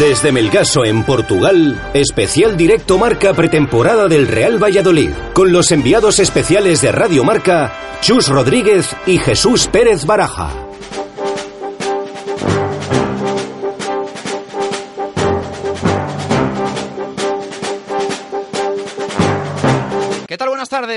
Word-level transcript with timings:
Desde 0.00 0.32
Melgaso 0.32 0.86
en 0.86 1.04
Portugal, 1.04 1.78
especial 1.92 2.56
directo 2.56 2.96
marca 2.96 3.34
pretemporada 3.34 4.08
del 4.08 4.28
Real 4.28 4.56
Valladolid, 4.58 5.10
con 5.34 5.52
los 5.52 5.72
enviados 5.72 6.20
especiales 6.20 6.80
de 6.80 6.90
Radio 6.90 7.22
Marca, 7.22 7.98
Chus 8.00 8.28
Rodríguez 8.28 8.96
y 9.06 9.18
Jesús 9.18 9.66
Pérez 9.66 10.06
Baraja. 10.06 10.69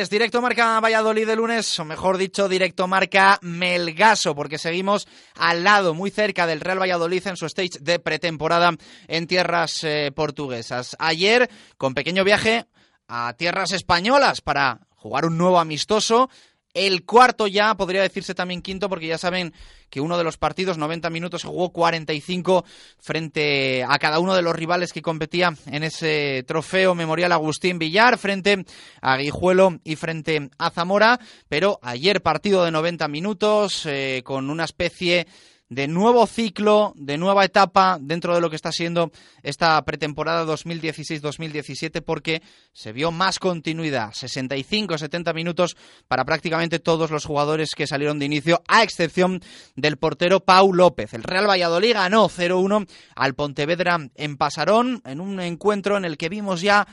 Directo 0.09 0.41
marca 0.41 0.79
Valladolid 0.79 1.27
de 1.27 1.35
lunes, 1.35 1.79
o 1.79 1.85
mejor 1.85 2.17
dicho, 2.17 2.49
directo 2.49 2.87
marca 2.87 3.39
Melgaso, 3.41 4.35
porque 4.35 4.57
seguimos 4.57 5.07
al 5.35 5.63
lado, 5.63 5.93
muy 5.93 6.09
cerca 6.09 6.47
del 6.47 6.59
Real 6.59 6.81
Valladolid 6.81 7.27
en 7.27 7.37
su 7.37 7.45
stage 7.45 7.79
de 7.79 7.99
pretemporada 7.99 8.71
en 9.07 9.27
tierras 9.27 9.83
eh, 9.83 10.11
portuguesas. 10.15 10.95
Ayer, 10.99 11.49
con 11.77 11.93
pequeño 11.93 12.23
viaje 12.23 12.65
a 13.07 13.33
tierras 13.33 13.71
españolas 13.71 14.41
para 14.41 14.79
jugar 14.95 15.25
un 15.25 15.37
nuevo 15.37 15.59
amistoso 15.59 16.29
el 16.73 17.05
cuarto 17.05 17.47
ya, 17.47 17.75
podría 17.75 18.01
decirse 18.01 18.33
también 18.33 18.61
quinto, 18.61 18.89
porque 18.89 19.07
ya 19.07 19.17
saben 19.17 19.53
que 19.89 20.01
uno 20.01 20.17
de 20.17 20.23
los 20.23 20.37
partidos, 20.37 20.79
90 20.79 21.09
minutos, 21.11 21.41
se 21.41 21.47
jugó 21.47 21.71
45 21.71 22.65
frente 22.97 23.83
a 23.87 23.99
cada 23.99 24.19
uno 24.19 24.35
de 24.35 24.41
los 24.41 24.55
rivales 24.55 24.91
que 24.91 25.03
competía 25.03 25.53
en 25.67 25.83
ese 25.83 26.43
trofeo 26.47 26.95
memorial 26.95 27.31
Agustín 27.31 27.77
Villar, 27.77 28.17
frente 28.17 28.65
a 29.01 29.17
Guijuelo 29.17 29.79
y 29.83 29.95
frente 29.95 30.49
a 30.57 30.71
Zamora. 30.71 31.19
Pero 31.47 31.79
ayer 31.83 32.23
partido 32.23 32.65
de 32.65 32.71
90 32.71 33.07
minutos, 33.07 33.85
eh, 33.85 34.21
con 34.25 34.49
una 34.49 34.63
especie 34.63 35.27
de 35.73 35.87
nuevo 35.87 36.27
ciclo, 36.27 36.93
de 36.95 37.17
nueva 37.17 37.45
etapa 37.45 37.97
dentro 37.99 38.35
de 38.35 38.41
lo 38.41 38.49
que 38.49 38.55
está 38.55 38.71
siendo 38.71 39.11
esta 39.41 39.83
pretemporada 39.83 40.45
2016-2017 40.45 42.01
porque 42.03 42.41
se 42.71 42.91
vio 42.91 43.11
más 43.11 43.39
continuidad, 43.39 44.11
65-70 44.11 45.33
minutos 45.33 45.75
para 46.07 46.25
prácticamente 46.25 46.79
todos 46.79 47.09
los 47.11 47.25
jugadores 47.25 47.71
que 47.75 47.87
salieron 47.87 48.19
de 48.19 48.25
inicio, 48.25 48.61
a 48.67 48.83
excepción 48.83 49.41
del 49.75 49.97
portero 49.97 50.41
Pau 50.41 50.73
López. 50.73 51.13
El 51.13 51.23
Real 51.23 51.49
Valladolid 51.49 51.93
ganó 51.93 52.29
0-1 52.29 52.87
al 53.15 53.33
Pontevedra 53.33 53.97
en 54.15 54.37
Pasarón 54.37 55.01
en 55.05 55.19
un 55.19 55.39
encuentro 55.39 55.97
en 55.97 56.05
el 56.05 56.17
que 56.17 56.29
vimos 56.29 56.61
ya 56.61 56.87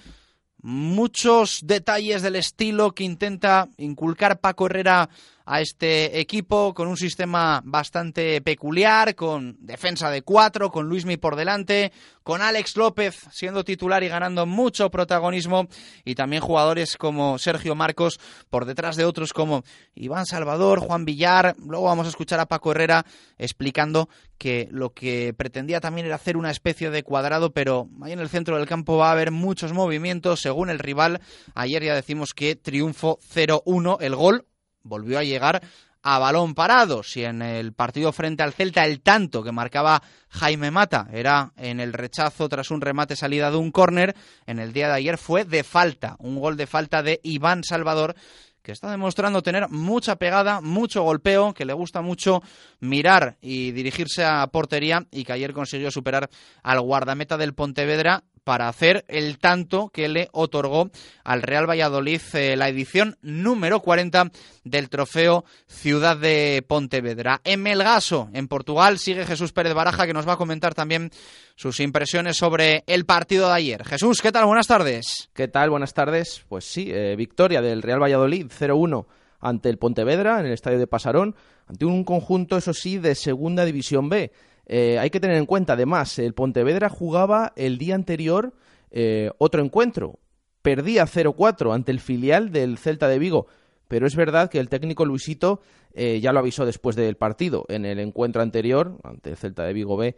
muchos 0.62 1.60
detalles 1.64 2.22
del 2.22 2.36
estilo 2.36 2.92
que 2.92 3.04
intenta 3.04 3.68
inculcar 3.78 4.40
Paco 4.40 4.66
Herrera 4.66 5.08
a 5.44 5.60
este 5.60 6.20
equipo 6.20 6.74
con 6.74 6.88
un 6.88 6.96
sistema 6.96 7.60
bastante 7.64 8.40
peculiar, 8.40 9.14
con 9.14 9.56
defensa 9.60 10.10
de 10.10 10.22
cuatro, 10.22 10.70
con 10.70 10.88
Luismi 10.88 11.16
por 11.16 11.36
delante, 11.36 11.92
con 12.22 12.42
Alex 12.42 12.76
López 12.76 13.26
siendo 13.32 13.64
titular 13.64 14.02
y 14.02 14.08
ganando 14.08 14.46
mucho 14.46 14.90
protagonismo, 14.90 15.68
y 16.04 16.14
también 16.14 16.42
jugadores 16.42 16.96
como 16.96 17.38
Sergio 17.38 17.74
Marcos 17.74 18.20
por 18.50 18.64
detrás 18.64 18.96
de 18.96 19.04
otros 19.04 19.32
como 19.32 19.64
Iván 19.94 20.26
Salvador, 20.26 20.80
Juan 20.80 21.04
Villar. 21.04 21.54
Luego 21.58 21.86
vamos 21.86 22.06
a 22.06 22.10
escuchar 22.10 22.40
a 22.40 22.46
Paco 22.46 22.72
Herrera 22.72 23.04
explicando 23.38 24.08
que 24.38 24.68
lo 24.70 24.94
que 24.94 25.34
pretendía 25.36 25.80
también 25.80 26.06
era 26.06 26.16
hacer 26.16 26.36
una 26.36 26.50
especie 26.50 26.90
de 26.90 27.02
cuadrado, 27.02 27.52
pero 27.52 27.88
ahí 28.02 28.12
en 28.12 28.20
el 28.20 28.28
centro 28.28 28.56
del 28.56 28.66
campo 28.66 28.96
va 28.96 29.08
a 29.08 29.12
haber 29.12 29.30
muchos 29.30 29.72
movimientos 29.72 30.40
según 30.40 30.70
el 30.70 30.78
rival. 30.78 31.20
Ayer 31.54 31.82
ya 31.82 31.94
decimos 31.94 32.32
que 32.34 32.56
triunfo 32.56 33.18
0-1, 33.34 33.98
el 34.00 34.16
gol 34.16 34.46
volvió 34.82 35.18
a 35.18 35.24
llegar 35.24 35.62
a 36.02 36.18
balón 36.18 36.54
parado. 36.54 37.02
Si 37.02 37.24
en 37.24 37.42
el 37.42 37.72
partido 37.72 38.12
frente 38.12 38.42
al 38.42 38.52
Celta 38.52 38.84
el 38.84 39.00
tanto 39.00 39.42
que 39.42 39.52
marcaba 39.52 40.02
Jaime 40.30 40.70
Mata 40.70 41.08
era 41.12 41.52
en 41.56 41.80
el 41.80 41.92
rechazo 41.92 42.48
tras 42.48 42.70
un 42.70 42.80
remate 42.80 43.16
salida 43.16 43.50
de 43.50 43.56
un 43.56 43.70
córner, 43.70 44.14
en 44.46 44.58
el 44.58 44.72
día 44.72 44.88
de 44.88 44.94
ayer 44.94 45.18
fue 45.18 45.44
de 45.44 45.64
falta, 45.64 46.16
un 46.18 46.38
gol 46.38 46.56
de 46.56 46.66
falta 46.66 47.02
de 47.02 47.20
Iván 47.22 47.64
Salvador 47.64 48.14
que 48.62 48.72
está 48.72 48.90
demostrando 48.90 49.42
tener 49.42 49.68
mucha 49.70 50.16
pegada, 50.16 50.60
mucho 50.60 51.02
golpeo, 51.02 51.54
que 51.54 51.64
le 51.64 51.72
gusta 51.72 52.02
mucho 52.02 52.42
mirar 52.78 53.38
y 53.40 53.72
dirigirse 53.72 54.24
a 54.24 54.46
portería 54.48 55.06
y 55.10 55.24
que 55.24 55.32
ayer 55.32 55.52
consiguió 55.52 55.90
superar 55.90 56.28
al 56.62 56.80
guardameta 56.80 57.38
del 57.38 57.54
Pontevedra 57.54 58.22
para 58.44 58.68
hacer 58.68 59.04
el 59.08 59.38
tanto 59.38 59.88
que 59.88 60.08
le 60.08 60.28
otorgó 60.32 60.90
al 61.24 61.42
Real 61.42 61.68
Valladolid 61.68 62.20
eh, 62.34 62.56
la 62.56 62.68
edición 62.68 63.16
número 63.22 63.80
40 63.80 64.30
del 64.64 64.88
trofeo 64.88 65.44
Ciudad 65.66 66.16
de 66.16 66.64
Pontevedra. 66.66 67.40
En 67.44 67.62
Melgaso, 67.62 68.28
en 68.32 68.48
Portugal, 68.48 68.98
sigue 68.98 69.26
Jesús 69.26 69.52
Pérez 69.52 69.74
Baraja 69.74 70.06
que 70.06 70.14
nos 70.14 70.26
va 70.26 70.34
a 70.34 70.38
comentar 70.38 70.74
también 70.74 71.10
sus 71.56 71.80
impresiones 71.80 72.36
sobre 72.36 72.84
el 72.86 73.04
partido 73.04 73.48
de 73.48 73.54
ayer. 73.54 73.84
Jesús, 73.84 74.22
¿qué 74.22 74.32
tal? 74.32 74.46
Buenas 74.46 74.66
tardes. 74.66 75.28
¿Qué 75.34 75.48
tal? 75.48 75.70
Buenas 75.70 75.94
tardes. 75.94 76.44
Pues 76.48 76.64
sí, 76.64 76.90
eh, 76.90 77.14
victoria 77.16 77.60
del 77.60 77.82
Real 77.82 78.02
Valladolid 78.02 78.46
0-1 78.46 79.06
ante 79.40 79.68
el 79.68 79.78
Pontevedra 79.78 80.40
en 80.40 80.46
el 80.46 80.52
estadio 80.52 80.78
de 80.78 80.86
Pasarón, 80.86 81.34
ante 81.66 81.84
un 81.84 82.04
conjunto, 82.04 82.56
eso 82.56 82.74
sí, 82.74 82.98
de 82.98 83.14
Segunda 83.14 83.64
División 83.64 84.08
B. 84.08 84.32
Eh, 84.66 84.98
hay 84.98 85.10
que 85.10 85.18
tener 85.18 85.36
en 85.36 85.46
cuenta, 85.46 85.72
además, 85.72 86.18
el 86.20 86.34
Pontevedra 86.34 86.88
jugaba 86.88 87.52
el 87.56 87.76
día 87.76 87.96
anterior 87.96 88.54
eh, 88.92 89.30
otro 89.38 89.64
encuentro. 89.64 90.20
Perdía 90.62 91.06
0-4 91.06 91.74
ante 91.74 91.90
el 91.90 92.00
filial 92.00 92.52
del 92.52 92.78
Celta 92.78 93.08
de 93.08 93.18
Vigo. 93.18 93.46
Pero 93.88 94.06
es 94.06 94.14
verdad 94.14 94.48
que 94.48 94.60
el 94.60 94.68
técnico 94.68 95.04
Luisito 95.04 95.60
eh, 95.92 96.20
ya 96.20 96.32
lo 96.32 96.38
avisó 96.38 96.64
después 96.64 96.94
del 96.94 97.16
partido. 97.16 97.64
En 97.68 97.84
el 97.84 97.98
encuentro 97.98 98.42
anterior, 98.42 98.96
ante 99.02 99.30
el 99.30 99.36
Celta 99.36 99.64
de 99.64 99.72
Vigo 99.72 99.96
B, 99.96 100.14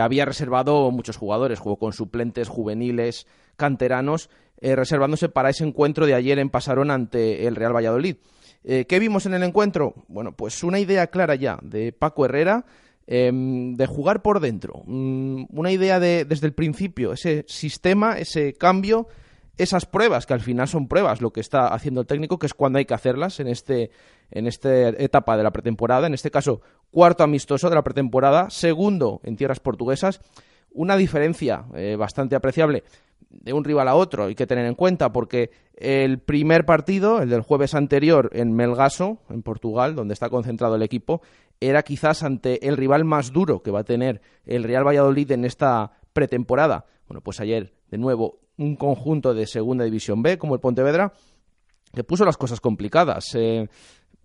había 0.00 0.24
reservado 0.24 0.90
muchos 0.92 1.16
jugadores. 1.16 1.58
Jugó 1.58 1.76
con 1.76 1.92
suplentes, 1.92 2.48
juveniles, 2.48 3.26
canteranos, 3.56 4.30
reservándose 4.60 5.28
para 5.28 5.50
ese 5.50 5.64
encuentro 5.64 6.06
de 6.06 6.14
ayer 6.14 6.38
en 6.38 6.50
Pasarón 6.50 6.92
ante 6.92 7.48
el 7.48 7.56
Real 7.56 7.74
Valladolid. 7.74 8.16
¿Qué 8.62 8.98
vimos 9.00 9.26
en 9.26 9.34
el 9.34 9.42
encuentro? 9.44 9.94
Bueno, 10.08 10.32
pues 10.32 10.62
una 10.62 10.78
idea 10.78 11.06
clara 11.08 11.36
ya 11.36 11.58
de 11.62 11.92
Paco 11.92 12.24
Herrera 12.24 12.64
Em, 13.10 13.74
de 13.74 13.86
jugar 13.86 14.20
por 14.20 14.38
dentro. 14.38 14.82
Mm, 14.84 15.44
una 15.48 15.72
idea 15.72 15.98
de, 15.98 16.26
desde 16.26 16.46
el 16.46 16.52
principio, 16.52 17.14
ese 17.14 17.42
sistema, 17.48 18.18
ese 18.18 18.52
cambio, 18.52 19.06
esas 19.56 19.86
pruebas, 19.86 20.26
que 20.26 20.34
al 20.34 20.42
final 20.42 20.68
son 20.68 20.88
pruebas, 20.88 21.22
lo 21.22 21.30
que 21.30 21.40
está 21.40 21.68
haciendo 21.68 22.02
el 22.02 22.06
técnico, 22.06 22.38
que 22.38 22.44
es 22.44 22.52
cuando 22.52 22.78
hay 22.78 22.84
que 22.84 22.92
hacerlas 22.92 23.40
en, 23.40 23.48
este, 23.48 23.92
en 24.30 24.46
esta 24.46 24.90
etapa 24.90 25.38
de 25.38 25.42
la 25.42 25.52
pretemporada, 25.52 26.06
en 26.06 26.12
este 26.12 26.30
caso 26.30 26.60
cuarto 26.90 27.24
amistoso 27.24 27.70
de 27.70 27.76
la 27.76 27.82
pretemporada, 27.82 28.50
segundo 28.50 29.22
en 29.24 29.36
tierras 29.36 29.58
portuguesas, 29.58 30.20
una 30.70 30.94
diferencia 30.98 31.64
eh, 31.74 31.96
bastante 31.96 32.36
apreciable 32.36 32.84
de 33.30 33.52
un 33.52 33.64
rival 33.64 33.88
a 33.88 33.94
otro, 33.94 34.24
hay 34.24 34.34
que 34.34 34.46
tener 34.46 34.66
en 34.66 34.74
cuenta, 34.74 35.12
porque 35.12 35.50
el 35.76 36.18
primer 36.18 36.64
partido, 36.64 37.20
el 37.20 37.30
del 37.30 37.42
jueves 37.42 37.74
anterior 37.74 38.30
en 38.32 38.52
Melgaso, 38.52 39.18
en 39.28 39.42
Portugal, 39.42 39.94
donde 39.94 40.14
está 40.14 40.28
concentrado 40.28 40.76
el 40.76 40.82
equipo, 40.82 41.22
era 41.60 41.82
quizás 41.82 42.22
ante 42.22 42.66
el 42.68 42.76
rival 42.76 43.04
más 43.04 43.32
duro 43.32 43.62
que 43.62 43.70
va 43.70 43.80
a 43.80 43.84
tener 43.84 44.20
el 44.44 44.64
Real 44.64 44.86
Valladolid 44.86 45.32
en 45.32 45.44
esta 45.44 45.92
pretemporada. 46.12 46.86
Bueno, 47.06 47.20
pues 47.20 47.40
ayer, 47.40 47.72
de 47.90 47.98
nuevo, 47.98 48.40
un 48.58 48.76
conjunto 48.76 49.34
de 49.34 49.46
Segunda 49.46 49.84
División 49.84 50.22
B, 50.22 50.38
como 50.38 50.54
el 50.54 50.60
Pontevedra, 50.60 51.12
que 51.92 52.04
puso 52.04 52.24
las 52.24 52.36
cosas 52.36 52.60
complicadas. 52.60 53.34
Eh, 53.34 53.68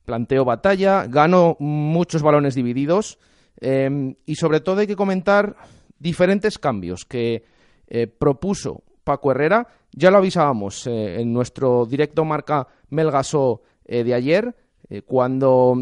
planteó 0.06 0.44
batalla, 0.44 1.06
ganó 1.08 1.56
muchos 1.60 2.22
balones 2.22 2.56
divididos 2.56 3.20
eh, 3.62 4.16
y 4.26 4.36
sobre 4.36 4.60
todo 4.60 4.82
hay 4.82 4.88
que 4.88 4.98
comentar 4.98 5.56
diferentes 5.98 6.60
cambios 6.60 7.06
que 7.06 7.46
eh, 7.88 8.08
propuso 8.08 8.84
Paco 9.04 9.32
Herrera. 9.32 9.68
Ya 9.94 10.12
lo 10.12 10.18
avisábamos 10.18 10.88
en 10.88 11.32
nuestro 11.32 11.86
directo 11.86 12.26
marca 12.26 12.68
Melgaso 12.90 13.62
de 13.86 14.14
ayer, 14.14 14.56
cuando 15.06 15.76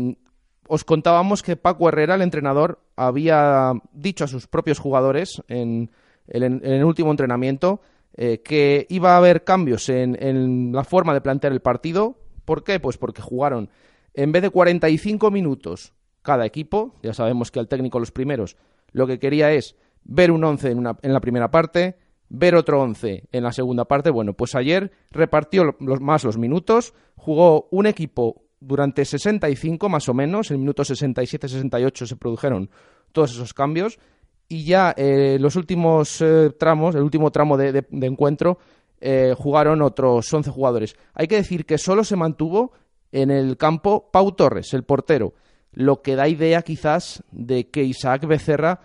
os 0.74 0.86
contábamos 0.86 1.44
que 1.44 1.58
Paco 1.58 1.90
Herrera, 1.90 2.16
el 2.16 2.22
entrenador, 2.22 2.80
había 2.96 3.74
dicho 3.92 4.24
a 4.24 4.28
sus 4.30 4.48
propios 4.48 4.80
jugadores 4.80 5.44
en 5.50 5.92
el, 6.30 6.86
último 6.86 7.12
entrenamiento 7.12 7.82
eh, 8.16 8.42
que 8.42 8.88
iba 8.88 9.12
a 9.12 9.18
haber 9.18 9.44
cambios 9.44 9.90
en, 9.90 10.72
la 10.72 10.86
forma 10.86 11.14
de 11.14 11.20
plantear 11.20 11.52
el 11.52 11.60
partido. 11.60 12.16
¿Por 12.46 12.64
qué? 12.64 12.80
Pues 12.80 12.98
porque 12.98 13.22
jugaron 13.22 13.70
en 14.14 14.32
vez 14.32 14.44
de 14.44 14.50
45 14.50 15.30
minutos 15.30 15.92
cada 16.22 16.46
equipo, 16.46 16.96
ya 17.04 17.14
sabemos 17.14 17.52
que 17.52 17.60
al 17.60 17.68
técnico 17.68 18.00
los 18.00 18.12
primeros 18.12 18.56
lo 18.94 19.08
que 19.08 19.20
quería 19.20 19.52
es 19.52 19.76
ver 20.06 20.32
un 20.32 20.42
11 20.42 20.72
en, 20.72 20.88
en 21.02 21.14
la 21.14 21.20
primera 21.20 21.52
parte, 21.52 21.98
ver 22.30 22.56
otro 22.56 22.82
11 22.82 23.26
en 23.30 23.44
la 23.44 23.52
segunda 23.52 23.84
parte. 23.90 24.10
Bueno, 24.10 24.32
pues 24.32 24.56
ayer 24.56 24.94
repartió 25.12 25.76
más 25.80 26.24
los 26.24 26.38
minutos, 26.38 26.94
jugó 27.18 27.68
un 27.72 27.88
equipo 27.88 28.46
durante 28.62 29.04
65 29.04 29.90
más 29.90 30.08
o 30.08 30.14
menos, 30.14 30.52
en 30.52 30.56
el 30.56 30.60
minuto 30.60 30.84
67-68 30.84 32.06
se 32.06 32.16
produjeron 32.16 32.70
todos 33.12 33.32
esos 33.32 33.54
cambios 33.54 34.00
y 34.48 34.64
ya 34.64 34.94
eh, 34.96 35.38
los 35.40 35.56
últimos 35.56 36.22
eh, 36.22 36.52
tramos, 36.58 36.96
el 36.96 37.02
último 37.02 37.32
tramo 37.32 37.58
de, 37.58 37.86
encuentro, 37.90 38.60
eh, 39.00 39.34
jugaron 39.36 39.82
otros 39.82 40.32
11 40.32 40.52
jugadores. 40.52 40.96
Hay 41.14 41.28
que 41.28 41.38
decir 41.38 41.66
que 41.66 41.78
solo 41.78 42.04
se 42.04 42.16
mantuvo 42.16 42.72
en 43.12 43.32
el 43.32 43.58
campo 43.58 44.10
Pau 44.12 44.34
Torres, 44.34 44.74
el 44.74 44.84
portero, 44.84 45.34
lo 45.72 46.02
que 46.02 46.16
da 46.16 46.28
idea 46.28 46.62
quizás 46.62 47.24
de 47.32 47.70
que 47.70 47.84
Isaac 47.84 48.26
Becerra 48.28 48.82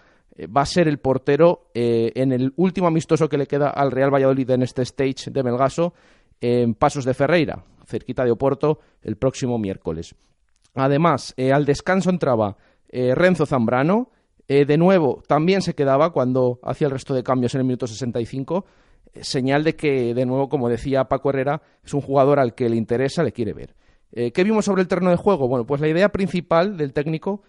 va 0.56 0.62
a 0.62 0.67
ser 0.67 0.88
el 0.88 0.99
portero 0.99 1.70
en 1.75 2.31
el 2.31 2.52
último 2.56 2.87
amistoso 2.87 3.28
que 3.28 3.38
le 3.38 3.46
queda 3.46 3.70
al 3.70 3.90
Real 3.90 4.12
Valladolid 4.12 4.50
en 4.50 4.62
este 4.62 4.82
stage 4.82 5.31
de 5.31 5.43
Melgaso, 5.43 5.94
en 6.40 6.75
Pasos 6.75 7.05
de 7.05 7.14
Ferreira, 7.14 7.64
cerquita 7.87 8.25
de 8.25 8.31
Oporto, 8.31 8.81
el 9.03 9.17
próximo 9.17 9.59
miércoles. 9.59 10.15
Además, 10.75 11.35
al 11.53 11.65
descanso 11.65 12.11
entraba 12.11 12.56
Renzo 12.91 13.47
Zambrano, 13.47 14.11
de 14.47 14.77
nuevo 14.77 15.23
también 15.27 15.62
se 15.62 15.75
quedaba 15.75 16.11
cuando 16.11 16.61
hacía 16.62 16.87
el 16.87 16.93
resto 16.93 17.15
de 17.15 17.23
cambios 17.23 17.55
en 17.55 17.62
el 17.62 17.67
minuto 17.67 17.87
65, 17.87 18.67
señal 19.23 19.65
de 19.65 19.75
que, 19.75 20.12
de 20.12 20.27
nuevo, 20.27 20.50
como 20.50 20.69
decía 20.69 21.05
Paco 21.05 21.31
Herrera, 21.31 21.62
es 21.83 21.94
un 21.94 22.03
jugador 22.03 22.38
al 22.38 22.55
que 22.55 22.69
le 22.69 22.77
interesa, 22.77 23.23
le 23.23 23.33
quiere 23.33 23.55
ver. 23.55 23.75
¿Qué 24.12 24.44
vimos 24.44 24.67
sobre 24.67 24.83
el 24.83 24.88
terreno 24.88 25.11
de 25.11 25.17
juego? 25.17 25.49
Bueno, 25.49 25.67
pues 25.67 25.81
la 25.81 25.88
idea 25.88 26.11
principal 26.11 26.77
del 26.77 26.93
técnico, 26.93 27.43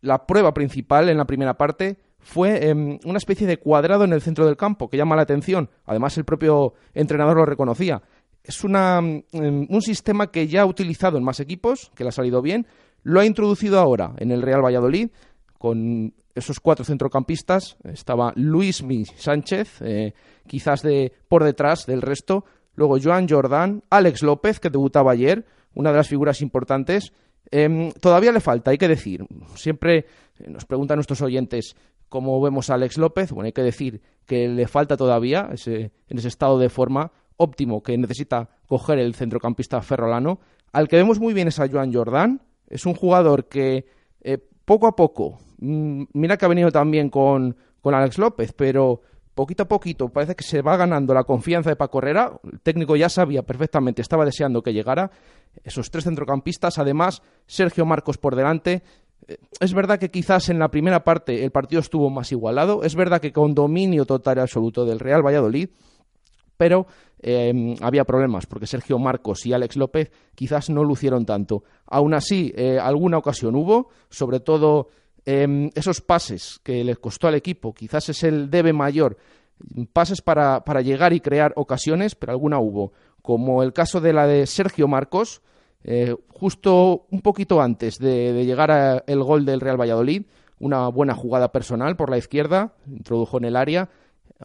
la 0.00 0.26
prueba 0.26 0.54
principal 0.54 1.08
en 1.10 1.18
la 1.18 1.26
primera 1.26 1.54
parte, 1.58 1.98
fue 2.22 2.68
em, 2.68 2.98
una 3.04 3.18
especie 3.18 3.46
de 3.46 3.58
cuadrado 3.58 4.04
en 4.04 4.12
el 4.12 4.22
centro 4.22 4.46
del 4.46 4.56
campo 4.56 4.88
que 4.88 4.96
llama 4.96 5.16
la 5.16 5.22
atención. 5.22 5.70
Además, 5.84 6.16
el 6.16 6.24
propio 6.24 6.74
entrenador 6.94 7.36
lo 7.36 7.44
reconocía. 7.44 8.02
Es 8.44 8.64
una, 8.64 8.98
em, 8.98 9.66
un 9.68 9.82
sistema 9.82 10.30
que 10.30 10.48
ya 10.48 10.62
ha 10.62 10.66
utilizado 10.66 11.16
en 11.16 11.24
más 11.24 11.40
equipos, 11.40 11.90
que 11.94 12.04
le 12.04 12.08
ha 12.08 12.12
salido 12.12 12.42
bien. 12.42 12.66
Lo 13.02 13.20
ha 13.20 13.26
introducido 13.26 13.78
ahora 13.78 14.14
en 14.18 14.30
el 14.30 14.42
Real 14.42 14.64
Valladolid 14.64 15.10
con 15.58 16.14
esos 16.34 16.60
cuatro 16.60 16.84
centrocampistas. 16.84 17.76
Estaba 17.84 18.32
Luis 18.36 18.82
Mi 18.82 19.04
Sánchez, 19.04 19.80
eh, 19.82 20.14
quizás 20.46 20.82
de 20.82 21.12
por 21.28 21.44
detrás 21.44 21.86
del 21.86 22.02
resto. 22.02 22.44
Luego 22.74 22.98
Joan 23.02 23.28
Jordán, 23.28 23.84
Alex 23.90 24.22
López, 24.22 24.58
que 24.58 24.70
debutaba 24.70 25.12
ayer, 25.12 25.44
una 25.74 25.90
de 25.90 25.96
las 25.98 26.08
figuras 26.08 26.40
importantes. 26.40 27.12
Em, 27.50 27.92
todavía 27.92 28.32
le 28.32 28.40
falta, 28.40 28.70
hay 28.70 28.78
que 28.78 28.88
decir. 28.88 29.26
Siempre 29.54 30.06
nos 30.48 30.64
preguntan 30.64 30.96
nuestros 30.96 31.20
oyentes 31.20 31.76
cómo 32.08 32.40
vemos 32.40 32.70
a 32.70 32.74
Alex 32.74 32.98
López. 32.98 33.30
Bueno, 33.32 33.46
hay 33.46 33.52
que 33.52 33.62
decir 33.62 34.00
que 34.26 34.48
le 34.48 34.66
falta 34.66 34.96
todavía 34.96 35.48
en 35.50 36.18
ese 36.18 36.28
estado 36.28 36.58
de 36.58 36.68
forma 36.68 37.12
óptimo 37.42 37.82
que 37.82 37.98
necesita 37.98 38.48
coger 38.66 38.98
el 38.98 39.14
centrocampista 39.14 39.80
ferrolano. 39.82 40.40
Al 40.72 40.88
que 40.88 40.96
vemos 40.96 41.18
muy 41.20 41.34
bien 41.34 41.48
es 41.48 41.58
a 41.58 41.68
Joan 41.68 41.92
Jordán. 41.92 42.42
Es 42.68 42.86
un 42.86 42.94
jugador 42.94 43.48
que 43.48 43.86
eh, 44.22 44.38
poco 44.64 44.86
a 44.86 44.96
poco, 44.96 45.38
mm, 45.58 46.04
mira 46.14 46.36
que 46.36 46.44
ha 46.44 46.48
venido 46.48 46.70
también 46.70 47.10
con, 47.10 47.56
con 47.80 47.94
Alex 47.94 48.18
López, 48.18 48.52
pero 48.52 49.02
poquito 49.34 49.64
a 49.64 49.68
poquito 49.68 50.08
parece 50.08 50.34
que 50.34 50.44
se 50.44 50.62
va 50.62 50.76
ganando 50.76 51.14
la 51.14 51.24
confianza 51.24 51.70
de 51.70 51.76
Paco 51.76 51.98
Herrera. 51.98 52.32
El 52.50 52.60
técnico 52.60 52.96
ya 52.96 53.08
sabía 53.08 53.42
perfectamente, 53.42 54.02
estaba 54.02 54.24
deseando 54.24 54.62
que 54.62 54.72
llegara. 54.72 55.10
Esos 55.64 55.90
tres 55.90 56.04
centrocampistas, 56.04 56.78
además, 56.78 57.22
Sergio 57.46 57.84
Marcos 57.84 58.18
por 58.18 58.36
delante. 58.36 58.82
Eh, 59.28 59.36
es 59.60 59.74
verdad 59.74 59.98
que 59.98 60.10
quizás 60.10 60.48
en 60.48 60.58
la 60.58 60.70
primera 60.70 61.04
parte 61.04 61.44
el 61.44 61.50
partido 61.50 61.80
estuvo 61.80 62.10
más 62.10 62.32
igualado. 62.32 62.82
Es 62.84 62.94
verdad 62.94 63.20
que 63.20 63.32
con 63.32 63.54
dominio 63.54 64.04
total 64.06 64.38
y 64.38 64.40
absoluto 64.40 64.84
del 64.84 65.00
Real 65.00 65.24
Valladolid. 65.24 65.70
Pero 66.56 66.86
em, 67.20 67.76
había 67.80 68.04
problemas 68.04 68.46
porque 68.46 68.66
Sergio 68.66 68.98
Marcos 68.98 69.46
y 69.46 69.52
Alex 69.52 69.76
López 69.76 70.10
quizás 70.34 70.70
no 70.70 70.84
lucieron 70.84 71.26
tanto. 71.26 71.64
Aún 71.86 72.14
así, 72.14 72.52
eh, 72.56 72.78
alguna 72.78 73.18
ocasión 73.18 73.56
hubo, 73.56 73.88
sobre 74.10 74.40
todo 74.40 74.88
Em, 75.24 75.70
esos 75.74 76.00
pases 76.00 76.58
que 76.64 76.82
le 76.82 76.96
costó 76.96 77.28
al 77.28 77.36
equipo, 77.36 77.72
quizás 77.72 78.08
es 78.08 78.24
el 78.24 78.50
debe 78.50 78.72
mayor, 78.72 79.16
pases 79.92 80.20
para, 80.20 80.64
para, 80.64 80.80
llegar 80.80 81.12
y 81.12 81.20
crear 81.20 81.52
ocasiones, 81.54 82.16
pero 82.16 82.32
alguna 82.32 82.58
hubo, 82.58 82.92
como 83.22 83.62
el 83.62 83.72
caso 83.72 84.00
de 84.00 84.12
la 84.12 84.26
de 84.26 84.46
Sergio 84.46 84.88
Marcos, 84.88 85.40
eh, 85.84 86.16
justo 86.28 87.06
un 87.10 87.20
poquito 87.20 87.62
antes 87.62 87.98
de, 87.98 88.44
llegar 88.44 88.72
al 88.72 89.22
gol 89.22 89.44
del 89.44 89.60
Real 89.60 89.80
Valladolid, 89.80 90.24
una 90.58 90.88
buena 90.88 91.14
jugada 91.14 91.52
personal 91.52 91.96
por 91.96 92.10
la 92.10 92.18
izquierda, 92.18 92.74
introdujo 92.88 93.38
en 93.38 93.44
el 93.44 93.54
área, 93.54 93.90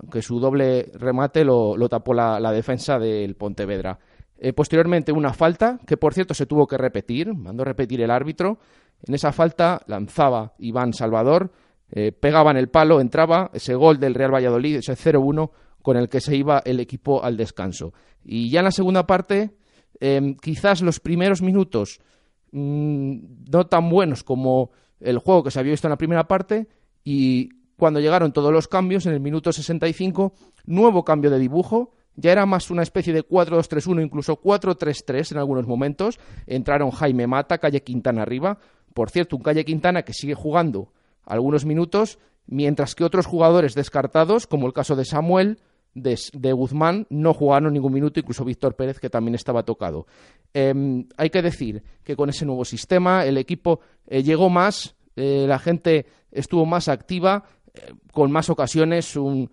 aunque 0.01 0.21
su 0.21 0.39
doble 0.39 0.91
remate 0.93 1.43
lo, 1.43 1.75
tapó 1.89 2.13
la, 2.13 2.51
defensa 2.51 2.99
del 2.99 3.35
Pontevedra. 3.35 3.99
Eh, 4.37 4.53
posteriormente 4.53 5.11
una 5.11 5.33
falta, 5.33 5.79
que 5.85 5.97
por 5.97 6.13
cierto 6.13 6.33
se 6.33 6.45
tuvo 6.45 6.67
que 6.67 6.77
repetir, 6.77 7.33
mandó 7.33 7.63
repetir 7.63 8.01
el 8.01 8.11
árbitro, 8.11 8.59
en 9.05 9.15
esa 9.15 9.31
falta 9.31 9.81
lanzaba 9.87 10.53
Iván 10.59 10.93
Salvador, 10.93 11.51
eh, 11.89 12.11
pegaba 12.11 12.51
en 12.51 12.57
el 12.57 12.69
palo, 12.69 12.99
entraba 12.99 13.49
ese 13.53 13.73
gol 13.73 13.99
del 13.99 14.13
Real 14.13 14.33
Valladolid, 14.33 14.77
ese 14.77 14.95
0-1 14.95 15.51
con 15.81 15.97
el 15.97 16.09
que 16.09 16.19
se 16.19 16.35
iba 16.35 16.61
el 16.65 16.79
equipo 16.79 17.23
al 17.23 17.37
descanso. 17.37 17.93
Y 18.23 18.49
ya 18.49 18.59
en 18.59 18.65
la 18.65 18.71
segunda 18.71 19.07
parte, 19.07 19.55
em, 19.99 20.35
quizás 20.35 20.81
los 20.81 20.99
primeros 20.99 21.41
minutos 21.41 21.99
mm, 22.51 23.51
no 23.51 23.67
tan 23.67 23.89
buenos 23.89 24.23
como 24.23 24.71
el 24.99 25.17
juego 25.19 25.43
que 25.43 25.51
se 25.51 25.59
había 25.59 25.71
visto 25.71 25.87
en 25.87 25.91
la 25.91 25.97
primera 25.97 26.27
parte 26.27 26.67
y 27.03 27.49
cuando 27.77 27.99
llegaron 27.99 28.33
todos 28.33 28.51
los 28.51 28.67
cambios 28.67 29.05
en 29.05 29.13
el 29.13 29.19
minuto 29.19 29.51
65, 29.51 30.33
nuevo 30.65 31.05
cambio 31.05 31.29
de 31.29 31.39
dibujo, 31.39 31.91
ya 32.15 32.31
era 32.31 32.45
más 32.45 32.71
una 32.71 32.81
especie 32.81 33.13
de 33.13 33.23
4-2-3-1, 33.23 34.03
incluso 34.03 34.41
4-3-3 34.41 35.33
en 35.33 35.37
algunos 35.37 35.67
momentos. 35.67 36.19
Entraron 36.47 36.89
Jaime 36.89 37.27
Mata, 37.27 37.59
Calle 37.59 37.83
Quintana 37.83 38.23
arriba, 38.23 38.57
por 38.93 39.11
cierto, 39.11 39.35
un 39.35 39.43
Calle 39.43 39.63
Quintana 39.63 40.01
que 40.01 40.13
sigue 40.13 40.33
jugando 40.33 40.91
algunos 41.23 41.65
minutos, 41.65 42.17
mientras 42.47 42.95
que 42.95 43.03
otros 43.03 43.27
jugadores 43.27 43.75
descartados, 43.75 44.47
como 44.47 44.65
el 44.65 44.73
caso 44.73 44.95
de 44.95 45.05
Samuel, 45.05 45.59
de, 45.93 46.51
Guzmán, 46.53 47.05
no 47.09 47.33
jugaron 47.33 47.73
ningún 47.73 47.93
minuto, 47.93 48.19
incluso 48.19 48.43
Víctor 48.43 48.75
Pérez, 48.75 48.99
que 48.99 49.09
también 49.09 49.35
estaba 49.35 49.63
tocado. 49.63 50.07
Em, 50.53 51.07
hay 51.17 51.29
que 51.29 51.43
decir 51.43 51.83
que 52.03 52.15
con 52.15 52.29
ese 52.29 52.45
nuevo 52.45 52.65
sistema 52.65 53.25
el 53.25 53.37
equipo 53.37 53.81
eh, 54.07 54.23
llegó 54.23 54.49
más, 54.49 54.95
eh, 55.15 55.45
la 55.47 55.59
gente 55.59 56.07
estuvo 56.31 56.65
más 56.65 56.87
activa, 56.87 57.43
con 58.11 58.31
más 58.31 58.49
ocasiones, 58.49 59.15
un 59.15 59.49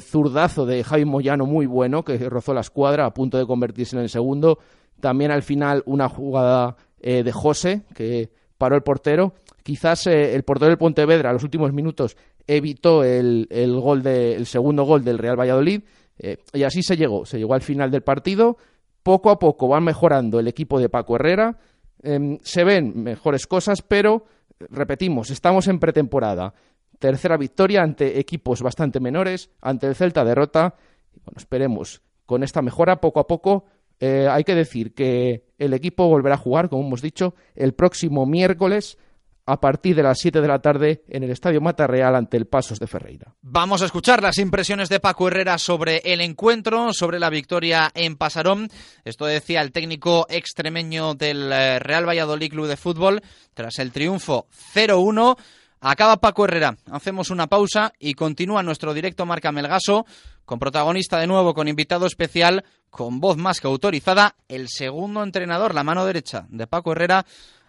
zurdazo 0.00 0.66
de 0.66 0.82
Javi 0.82 1.04
Moyano 1.04 1.46
muy 1.46 1.66
bueno, 1.66 2.02
que 2.02 2.18
rozó 2.28 2.52
la 2.52 2.60
escuadra 2.60 3.06
a 3.06 3.14
punto 3.14 3.38
de 3.38 3.46
convertirse 3.46 3.94
en 3.94 4.02
el 4.02 4.08
segundo. 4.08 4.58
También 5.00 5.30
al 5.30 5.42
final 5.42 5.84
una 5.86 6.08
jugada 6.08 6.76
de 7.00 7.30
José, 7.32 7.82
que 7.94 8.30
paró 8.60 8.76
el 8.76 8.82
portero. 8.82 9.32
Quizás 9.62 10.06
eh, 10.06 10.34
el 10.34 10.42
portero 10.42 10.68
del 10.68 10.76
Pontevedra 10.78 11.30
a 11.30 11.32
los 11.32 11.42
últimos 11.42 11.72
minutos 11.72 12.16
evitó 12.46 13.02
el, 13.02 13.48
gol 13.80 14.02
de, 14.02 14.34
el 14.34 14.44
segundo 14.44 14.84
gol 14.84 15.02
del 15.02 15.16
Real 15.16 15.38
Valladolid 15.38 15.82
eh, 16.18 16.36
y 16.52 16.62
así 16.62 16.82
se 16.82 16.96
llegó, 16.96 17.24
se 17.24 17.38
llegó 17.38 17.54
al 17.54 17.62
final 17.62 17.90
del 17.90 18.02
partido. 18.02 18.58
Poco 19.02 19.30
a 19.30 19.38
poco 19.38 19.66
van 19.66 19.84
mejorando 19.84 20.38
el 20.38 20.46
equipo 20.46 20.78
de 20.78 20.90
Paco 20.90 21.16
Herrera, 21.16 21.58
em, 22.02 22.38
se 22.42 22.64
ven 22.64 23.02
mejores 23.02 23.46
cosas, 23.46 23.80
pero 23.80 24.26
repetimos, 24.58 25.30
estamos 25.30 25.66
en 25.68 25.78
pretemporada. 25.78 26.52
Tercera 27.00 27.36
victoria 27.36 27.82
ante 27.82 28.20
equipos 28.20 28.62
bastante 28.62 29.00
menores, 29.00 29.50
ante 29.60 29.88
el 29.88 29.96
Celta 29.96 30.24
derrota. 30.24 30.76
Bueno, 31.24 31.38
esperemos 31.38 32.02
con 32.24 32.44
esta 32.44 32.62
mejora 32.62 33.00
poco 33.00 33.18
a 33.18 33.26
poco 33.26 33.64
eh, 34.00 34.26
hay 34.30 34.44
que 34.44 34.54
decir 34.54 34.94
que 34.94 35.44
el 35.58 35.74
equipo 35.74 36.08
volverá 36.08 36.36
a 36.36 36.38
jugar, 36.38 36.70
como 36.70 36.86
hemos 36.86 37.02
dicho, 37.02 37.34
el 37.54 37.74
próximo 37.74 38.24
miércoles 38.24 38.96
a 39.44 39.60
partir 39.60 39.94
de 39.96 40.02
las 40.02 40.18
7 40.20 40.40
de 40.40 40.48
la 40.48 40.60
tarde 40.60 41.02
en 41.08 41.22
el 41.22 41.30
Estadio 41.30 41.60
Mata 41.60 41.86
Real 41.86 42.14
ante 42.14 42.36
el 42.36 42.46
Pasos 42.46 42.78
de 42.78 42.86
Ferreira. 42.86 43.34
Vamos 43.42 43.82
a 43.82 43.86
escuchar 43.86 44.22
las 44.22 44.38
impresiones 44.38 44.88
de 44.88 45.00
Paco 45.00 45.28
Herrera 45.28 45.58
sobre 45.58 45.98
el 46.04 46.20
encuentro, 46.20 46.92
sobre 46.92 47.18
la 47.18 47.30
victoria 47.30 47.90
en 47.94 48.16
Pasarón. 48.16 48.68
Esto 49.04 49.26
decía 49.26 49.60
el 49.60 49.72
técnico 49.72 50.26
extremeño 50.30 51.14
del 51.14 51.50
eh, 51.52 51.78
Real 51.78 52.08
Valladolid 52.08 52.50
Club 52.50 52.68
de 52.68 52.76
Fútbol 52.76 53.20
tras 53.52 53.78
el 53.80 53.92
triunfo 53.92 54.46
0-1. 54.72 55.36
Acaba 55.82 56.18
Paco 56.18 56.44
Herrera. 56.44 56.76
Hacemos 56.90 57.30
una 57.30 57.46
pausa 57.46 57.92
y 57.98 58.12
continúa 58.12 58.62
nuestro 58.62 58.92
directo 58.92 59.24
Marca 59.24 59.50
Melgaso 59.50 60.04
con 60.44 60.58
protagonista 60.58 61.18
de 61.18 61.26
nuevo, 61.26 61.54
con 61.54 61.68
invitado 61.68 62.04
especial, 62.06 62.64
con 62.90 63.18
voz 63.18 63.38
más 63.38 63.60
que 63.60 63.66
autorizada, 63.66 64.34
el 64.48 64.68
segundo 64.68 65.22
entrenador, 65.22 65.74
la 65.74 65.84
mano 65.84 66.04
derecha 66.04 66.44
de 66.50 66.66
Paco 66.66 66.92
Herrera, 66.92 67.24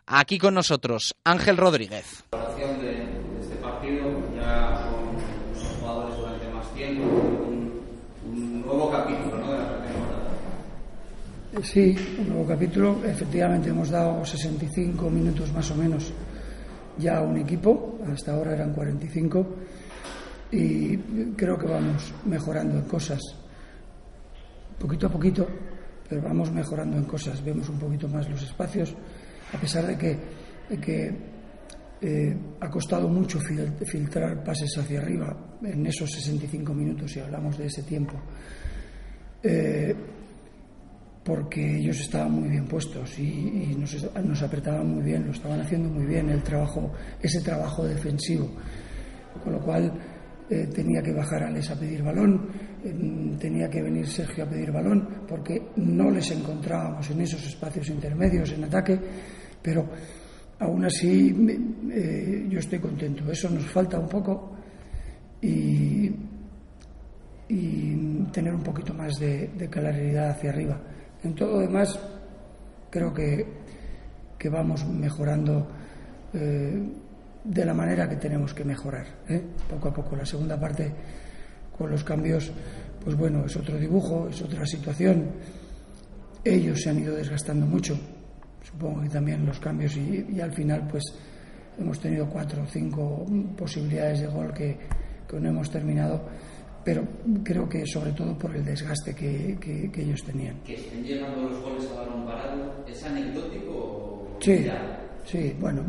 aquí 0.08 0.38
con 0.38 0.56
nosotros, 0.56 1.16
Ángel 1.24 1.56
Rodríguez. 1.56 2.26
De, 2.32 3.04
este 3.40 3.56
partido, 3.62 4.20
ya 4.36 4.90
con 4.90 5.80
jugadores 5.80 6.18
durante 6.18 6.50
más 6.50 6.74
tiempo, 6.74 7.04
un, 8.26 8.62
nuevo 8.66 8.92
capítulo 8.92 9.38
¿no? 9.38 9.52
de 9.52 9.58
la 9.58 9.84
temporada. 9.84 10.32
Sí, 11.64 11.96
un 12.20 12.30
nuevo 12.30 12.48
capítulo. 12.48 13.06
Efectivamente, 13.06 13.70
hemos 13.70 13.90
dado 13.90 14.26
65 14.26 15.10
minutos 15.10 15.54
más 15.54 15.70
o 15.72 15.76
menos 15.76 16.12
ya 16.98 17.22
un 17.22 17.38
equipo, 17.38 18.00
hasta 18.12 18.34
ahora 18.34 18.54
eran 18.54 18.74
45 18.74 19.48
y 20.52 20.98
creo 21.36 21.58
que 21.58 21.68
vamos 21.68 22.14
mejorando 22.26 22.78
en 22.78 22.86
cosas, 22.86 23.20
poquito 24.80 25.08
a 25.08 25.10
poquito, 25.10 25.48
pero 26.08 26.22
vamos 26.22 26.52
mejorando 26.52 26.98
en 26.98 27.06
cosas, 27.06 27.44
vemos 27.44 27.70
un 27.70 27.80
poquito 27.80 28.08
más 28.08 28.30
los 28.30 28.44
espacios, 28.44 28.94
a 29.54 29.58
pesar 29.58 29.88
de 29.88 29.98
que, 29.98 30.20
que 30.80 31.32
eh, 32.02 32.38
ha 32.60 32.70
costado 32.70 33.08
mucho 33.08 33.40
filtrar 33.40 34.44
pases 34.44 34.78
hacia 34.78 35.00
arriba 35.00 35.58
en 35.64 35.86
esos 35.86 36.12
65 36.12 36.74
minutos, 36.74 37.12
si 37.12 37.20
hablamos 37.20 37.58
de 37.58 37.68
ese 37.68 37.84
tiempo. 37.84 38.14
Eh, 39.44 39.96
porque 41.24 41.78
ellos 41.78 42.00
estaban 42.00 42.32
muy 42.32 42.50
bien 42.50 42.66
puestos 42.66 43.18
y, 43.20 43.76
nos, 43.78 44.42
apretaban 44.42 44.88
muy 44.88 45.04
bien, 45.04 45.26
lo 45.26 45.32
estaban 45.32 45.62
haciendo 45.62 45.90
muy 45.90 46.06
bien 46.06 46.30
el 46.30 46.42
trabajo, 46.42 46.92
ese 47.22 47.42
trabajo 47.42 47.86
defensivo. 47.86 48.50
con 49.44 49.54
lo 49.54 49.60
cual 49.60 49.92
eh, 50.50 50.68
tenía 50.68 51.02
que 51.02 51.14
bajar 51.14 51.44
Alex 51.44 51.72
a 51.72 51.80
pedir 51.80 52.04
balón, 52.04 52.50
eh, 52.84 53.38
tenía 53.40 53.70
que 53.70 53.82
venir 53.82 54.06
Sergio 54.06 54.44
a 54.44 54.50
pedir 54.50 54.70
balón, 54.70 55.24
porque 55.26 55.70
no 55.78 56.12
les 56.12 56.30
encontrábamos 56.32 57.10
en 57.10 57.22
esos 57.22 57.46
espacios 57.48 57.88
intermedios 57.90 58.52
en 58.52 58.66
ataque, 58.66 59.00
pero 59.62 59.88
aún 60.60 60.84
así 60.84 61.34
eh, 61.90 62.48
yo 62.50 62.60
estoy 62.60 62.80
contento. 62.80 63.32
Eso 63.32 63.50
nos 63.50 63.66
falta 63.66 63.98
un 63.98 64.10
poco 64.10 64.58
y, 65.42 66.12
tener 68.32 68.54
un 68.54 68.64
poquito 68.64 68.94
más 68.94 69.20
de, 69.20 69.70
claridad 69.70 70.32
hacia 70.32 70.50
arriba. 70.50 70.82
En 71.24 71.36
todo 71.36 71.54
lo 71.54 71.60
demás, 71.60 72.00
creo 72.90 73.14
que, 73.14 73.46
que 74.38 74.50
vamos 74.50 74.86
mejorando 74.86 75.68
de 77.44 77.66
la 77.66 77.74
manera 77.74 78.08
que 78.08 78.16
tenemos 78.18 78.54
que 78.54 78.64
mejorar, 78.64 79.06
¿eh? 79.28 79.42
poco 79.70 79.90
a 79.90 79.94
poco. 79.94 80.16
La 80.16 80.26
segunda 80.26 80.60
parte, 80.60 80.92
con 81.78 81.90
los 81.90 82.04
cambios, 82.04 82.52
pues 83.04 83.16
bueno, 83.16 83.46
es 83.46 83.56
otro 83.56 83.78
dibujo, 83.78 84.28
es 84.30 84.42
otra 84.42 84.66
situación. 84.66 85.32
Ellos 86.44 86.82
se 86.82 86.90
han 86.90 87.00
ido 87.00 87.16
desgastando 87.16 87.66
mucho, 87.66 87.98
supongo 88.64 89.02
que 89.02 89.10
también 89.10 89.46
los 89.46 89.60
cambios, 89.60 89.96
y, 89.98 90.40
al 90.40 90.54
final, 90.54 90.88
pues 90.88 91.04
hemos 91.78 92.00
tenido 92.00 92.28
cuatro 92.30 92.64
o 92.64 92.66
cinco 92.66 93.26
posibilidades 93.58 94.22
de 94.22 94.28
gol 94.28 94.54
que, 94.54 94.78
no 95.32 95.48
hemos 95.48 95.72
terminado, 95.72 96.28
pero 96.84 97.04
creo 97.44 97.68
que 97.70 97.86
sobre 97.86 98.12
todo 98.12 98.38
por 98.38 98.56
el 98.56 98.66
desgaste 98.66 99.14
que, 99.14 99.92
ellos 99.96 100.24
tenían. 100.24 100.60
¿Que 100.66 100.76
estén 100.76 101.04
llegando 101.04 101.44
los 101.44 101.62
goles 101.62 101.88
a 101.92 102.02
balón 102.02 102.26
parado 102.26 102.86
es 102.88 103.04
anecdótico? 103.04 104.38
Sí. 104.40 104.66
Sí, 105.26 105.56
bueno, 105.60 105.84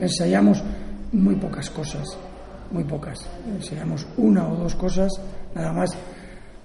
ensayamos 0.00 0.62
muy 1.12 1.36
pocas 1.36 1.70
cosas, 1.70 2.06
muy 2.70 2.84
pocas. 2.84 3.18
Ensayamos 3.46 4.06
una 4.16 4.48
o 4.48 4.56
dos 4.56 4.74
cosas, 4.74 5.12
nada 5.54 5.72
más, 5.72 5.90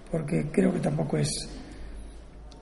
porque 0.10 0.50
creo 0.52 0.72
que 0.72 0.80
tampoco 0.80 1.18
es, 1.18 1.30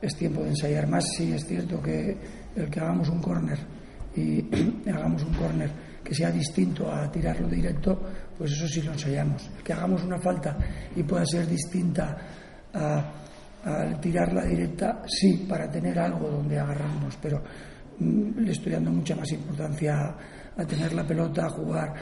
es 0.01 0.15
tiempo 0.15 0.41
de 0.41 0.50
ensayar 0.50 0.88
más. 0.88 1.05
Sí, 1.15 1.31
es 1.31 1.46
cierto 1.46 1.81
que 1.81 2.17
el 2.55 2.69
que 2.69 2.79
hagamos 2.79 3.10
un 3.10 3.22
córner 3.22 3.60
y 4.15 4.43
hagamos 4.89 5.24
un 5.24 5.34
córner 5.36 5.69
que 6.03 6.13
sea 6.15 6.32
distinto 6.32 6.91
a 6.91 7.12
tirarlo 7.12 7.48
directo, 7.48 8.00
pues 8.38 8.51
eso 8.51 8.68
sí 8.68 8.82
lo 8.82 8.94
ensayamos. 8.94 9.50
Que 9.63 9.74
hagamos 9.74 10.03
una 10.03 10.20
falta 10.20 10.58
y 10.96 11.03
pueda 11.03 11.25
ser 11.25 11.48
distinta 11.48 12.18
a, 12.74 13.12
a 13.63 14.00
tirarla 14.00 14.46
directa, 14.46 15.03
sí, 15.06 15.46
para 15.48 15.70
tener 15.70 16.00
algo 16.00 16.29
donde 16.29 16.60
agarrarnos, 16.60 17.18
pero 17.22 17.44
Mm, 18.00 18.39
le 18.46 18.51
estoy 18.51 18.72
dando 18.72 18.91
mucha 18.91 19.15
más 19.15 19.29
importancia 19.32 20.15
a, 20.56 20.65
tener 20.65 20.94
la 20.94 21.06
pelota, 21.06 21.46
a 21.46 21.50
jugar, 21.50 21.94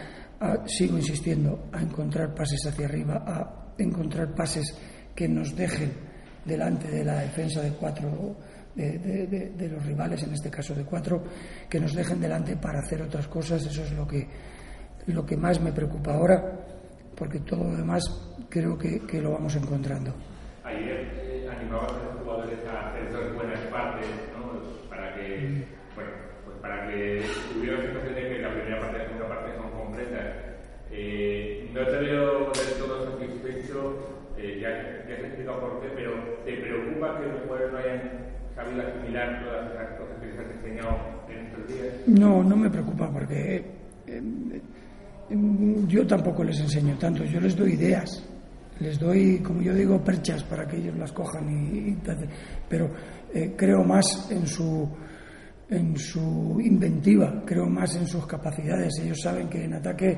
sigo 0.66 0.98
insistiendo, 0.98 1.70
a 1.72 1.82
encontrar 1.82 2.34
pases 2.34 2.66
hacia 2.68 2.86
arriba, 2.86 3.24
a 3.26 3.74
encontrar 3.78 4.34
pases 4.34 4.76
que 5.16 5.28
nos 5.28 5.56
dejen 5.56 5.92
delante 6.46 6.90
de 6.90 7.04
la 7.04 7.22
defensa 7.22 7.62
de 7.62 7.72
cuatro 7.72 8.38
de, 8.78 9.70
los 9.70 9.86
rivales, 9.86 10.24
en 10.24 10.34
este 10.34 10.50
caso 10.50 10.74
de 10.76 10.84
cuatro, 10.84 11.24
que 11.70 11.80
nos 11.80 11.94
dejen 11.94 12.22
delante 12.22 12.56
para 12.56 12.80
hacer 12.80 13.02
otras 13.02 13.28
cosas. 13.28 13.66
Eso 13.66 13.84
es 13.84 13.92
lo 13.94 14.08
que, 14.08 14.28
lo 15.08 15.26
que 15.26 15.36
más 15.36 15.60
me 15.60 15.72
preocupa 15.72 16.14
ahora, 16.14 16.42
porque 17.16 17.40
todo 17.40 17.64
lo 17.64 17.76
demás 17.76 18.04
creo 18.50 18.78
que, 18.78 19.22
lo 19.22 19.32
vamos 19.32 19.56
encontrando. 19.56 20.14
Ayer 20.64 21.12
eh, 21.16 21.50
a 21.50 21.64
los 21.64 22.22
jugadores 22.24 22.60
a 22.68 22.90
hacer 22.90 23.12
dos 23.12 23.36
buenas 23.36 23.60
partes, 23.72 24.08
¿no? 24.38 24.90
Para 24.90 25.16
que 25.16 25.38
mm 25.40 25.78
para 26.68 26.88
que 26.88 27.22
hubiera 27.58 27.78
la 27.78 27.84
sensación 27.84 28.16
de 28.16 28.22
que 28.22 28.40
la 28.40 28.52
primera 28.52 28.80
parte 28.80 28.98
y 28.98 29.00
la 29.00 29.06
segunda 29.06 29.28
parte 29.30 29.58
son 29.58 29.72
completas. 29.72 30.36
Eh, 30.92 31.70
no 31.74 31.86
te 31.86 31.98
veo 31.98 32.52
del 32.52 32.74
todo 32.80 33.12
satisfecho, 33.12 33.96
eh, 34.38 34.60
ya, 34.62 34.70
ya 35.08 35.16
has 35.16 35.24
explicado 35.24 35.60
por 35.60 35.82
qué, 35.82 35.88
pero 35.96 36.12
¿te 36.46 36.58
preocupa 36.58 37.20
que 37.20 37.28
los 37.28 37.42
jugadores 37.42 37.72
no 37.72 37.78
hayan 37.80 38.02
asimilar 38.82 39.44
todas 39.44 39.98
cosas 39.98 40.18
que 40.20 40.28
les 40.28 40.40
en 41.30 41.46
estos 41.46 41.68
días? 41.68 41.94
No, 42.08 42.44
no 42.44 42.56
me 42.56 42.70
preocupa 42.70 43.12
porque 43.12 43.66
eh, 44.08 44.22
yo 45.88 46.08
tampoco 46.08 46.44
les 46.44 46.60
enseño 46.60 46.98
tanto, 46.98 47.24
yo 47.24 47.40
les 47.40 47.56
doy 47.56 47.74
ideas 47.74 48.24
les 48.80 49.00
doy, 49.00 49.40
como 49.40 49.62
yo 49.62 49.74
digo, 49.74 50.04
perchas 50.04 50.44
para 50.44 50.68
que 50.68 50.78
ellos 50.78 50.96
las 50.98 51.12
cojan 51.12 51.50
y, 51.50 51.98
pero 52.70 52.90
eh, 53.34 53.54
creo 53.58 53.84
más 53.84 54.30
en 54.32 54.46
su 54.46 54.88
en 55.70 55.98
su 55.98 56.62
inventiva, 56.62 57.44
creo 57.46 57.66
más 57.66 57.96
en 57.96 58.08
sus 58.08 58.26
capacidades. 58.26 59.00
Ellos 59.04 59.20
saben 59.22 59.50
que 59.50 59.66
en 59.66 59.74
ataque 59.74 60.18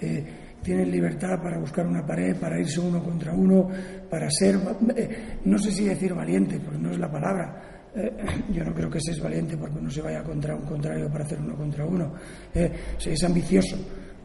eh, 0.00 0.24
tienen 0.62 0.90
libertad 0.90 1.40
para 1.42 1.58
buscar 1.58 1.86
una 1.86 2.04
pared, 2.04 2.36
para 2.36 2.60
irse 2.60 2.78
uno 2.78 3.02
contra 3.02 3.32
uno, 3.32 3.68
para 4.10 4.28
ser, 4.30 4.56
eh, 4.94 5.38
no 5.46 5.56
sé 5.58 5.72
si 5.72 5.84
decir 5.84 6.12
valiente, 6.12 6.60
porque 6.60 6.78
no 6.78 6.90
es 6.90 6.98
la 6.98 7.10
palabra. 7.10 7.71
Eh, 7.94 8.12
yo 8.52 8.64
no 8.64 8.74
creo 8.74 8.90
que 8.90 9.00
seas 9.00 9.20
valiente 9.20 9.56
porque 9.56 9.80
no 9.80 9.90
se 9.90 10.02
vaya 10.02 10.22
contra 10.22 10.54
un 10.54 10.64
contrario 10.64 11.08
para 11.10 11.24
hacer 11.24 11.40
uno 11.40 11.56
contra 11.56 11.84
uno. 11.86 12.14
es 12.54 13.24
ambicioso, 13.24 13.76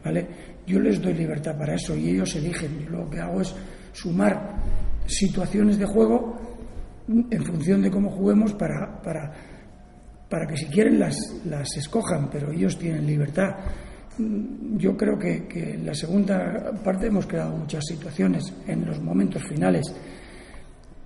¿vale? 0.04 0.26
Yo 0.66 0.78
les 0.80 1.00
doy 1.00 1.14
libertad 1.14 1.56
para 1.56 1.74
eso 1.74 1.96
y 1.96 2.10
ellos 2.10 2.34
eligen. 2.36 2.84
Yo 2.84 2.90
lo 2.90 3.10
que 3.10 3.20
hago 3.20 3.40
es 3.40 3.54
sumar 3.92 4.62
situaciones 5.06 5.78
de 5.78 5.86
juego 5.86 6.36
en 7.08 7.44
función 7.44 7.80
de 7.82 7.90
cómo 7.90 8.10
juguemos 8.10 8.52
para, 8.52 9.00
para 9.00 9.32
para 10.28 10.46
que 10.46 10.56
si 10.56 10.66
quieren 10.66 10.98
las, 10.98 11.16
las 11.46 11.76
escojan, 11.76 12.28
pero 12.30 12.52
ellos 12.52 12.78
tienen 12.78 13.06
libertad. 13.06 13.56
Mm, 14.18 14.76
yo 14.76 14.96
creo 14.96 15.18
que, 15.18 15.46
que, 15.46 15.74
en 15.74 15.86
la 15.86 15.94
segunda 15.94 16.72
parte 16.84 17.06
hemos 17.06 17.26
creado 17.26 17.56
muchas 17.56 17.84
situaciones 17.86 18.52
en 18.66 18.84
los 18.84 19.00
momentos 19.00 19.42
finales 19.42 19.86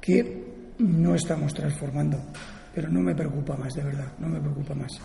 que 0.01 0.42
no 0.79 1.15
estamos 1.15 1.53
transformando, 1.55 2.19
pero 2.75 2.89
no 2.89 3.01
me 3.01 3.15
preocupa 3.15 3.57
más, 3.57 3.73
de 3.75 3.83
verdad, 3.83 4.13
no 4.19 4.29
me 4.29 4.41
preocupa 4.41 4.75
más. 4.75 5.01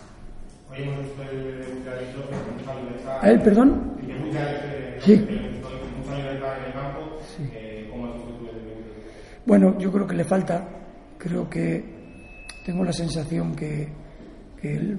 ¿A 3.20 3.30
él, 3.30 3.40
perdón? 3.40 3.96
Sí. 5.00 5.26
Bueno, 9.46 9.78
yo 9.78 9.90
creo 9.90 10.06
que 10.06 10.14
le 10.14 10.24
falta, 10.24 10.68
creo 11.16 11.48
que 11.48 11.98
tengo 12.66 12.84
la 12.84 12.92
sensación 12.92 13.56
que, 13.56 13.88
que 14.60 14.76
él 14.76 14.98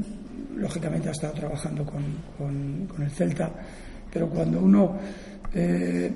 lógicamente 0.55 1.09
ha 1.09 1.11
estado 1.11 1.33
trabajando 1.33 1.85
con, 1.85 2.03
con, 2.37 3.03
el 3.03 3.11
Celta, 3.11 3.51
pero 4.11 4.27
cuando 4.27 4.59
uno 4.59 4.97
eh, 5.53 6.11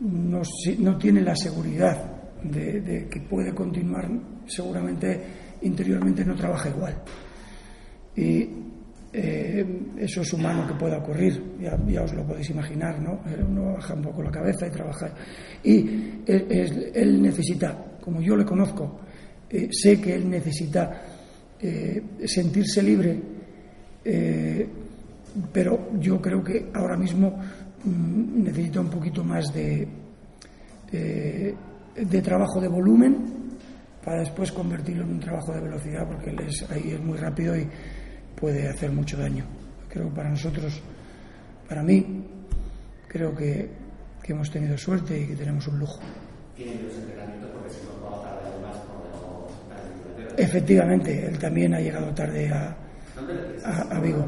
no, 0.00 0.40
no, 0.78 0.96
tiene 0.96 1.20
la 1.20 1.36
seguridad 1.36 2.17
de, 2.42 3.08
que 3.10 3.20
puede 3.20 3.54
continuar, 3.54 4.08
seguramente 4.46 5.20
interiormente 5.62 6.24
no 6.24 6.34
trabaja 6.34 6.68
igual. 6.68 6.94
Y 8.16 8.48
eh, 9.12 9.66
eso 9.98 10.22
es 10.22 10.32
humano 10.32 10.66
que 10.66 10.74
pueda 10.74 10.98
ocurrir, 10.98 11.42
ya, 11.60 12.02
os 12.02 12.14
lo 12.14 12.24
podéis 12.24 12.50
imaginar, 12.50 13.00
¿no? 13.00 13.20
Eh, 13.26 13.44
uno 13.46 13.74
baja 13.74 13.94
un 13.94 14.02
poco 14.02 14.22
la 14.22 14.30
cabeza 14.30 14.66
y 14.66 14.70
trabaja. 14.70 15.10
Y 15.62 15.78
él, 16.26 16.90
él 16.94 17.22
necesita, 17.22 17.96
como 18.00 18.20
yo 18.20 18.36
le 18.36 18.44
conozco, 18.44 19.00
sé 19.70 20.00
que 20.00 20.14
él 20.14 20.28
necesita 20.28 21.02
eh, 21.60 22.02
sentirse 22.24 22.80
libre, 22.82 23.20
eh, 24.04 24.68
pero 25.52 25.90
yo 25.98 26.20
creo 26.20 26.42
que 26.44 26.70
ahora 26.72 26.96
mismo 26.96 27.36
mm, 27.84 28.44
necesita 28.44 28.80
un 28.80 28.90
poquito 28.90 29.24
más 29.24 29.52
de, 29.52 29.88
de 32.04 32.22
trabajo 32.22 32.60
de 32.60 32.68
volumen 32.68 33.38
para 34.04 34.20
después 34.20 34.52
convertirlo 34.52 35.04
en 35.04 35.10
un 35.10 35.20
trabajo 35.20 35.52
de 35.52 35.60
velocidad, 35.60 36.06
porque 36.06 36.30
él 36.30 36.40
es, 36.40 36.70
ahí 36.70 36.92
es 36.92 37.00
muy 37.00 37.18
rápido 37.18 37.56
y 37.56 37.68
puede 38.34 38.68
hacer 38.68 38.90
mucho 38.90 39.16
daño. 39.16 39.44
Creo 39.88 40.08
que 40.08 40.14
para 40.14 40.30
nosotros, 40.30 40.80
para 41.68 41.82
mí, 41.82 42.24
creo 43.06 43.34
que, 43.34 43.70
que 44.22 44.32
hemos 44.32 44.50
tenido 44.50 44.78
suerte 44.78 45.20
y 45.20 45.26
que 45.26 45.36
tenemos 45.36 45.66
un 45.68 45.78
lujo. 45.78 46.00
Efectivamente, 50.36 51.26
él 51.26 51.38
también 51.38 51.74
ha 51.74 51.80
llegado 51.80 52.14
tarde 52.14 52.48
a, 52.48 52.76
a, 53.64 54.00
Vigo. 54.00 54.24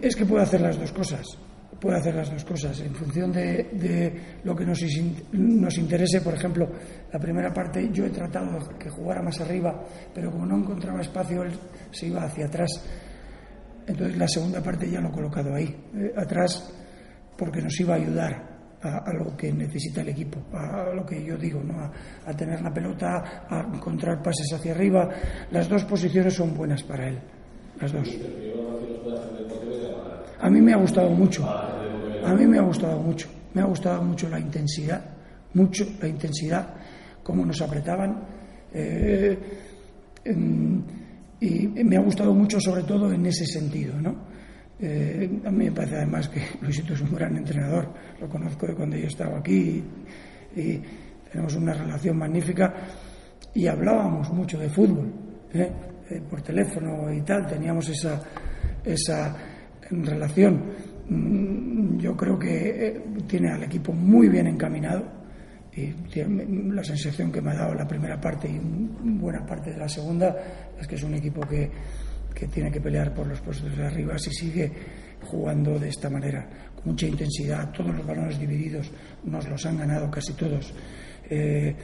Es 0.00 0.14
que 0.14 0.24
puede 0.24 0.44
hacer 0.44 0.60
las 0.60 0.78
dos 0.78 0.92
cosas. 0.92 1.26
Puede 1.80 1.98
hacer 1.98 2.14
las 2.14 2.30
dos 2.30 2.44
cosas. 2.44 2.80
En 2.80 2.94
función 2.94 3.30
de, 3.32 4.38
lo 4.44 4.56
que 4.56 4.64
nos, 4.64 4.80
nos 5.32 5.78
interese, 5.78 6.20
por 6.20 6.34
ejemplo, 6.34 6.70
la 7.12 7.18
primera 7.18 7.52
parte 7.52 7.90
yo 7.92 8.06
he 8.06 8.10
tratado 8.10 8.58
que 8.78 8.88
jugara 8.88 9.22
más 9.22 9.38
arriba, 9.40 9.84
pero 10.14 10.30
como 10.30 10.46
no 10.46 10.56
encontraba 10.56 11.00
espacio, 11.00 11.42
él 11.42 11.52
se 11.90 12.06
iba 12.06 12.24
hacia 12.24 12.46
atrás. 12.46 12.70
Entonces 13.86 14.16
la 14.16 14.26
segunda 14.26 14.62
parte 14.62 14.90
ya 14.90 15.00
lo 15.00 15.08
he 15.08 15.12
colocado 15.12 15.54
ahí, 15.54 15.76
eh, 15.94 16.12
atrás, 16.16 16.72
porque 17.36 17.60
nos 17.60 17.78
iba 17.78 17.94
a 17.94 17.96
ayudar 17.98 18.56
a, 18.82 19.12
lo 19.12 19.36
que 19.36 19.52
necesita 19.52 20.00
el 20.00 20.08
equipo, 20.10 20.38
a, 20.52 20.92
lo 20.94 21.04
que 21.04 21.24
yo 21.24 21.36
digo, 21.36 21.62
¿no? 21.62 21.74
a, 21.80 22.32
tener 22.32 22.60
la 22.62 22.72
pelota, 22.72 23.46
a 23.48 23.60
encontrar 23.74 24.22
pases 24.22 24.52
hacia 24.52 24.72
arriba. 24.72 25.08
Las 25.50 25.68
dos 25.68 25.84
posiciones 25.84 26.34
son 26.34 26.54
buenas 26.54 26.82
para 26.82 27.08
él, 27.08 27.18
las 27.80 27.92
dos. 27.92 28.08
A 30.40 30.50
mí 30.50 30.60
me 30.60 30.72
ha 30.72 30.76
gustado 30.76 31.10
mucho. 31.10 31.48
A 31.48 32.34
mí 32.34 32.46
me 32.46 32.58
ha 32.58 32.62
gustado 32.62 33.00
mucho. 33.00 33.28
Me 33.54 33.62
ha 33.62 33.64
gustado 33.64 34.02
mucho 34.02 34.28
la 34.28 34.38
intensidad, 34.38 35.02
mucho 35.54 35.86
la 36.00 36.08
intensidad, 36.08 36.74
cómo 37.22 37.46
nos 37.46 37.60
apretaban. 37.62 38.22
Eh, 38.72 39.38
y 41.40 41.84
me 41.84 41.96
ha 41.96 42.00
gustado 42.00 42.34
mucho 42.34 42.60
sobre 42.60 42.82
todo 42.82 43.12
en 43.12 43.24
ese 43.26 43.46
sentido, 43.46 43.98
¿no? 44.00 44.14
Eh, 44.78 45.40
a 45.44 45.50
mí 45.50 45.64
me 45.64 45.72
parece 45.72 45.96
además 45.96 46.28
que 46.28 46.42
Luisito 46.60 46.92
es 46.92 47.00
un 47.00 47.14
gran 47.14 47.34
entrenador, 47.34 47.88
lo 48.20 48.28
conozco 48.28 48.66
de 48.66 48.74
cuando 48.74 48.96
yo 48.96 49.06
estaba 49.06 49.38
aquí 49.38 49.82
y, 50.54 50.82
tenemos 51.30 51.54
una 51.56 51.72
relación 51.74 52.16
magnífica 52.18 52.72
y 53.54 53.66
hablábamos 53.66 54.32
mucho 54.32 54.58
de 54.58 54.68
fútbol, 54.70 55.12
¿eh? 55.52 55.72
Por 56.30 56.40
teléfono 56.40 57.12
y 57.12 57.20
tal, 57.22 57.46
teníamos 57.46 57.88
esa, 57.88 58.22
esa 58.84 59.36
relación. 59.90 60.62
Mm, 61.08 61.98
yo 61.98 62.16
creo 62.16 62.38
que 62.38 63.02
tiene 63.26 63.52
al 63.52 63.62
equipo 63.62 63.92
muy 63.92 64.28
bien 64.28 64.46
encaminado 64.46 65.04
y 65.74 65.92
la 66.72 66.82
sensación 66.82 67.30
que 67.30 67.42
me 67.42 67.50
ha 67.50 67.54
dado 67.54 67.74
la 67.74 67.86
primera 67.86 68.18
parte 68.18 68.48
y 68.48 68.58
buena 68.58 69.44
parte 69.44 69.72
de 69.72 69.76
la 69.76 69.88
segunda 69.88 70.34
es 70.80 70.86
que 70.86 70.94
es 70.94 71.02
un 71.02 71.14
equipo 71.14 71.42
que 71.42 71.70
que 72.36 72.48
tiene 72.48 72.70
que 72.70 72.82
pelear 72.82 73.14
por 73.14 73.26
los 73.26 73.40
puestos 73.40 73.74
de 73.74 73.86
arriba 73.86 74.18
si 74.18 74.30
sigue 74.30 74.70
jugando 75.22 75.78
de 75.78 75.88
esta 75.88 76.10
manera, 76.10 76.46
con 76.74 76.92
mucha 76.92 77.06
intensidad. 77.06 77.72
Todos 77.72 77.96
los 77.96 78.06
balones 78.06 78.38
divididos 78.38 78.92
nos 79.24 79.48
los 79.48 79.64
han 79.64 79.78
ganado 79.78 80.10
casi 80.10 80.34
todos. 80.34 80.74
Eh, 81.30 81.74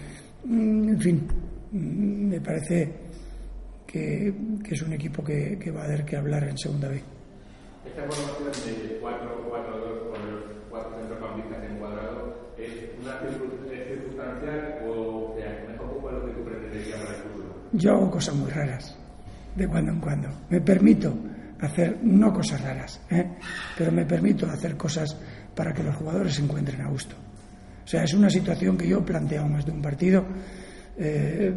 en 0.44 1.00
fin, 1.00 1.26
me 1.73 2.38
parece 2.40 2.92
que, 3.87 4.32
es 4.71 4.82
un 4.82 4.92
equipo 4.92 5.25
que, 5.25 5.71
va 5.75 5.82
a 5.82 5.85
haber 5.87 6.04
que 6.04 6.16
hablar 6.16 6.44
en 6.44 6.59
segunda 6.59 6.88
B. 6.88 7.00
Esta 7.85 8.03
formación 8.03 8.89
de 8.89 9.01
4-4-2 9.01 10.11
con 10.11 10.33
los 10.33 10.43
cuatro 10.71 10.99
centrocampistas 10.99 11.65
encuadrados 11.65 12.35
es 12.57 12.91
una 13.01 13.19
circunstancial 13.21 14.79
o 14.87 15.35
sea, 15.37 15.65
mejor 15.69 16.12
lo 16.12 16.27
que 16.27 16.33
tú 16.33 16.45
pretenderías 16.45 17.01
para 17.01 17.17
el 17.17 17.23
futuro. 17.23 17.55
Yo 17.73 17.93
hago 17.93 18.11
cosas 18.11 18.35
muy 18.35 18.51
raras 18.51 18.97
de 19.57 19.69
cuando 19.69 19.93
en 19.93 20.01
cuando. 20.01 20.29
Me 20.49 20.61
permito 20.61 21.15
hacer, 21.61 21.99
no 22.03 22.33
cosas 22.33 22.61
raras, 22.61 23.01
¿eh? 23.11 23.37
pero 23.77 23.93
me 23.93 24.05
permito 24.05 24.47
hacer 24.47 24.77
cosas 24.77 25.17
para 25.55 25.73
que 25.73 25.83
los 25.83 25.97
jugadores 25.97 26.35
se 26.35 26.43
encuentren 26.43 26.81
a 26.83 26.89
gusto. 26.89 27.17
O 27.85 27.87
sea, 27.87 28.05
es 28.05 28.15
una 28.15 28.31
situación 28.31 28.77
que 28.77 28.87
yo 28.87 28.99
he 28.99 29.03
planteado 29.03 29.49
más 29.49 29.67
de 29.67 29.73
un 29.73 29.83
partido 29.83 30.25
eh, 30.99 31.52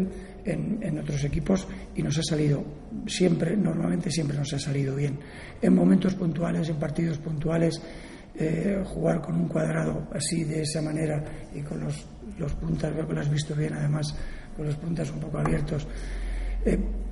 en, 0.45 0.99
otros 0.99 1.23
equipos 1.23 1.67
y 1.95 2.03
nos 2.03 2.17
ha 2.17 2.23
salido 2.23 2.63
siempre, 3.07 3.57
normalmente 3.57 4.11
siempre 4.11 4.37
nos 4.37 4.53
ha 4.53 4.59
salido 4.59 4.95
bien. 4.95 5.19
En 5.61 5.73
momentos 5.73 6.15
puntuales, 6.15 6.69
en 6.69 6.77
partidos 6.77 7.17
puntuales, 7.17 7.81
eh, 8.35 8.81
jugar 8.85 9.21
con 9.21 9.35
un 9.35 9.47
cuadrado 9.47 10.07
así, 10.13 10.43
de 10.43 10.61
esa 10.61 10.81
manera, 10.81 11.23
y 11.53 11.61
con 11.61 11.79
los, 11.79 12.05
los 12.37 12.53
puntas, 12.53 12.93
veo 12.93 13.07
que 13.07 13.13
lo 13.13 13.21
has 13.21 13.29
visto 13.29 13.55
bien 13.55 13.73
además, 13.73 14.15
con 14.55 14.65
los 14.65 14.75
puntas 14.75 15.09
un 15.11 15.19
poco 15.19 15.39
abiertos. 15.39 15.87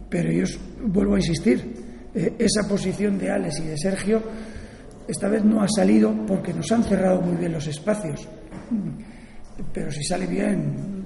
Pero 0.10 0.32
yo 0.32 0.46
vuelvo 0.86 1.16
a 1.16 1.18
insistir, 1.18 1.74
eh, 2.14 2.36
esa 2.38 2.68
posición 2.68 3.18
de 3.18 3.32
Alex 3.32 3.60
y 3.60 3.68
de 3.68 3.78
Sergio 3.78 4.22
esta 5.08 5.28
vez 5.28 5.44
no 5.44 5.62
ha 5.62 5.68
salido 5.68 6.14
porque 6.28 6.54
nos 6.54 6.72
han 6.72 6.84
cerrado 6.84 7.22
muy 7.22 7.36
bien 7.38 7.52
los 7.52 7.68
espacios. 7.68 8.28
Pero 9.74 9.92
si 9.92 10.04
sale 10.04 10.28
bien, 10.28 11.03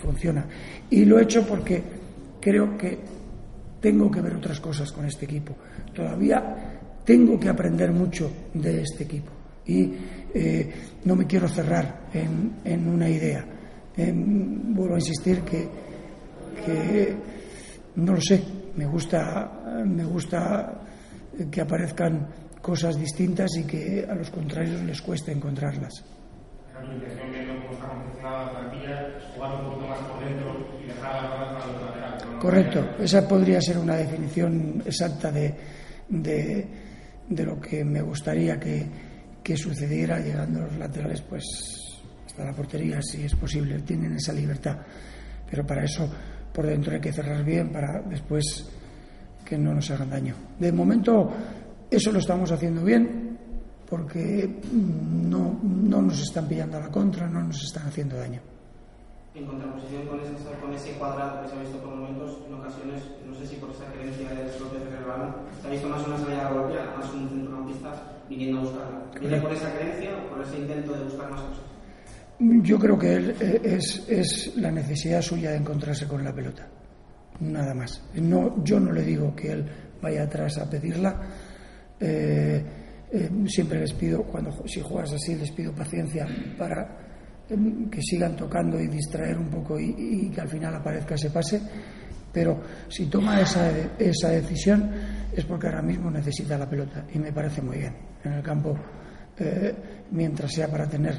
funciona. 0.00 0.46
Y 0.90 1.04
lo 1.04 1.18
he 1.18 1.22
hecho 1.22 1.46
porque 1.46 1.82
creo 2.40 2.76
que 2.76 2.98
tengo 3.80 4.10
que 4.10 4.20
ver 4.20 4.36
otras 4.36 4.60
cosas 4.60 4.90
con 4.92 5.04
este 5.04 5.24
equipo. 5.24 5.54
Todavía 5.94 6.80
tengo 7.04 7.38
que 7.38 7.48
aprender 7.48 7.92
mucho 7.92 8.30
de 8.54 8.82
este 8.82 9.04
equipo. 9.04 9.32
Y 9.66 9.92
eh, 10.34 10.72
no 11.04 11.14
me 11.14 11.26
quiero 11.26 11.48
cerrar 11.48 12.08
en, 12.12 12.88
una 12.88 13.08
idea. 13.08 13.44
Em, 13.96 14.74
vuelvo 14.74 14.94
a 14.94 14.98
insistir 14.98 15.42
que 15.42 15.68
no 17.96 18.12
lo 18.12 18.20
sé, 18.20 18.42
me 18.76 18.86
gusta, 18.86 19.82
me 19.84 20.04
gusta 20.04 20.80
que 21.50 21.60
aparezcan 21.60 22.28
cosas 22.62 22.98
distintas 22.98 23.50
y 23.56 23.64
que 23.64 24.06
a 24.08 24.14
los 24.14 24.30
contrarios 24.30 24.82
les 24.82 25.02
cueste 25.02 25.32
encontrarlas. 25.32 26.04
Correcto, 32.40 32.94
esa 33.00 33.26
podría 33.26 33.60
ser 33.60 33.78
una 33.78 33.96
definición 33.96 34.82
exacta 34.84 35.32
de, 35.32 35.54
de, 36.08 37.44
lo 37.44 37.60
que 37.60 37.84
me 37.84 38.00
gustaría 38.00 38.58
que, 38.58 38.86
que 39.42 39.56
sucediera 39.56 40.20
llegando 40.20 40.60
los 40.60 40.76
laterales 40.76 41.20
pues 41.22 41.44
hasta 42.26 42.44
la 42.44 42.52
portería 42.52 43.02
si 43.02 43.24
es 43.24 43.34
posible, 43.34 43.80
tienen 43.80 44.14
esa 44.14 44.32
libertad. 44.32 44.78
Pero 45.50 45.66
para 45.66 45.84
eso 45.84 46.08
por 46.52 46.66
dentro 46.66 46.94
hay 46.94 47.00
que 47.00 47.12
cerrar 47.12 47.44
bien 47.44 47.70
para 47.70 48.00
después 48.02 48.68
que 49.44 49.58
no 49.58 49.74
nos 49.74 49.90
hagan 49.90 50.10
daño. 50.10 50.34
De 50.58 50.70
momento 50.70 51.30
eso 51.90 52.12
lo 52.12 52.20
estamos 52.20 52.52
haciendo 52.52 52.84
bien 52.84 53.27
porque 53.88 54.60
no, 54.72 55.58
no 55.62 56.02
nos 56.02 56.20
están 56.20 56.46
pillando 56.46 56.76
a 56.76 56.80
la 56.80 56.88
contra, 56.90 57.26
no 57.26 57.42
nos 57.42 57.62
están 57.62 57.86
haciendo 57.86 58.16
daño. 58.16 58.40
En 59.34 59.46
contraposición 59.46 60.06
con 60.06 60.20
ese, 60.20 60.32
con 60.60 60.72
ese 60.74 60.92
cuadrado 60.92 61.42
que 61.42 61.48
se 61.48 61.54
ha 61.56 61.60
visto 61.60 61.78
por 61.78 61.94
momentos, 61.94 62.38
en 62.46 62.54
ocasiones, 62.54 63.02
no 63.26 63.34
sé 63.34 63.46
si 63.46 63.56
por 63.56 63.70
esa 63.70 63.86
creencia 63.92 64.28
de 64.28 64.58
López 64.58 64.84
de 64.84 64.90
Relvano, 64.90 65.34
se 65.62 65.68
ha 65.68 65.70
visto 65.70 65.88
más 65.88 66.06
una 66.06 66.18
salida 66.18 66.50
golpeada, 66.50 66.96
más 66.96 67.14
un 67.14 67.28
centrocampista 67.28 68.02
viniendo 68.28 68.58
a 68.58 68.62
buscarla. 68.62 69.04
¿Viene 69.20 69.40
por 69.40 69.52
esa 69.52 69.72
creencia 69.72 70.10
o 70.18 70.28
por 70.28 70.42
ese 70.44 70.58
intento 70.58 70.92
de 70.92 71.04
buscar 71.04 71.30
más 71.30 71.40
cosas? 71.40 71.64
Yo 72.40 72.78
creo 72.78 72.98
que 72.98 73.14
él 73.14 73.36
eh, 73.40 73.60
es, 73.64 74.08
es, 74.08 74.56
la 74.56 74.70
necesidad 74.70 75.22
suya 75.22 75.50
de 75.50 75.56
encontrarse 75.56 76.06
con 76.06 76.22
la 76.22 76.34
pelota, 76.34 76.68
nada 77.40 77.74
más. 77.74 78.02
No, 78.14 78.62
yo 78.62 78.78
no 78.78 78.92
le 78.92 79.02
digo 79.02 79.34
que 79.34 79.52
él 79.52 79.66
vaya 80.02 80.24
atrás 80.24 80.58
a 80.58 80.68
pedirla. 80.68 81.20
Eh, 82.00 82.64
eh, 83.10 83.30
siempre 83.46 83.80
les 83.80 83.92
pido, 83.92 84.22
cuando 84.24 84.50
si 84.66 84.80
juegas 84.80 85.12
así, 85.12 85.34
les 85.34 85.50
pido 85.52 85.72
paciencia 85.72 86.26
para 86.56 87.06
que 87.90 88.02
sigan 88.02 88.36
tocando 88.36 88.78
y 88.78 88.88
distraer 88.88 89.38
un 89.38 89.48
poco 89.48 89.80
y, 89.80 90.30
que 90.30 90.40
al 90.40 90.48
final 90.48 90.74
aparezca 90.74 91.14
ese 91.14 91.30
pase. 91.30 91.60
Pero 92.30 92.60
si 92.88 93.06
toma 93.06 93.40
esa, 93.40 93.70
esa 93.98 94.28
decisión 94.28 94.90
es 95.34 95.44
porque 95.46 95.66
ahora 95.66 95.80
mismo 95.82 96.10
necesita 96.10 96.58
la 96.58 96.68
pelota 96.68 97.06
y 97.12 97.18
me 97.18 97.32
parece 97.32 97.62
muy 97.62 97.78
bien 97.78 97.94
en 98.22 98.32
el 98.34 98.42
campo, 98.42 98.76
mientras 100.10 100.52
sea 100.52 100.68
para 100.68 100.86
tener 100.86 101.14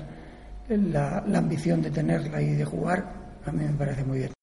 la, 0.69 1.23
la 1.27 1.39
ambición 1.39 1.81
de 1.81 1.89
tenerla 1.89 2.41
y 2.41 2.53
de 2.53 2.65
jugar, 2.65 3.39
a 3.43 3.51
mí 3.51 3.63
me 3.63 3.73
parece 3.73 4.03
muy 4.03 4.19
bien. 4.19 4.38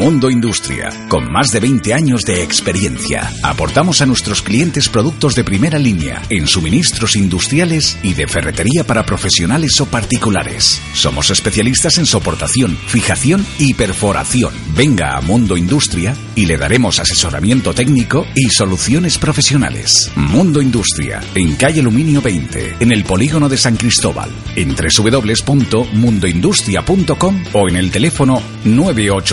Mundo 0.00 0.30
Industria, 0.30 0.88
con 1.08 1.30
más 1.30 1.52
de 1.52 1.60
20 1.60 1.92
años 1.92 2.22
de 2.22 2.42
experiencia. 2.42 3.30
Aportamos 3.42 4.00
a 4.00 4.06
nuestros 4.06 4.40
clientes 4.40 4.88
productos 4.88 5.34
de 5.34 5.44
primera 5.44 5.78
línea 5.78 6.22
en 6.30 6.46
suministros 6.46 7.16
industriales 7.16 7.98
y 8.02 8.14
de 8.14 8.26
ferretería 8.26 8.84
para 8.84 9.04
profesionales 9.04 9.78
o 9.80 9.86
particulares. 9.86 10.80
Somos 10.94 11.28
especialistas 11.30 11.98
en 11.98 12.06
soportación, 12.06 12.76
fijación 12.76 13.44
y 13.58 13.74
perforación. 13.74 14.54
Venga 14.74 15.16
a 15.16 15.20
Mundo 15.20 15.56
Industria 15.56 16.16
y 16.34 16.46
le 16.46 16.56
daremos 16.56 16.98
asesoramiento 16.98 17.74
técnico 17.74 18.26
y 18.34 18.48
soluciones 18.48 19.18
profesionales. 19.18 20.10
Mundo 20.16 20.62
Industria, 20.62 21.20
en 21.34 21.56
calle 21.56 21.80
Aluminio 21.80 22.22
20, 22.22 22.76
en 22.80 22.92
el 22.92 23.04
polígono 23.04 23.50
de 23.50 23.58
San 23.58 23.76
Cristóbal, 23.76 24.30
en 24.56 24.74
www.mundoindustria.com 24.74 27.44
o 27.52 27.68
en 27.68 27.76
el 27.76 27.90
teléfono 27.90 28.42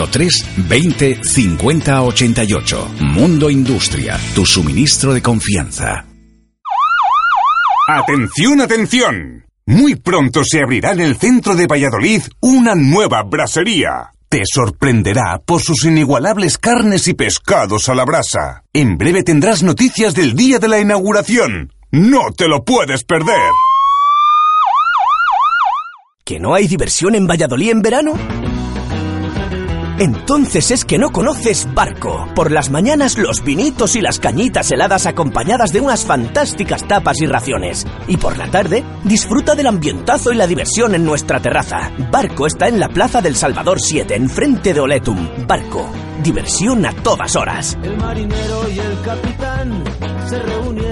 983 0.08 0.68
20 0.68 1.24
50 1.24 2.02
88. 2.02 2.92
Mundo 3.00 3.50
Industria, 3.50 4.20
tu 4.34 4.46
suministro 4.46 5.14
de 5.14 5.22
confianza. 5.22 6.06
Atención, 7.90 8.62
atención. 8.62 9.46
Muy 9.66 9.96
pronto 9.96 10.44
se 10.44 10.62
abrirá 10.62 10.92
en 10.92 11.02
el 11.02 11.18
centro 11.18 11.56
de 11.56 11.68
Valladolid 11.68 12.22
una 12.42 12.76
nueva 12.76 13.24
brasería. 13.24 14.12
Te 14.30 14.42
sorprenderá 14.46 15.40
por 15.46 15.62
sus 15.62 15.86
inigualables 15.86 16.58
carnes 16.58 17.08
y 17.08 17.14
pescados 17.14 17.88
a 17.88 17.96
la 17.96 18.04
brasa. 18.04 18.64
En 18.74 18.98
breve 18.98 19.24
tendrás 19.24 19.64
noticias 19.64 20.14
del 20.16 20.36
día 20.36 20.60
de 20.60 20.68
la 20.68 20.80
inauguración. 20.80 21.72
No 21.92 22.32
te 22.36 22.48
lo 22.48 22.64
puedes 22.64 23.04
perder. 23.06 23.52
¿Que 26.26 26.40
no 26.42 26.54
hay 26.54 26.68
diversión 26.68 27.16
en 27.16 27.26
Valladolid 27.26 27.72
en 27.72 27.82
verano? 27.82 28.14
Entonces 30.00 30.70
es 30.70 30.86
que 30.86 31.00
no 31.00 31.12
conoces 31.12 31.68
Barco. 31.74 32.28
Por 32.36 32.52
las 32.52 32.70
mañanas 32.70 33.18
los 33.18 33.44
vinitos 33.44 33.96
y 33.96 34.02
las 34.02 34.20
cañitas 34.20 34.72
heladas 34.72 35.08
acompañadas 35.08 35.74
de 35.74 35.82
unas 35.82 36.06
fantásticas 36.06 36.88
tapas 36.88 37.20
y 37.20 37.26
raciones. 37.26 37.86
Y 38.08 38.18
por 38.18 38.38
la 38.38 38.48
tarde 38.52 38.84
disfruta 39.04 39.56
del 39.56 39.68
ambientazo 39.68 40.32
y 40.32 40.36
la 40.36 40.46
diversión 40.46 40.94
en 40.94 41.04
nuestra 41.04 41.40
terraza. 41.40 41.92
Barco 42.12 42.46
está 42.46 42.68
en 42.68 42.80
la 42.80 42.90
Plaza 42.90 43.22
del 43.22 43.36
Salvador 43.36 43.80
7, 43.82 44.16
enfrente 44.16 44.74
de 44.74 44.80
Oletum. 44.80 45.48
Barco. 45.48 45.90
Diversión 46.22 46.86
a 46.86 46.92
todas 46.94 47.36
horas. 47.36 47.78
El 47.82 47.98
marinero 47.98 48.70
y 48.70 48.80
el 48.80 49.02
capitán 49.02 49.84
se 50.30 50.40
reunieron 50.40 50.87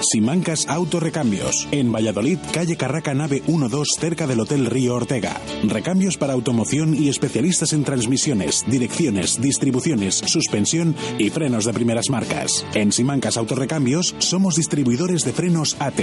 Simancas 0.00 0.66
Autorecambios. 0.68 1.66
En 1.70 1.92
Valladolid, 1.92 2.38
calle 2.52 2.76
Carraca, 2.76 3.14
nave 3.14 3.42
12, 3.46 4.00
cerca 4.00 4.26
del 4.26 4.40
Hotel 4.40 4.66
Río 4.66 4.94
Ortega. 4.94 5.40
Recambios 5.64 6.16
para 6.16 6.32
automoción 6.32 6.94
y 6.94 7.08
especialistas 7.08 7.72
en 7.72 7.84
transmisiones, 7.84 8.64
direcciones, 8.66 9.40
distribuciones, 9.40 10.16
suspensión 10.26 10.94
y 11.18 11.30
frenos 11.30 11.64
de 11.64 11.72
primeras 11.72 12.10
marcas. 12.10 12.64
En 12.74 12.92
Simancas 12.92 13.36
Autorecambios 13.36 14.14
somos 14.18 14.56
distribuidores 14.56 15.24
de 15.24 15.32
frenos 15.32 15.76
AT, 15.78 16.00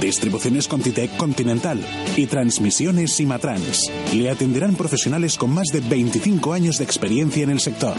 distribuciones 0.00 0.68
Contitec 0.68 1.16
Continental 1.16 1.80
y 2.16 2.26
transmisiones 2.26 3.12
Simatrans. 3.12 3.90
Le 4.12 4.30
atenderán 4.30 4.74
profesionales 4.74 5.36
con 5.36 5.50
más 5.50 5.68
de 5.72 5.80
25 5.80 6.52
años 6.52 6.78
de 6.78 6.84
experiencia 6.84 7.44
en 7.44 7.50
el 7.50 7.60
sector. 7.60 7.94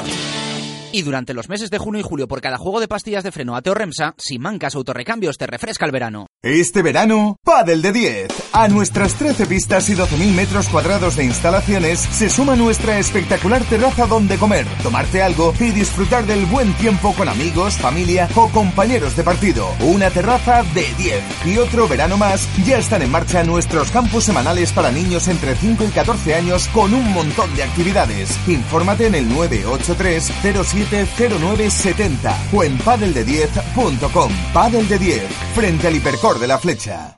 Y 0.94 1.04
durante 1.04 1.34
los 1.34 1.48
meses 1.48 1.70
de 1.70 1.78
junio 1.78 2.02
y 2.02 2.04
julio, 2.04 2.28
por 2.28 2.42
cada 2.42 2.58
juego 2.58 2.82
de 2.82 2.88
pastillas 2.88 3.24
de 3.24 3.32
freno 3.32 3.56
Ateo 3.56 3.74
Remsa, 3.74 4.14
Simancas 4.18 4.76
Autorrecambios 4.76 5.38
te 5.38 5.48
refresca 5.48 5.86
el 5.86 5.92
verano. 5.92 6.31
Este 6.44 6.82
verano, 6.82 7.38
Padel 7.44 7.84
de 7.84 7.92
10. 7.92 8.28
A 8.54 8.68
nuestras 8.68 9.14
13 9.14 9.46
pistas 9.46 9.88
y 9.92 9.94
12.000 9.94 10.34
metros 10.34 10.70
cuadrados 10.70 11.16
de 11.16 11.24
instalaciones 11.24 12.00
se 12.00 12.32
suma 12.32 12.56
nuestra 12.56 12.98
espectacular 12.98 13.64
terraza 13.66 14.08
donde 14.08 14.40
comer, 14.40 14.66
tomarte 14.82 15.22
algo 15.22 15.54
y 15.60 15.70
disfrutar 15.70 16.26
del 16.26 16.48
buen 16.48 16.74
tiempo 16.74 17.14
con 17.14 17.30
amigos, 17.30 17.76
familia 17.76 18.28
o 18.34 18.50
compañeros 18.50 19.16
de 19.16 19.24
partido. 19.24 19.68
Una 19.82 20.10
terraza 20.10 20.64
de 20.74 20.88
10. 20.98 21.46
Y 21.46 21.60
otro 21.60 21.88
verano 21.88 22.18
más, 22.18 22.50
ya 22.66 22.80
están 22.80 23.04
en 23.04 23.12
marcha 23.12 23.44
nuestros 23.44 23.92
campus 23.92 24.24
semanales 24.24 24.74
para 24.74 24.92
niños 24.92 25.28
entre 25.28 25.56
5 25.56 25.84
y 25.84 25.90
14 25.90 26.34
años 26.34 26.68
con 26.70 26.92
un 26.96 27.14
montón 27.14 27.56
de 27.56 27.62
actividades. 27.62 28.36
Infórmate 28.48 29.06
en 29.06 29.14
el 29.14 29.30
983 29.30 30.32
070970 30.42 32.36
o 32.52 32.64
en 32.64 32.80
padeldediez.com. 32.80 34.32
Padel 34.56 34.90
de 34.90 34.98
10, 34.98 35.24
frente 35.54 35.88
al 35.88 35.96
hipercor 35.98 36.31
de 36.39 36.48
la 36.48 36.58
flecha. 36.58 37.17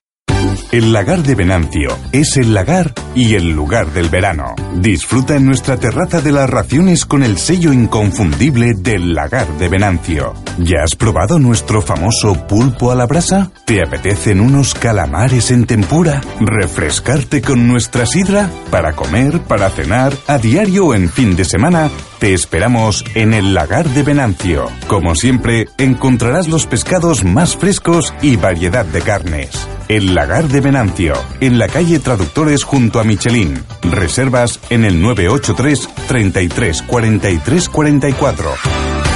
El 0.71 0.91
lagar 0.91 1.23
de 1.23 1.35
Venancio 1.35 1.97
es 2.11 2.37
el 2.37 2.53
lagar 2.53 2.93
y 3.15 3.35
el 3.35 3.51
lugar 3.51 3.91
del 3.91 4.09
verano. 4.09 4.55
Disfruta 4.75 5.35
en 5.35 5.45
nuestra 5.45 5.77
terraza 5.77 6.21
de 6.21 6.31
las 6.31 6.49
raciones 6.49 7.05
con 7.05 7.23
el 7.23 7.37
sello 7.37 7.73
inconfundible 7.73 8.73
del 8.73 9.13
lagar 9.13 9.47
de 9.57 9.69
Venancio. 9.69 10.33
¿Ya 10.57 10.83
has 10.83 10.95
probado 10.95 11.39
nuestro 11.39 11.81
famoso 11.81 12.47
pulpo 12.47 12.91
a 12.91 12.95
la 12.95 13.05
brasa? 13.05 13.51
¿Te 13.65 13.81
apetecen 13.81 14.39
unos 14.39 14.73
calamares 14.73 15.51
en 15.51 15.65
tempura? 15.65 16.21
¿Refrescarte 16.39 17.41
con 17.41 17.67
nuestra 17.67 18.05
sidra? 18.05 18.49
Para 18.69 18.93
comer, 18.93 19.39
para 19.41 19.69
cenar, 19.69 20.13
a 20.27 20.37
diario 20.37 20.87
o 20.87 20.93
en 20.93 21.09
fin 21.09 21.35
de 21.35 21.45
semana, 21.45 21.89
te 22.19 22.33
esperamos 22.33 23.03
en 23.15 23.33
el 23.33 23.53
lagar 23.53 23.87
de 23.89 24.03
Venancio. 24.03 24.67
Como 24.87 25.15
siempre, 25.15 25.67
encontrarás 25.77 26.47
los 26.47 26.67
pescados 26.67 27.23
más 27.23 27.57
frescos 27.57 28.13
y 28.21 28.37
variedad 28.37 28.85
de 28.85 29.01
carnes. 29.01 29.67
El 29.89 30.15
lagar 30.15 30.47
de 30.47 30.61
Venancio, 30.61 31.13
en 31.41 31.59
la 31.59 31.67
calle 31.67 31.99
Traductores 31.99 32.63
junto 32.63 32.99
a 32.99 33.02
Michelin. 33.03 33.63
Reservas 33.83 34.59
en 34.69 34.85
el 34.85 35.01
983 35.01 35.89
33 36.07 36.81
43 36.83 37.69
44. 37.69 39.12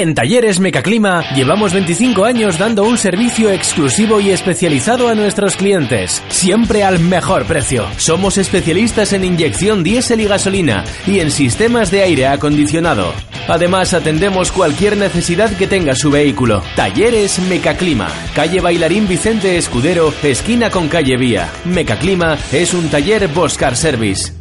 En 0.00 0.14
Talleres 0.14 0.60
Mecaclima 0.60 1.30
llevamos 1.34 1.74
25 1.74 2.24
años 2.24 2.58
dando 2.58 2.84
un 2.84 2.96
servicio 2.96 3.50
exclusivo 3.50 4.18
y 4.18 4.30
especializado 4.30 5.08
a 5.08 5.14
nuestros 5.14 5.56
clientes, 5.56 6.22
siempre 6.30 6.84
al 6.84 7.00
mejor 7.00 7.44
precio. 7.44 7.84
Somos 7.98 8.38
especialistas 8.38 9.12
en 9.12 9.24
inyección 9.24 9.82
diésel 9.82 10.22
y 10.22 10.24
gasolina 10.24 10.84
y 11.06 11.20
en 11.20 11.30
sistemas 11.30 11.90
de 11.90 12.00
aire 12.00 12.28
acondicionado. 12.28 13.12
Además, 13.46 13.92
atendemos 13.92 14.50
cualquier 14.52 14.96
necesidad 14.96 15.54
que 15.54 15.66
tenga 15.66 15.94
su 15.94 16.10
vehículo. 16.10 16.62
Talleres 16.76 17.38
Mecaclima, 17.38 18.08
calle 18.34 18.62
Bailarín 18.62 19.06
Vicente 19.06 19.58
Escudero, 19.58 20.14
esquina 20.22 20.70
con 20.70 20.88
calle 20.88 21.18
Vía. 21.18 21.50
Mecaclima 21.66 22.38
es 22.52 22.72
un 22.72 22.88
taller 22.88 23.28
Boscar 23.28 23.76
Service. 23.76 24.39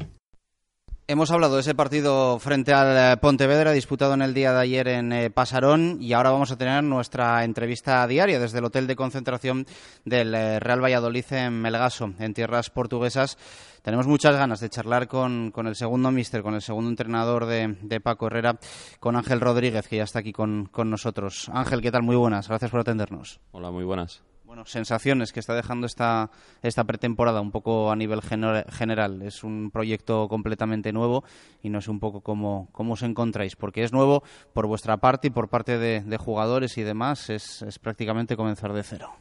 Hemos 1.11 1.31
hablado 1.31 1.55
de 1.55 1.61
ese 1.61 1.73
partido 1.73 2.37
frente 2.37 2.71
al 2.71 3.15
eh, 3.15 3.17
Pontevedra 3.17 3.71
disputado 3.71 4.13
en 4.13 4.21
el 4.21 4.35
día 4.35 4.53
de 4.53 4.59
ayer 4.59 4.87
en 4.89 5.11
eh, 5.11 5.31
Pasarón 5.31 5.97
y 5.99 6.13
ahora 6.13 6.29
vamos 6.29 6.51
a 6.51 6.55
tener 6.55 6.83
nuestra 6.83 7.43
entrevista 7.43 8.05
diaria 8.05 8.39
desde 8.39 8.59
el 8.59 8.65
hotel 8.65 8.85
de 8.85 8.95
concentración 8.95 9.65
del 10.05 10.35
eh, 10.35 10.59
Real 10.59 10.83
Valladolid 10.83 11.25
en 11.31 11.59
Melgaso, 11.59 12.13
en 12.19 12.35
tierras 12.35 12.69
portuguesas. 12.69 13.39
Tenemos 13.81 14.05
muchas 14.05 14.35
ganas 14.35 14.59
de 14.59 14.69
charlar 14.69 15.07
con, 15.07 15.49
con 15.49 15.65
el 15.65 15.75
segundo 15.75 16.11
míster, 16.11 16.43
con 16.43 16.53
el 16.53 16.61
segundo 16.61 16.91
entrenador 16.91 17.47
de, 17.47 17.75
de, 17.81 17.99
Paco 18.01 18.27
Herrera, 18.27 18.59
con 18.99 19.15
Ángel 19.15 19.41
Rodríguez, 19.41 19.87
que 19.87 19.97
ya 19.97 20.03
está 20.03 20.19
aquí 20.19 20.31
con, 20.31 20.65
con 20.67 20.91
nosotros. 20.91 21.49
Ángel, 21.51 21.81
¿qué 21.81 21.89
tal? 21.89 22.03
Muy 22.03 22.17
buenas. 22.17 22.47
Gracias 22.47 22.69
por 22.69 22.81
atendernos. 22.81 23.39
Hola, 23.51 23.71
muy 23.71 23.83
buenas. 23.83 24.21
Bueno, 24.49 24.65
sensaciones 24.65 25.31
que 25.31 25.39
está 25.39 25.53
dejando 25.53 25.85
esta, 25.85 26.31
esta 26.63 26.83
pretemporada 26.83 27.39
un 27.39 27.51
poco 27.51 27.91
a 27.91 27.95
nivel 27.95 28.23
general. 28.23 29.21
Es 29.21 29.43
un 29.43 29.69
proyecto 29.69 30.27
completamente 30.27 30.91
nuevo 30.91 31.23
y 31.61 31.69
no 31.69 31.81
sé 31.81 31.91
un 31.91 31.99
poco 31.99 32.21
cómo, 32.21 32.67
cómo 32.71 32.93
os 32.93 33.03
encontráis, 33.03 33.55
porque 33.55 33.83
es 33.83 33.93
nuevo 33.93 34.23
por 34.51 34.65
vuestra 34.65 34.97
parte 34.97 35.27
y 35.27 35.29
por 35.29 35.49
parte 35.49 35.77
de, 35.77 36.01
de 36.01 36.17
jugadores 36.17 36.79
y 36.79 36.81
demás, 36.81 37.29
es, 37.29 37.61
es, 37.61 37.77
prácticamente 37.77 38.35
comenzar 38.35 38.73
de 38.73 38.81
cero. 38.81 39.11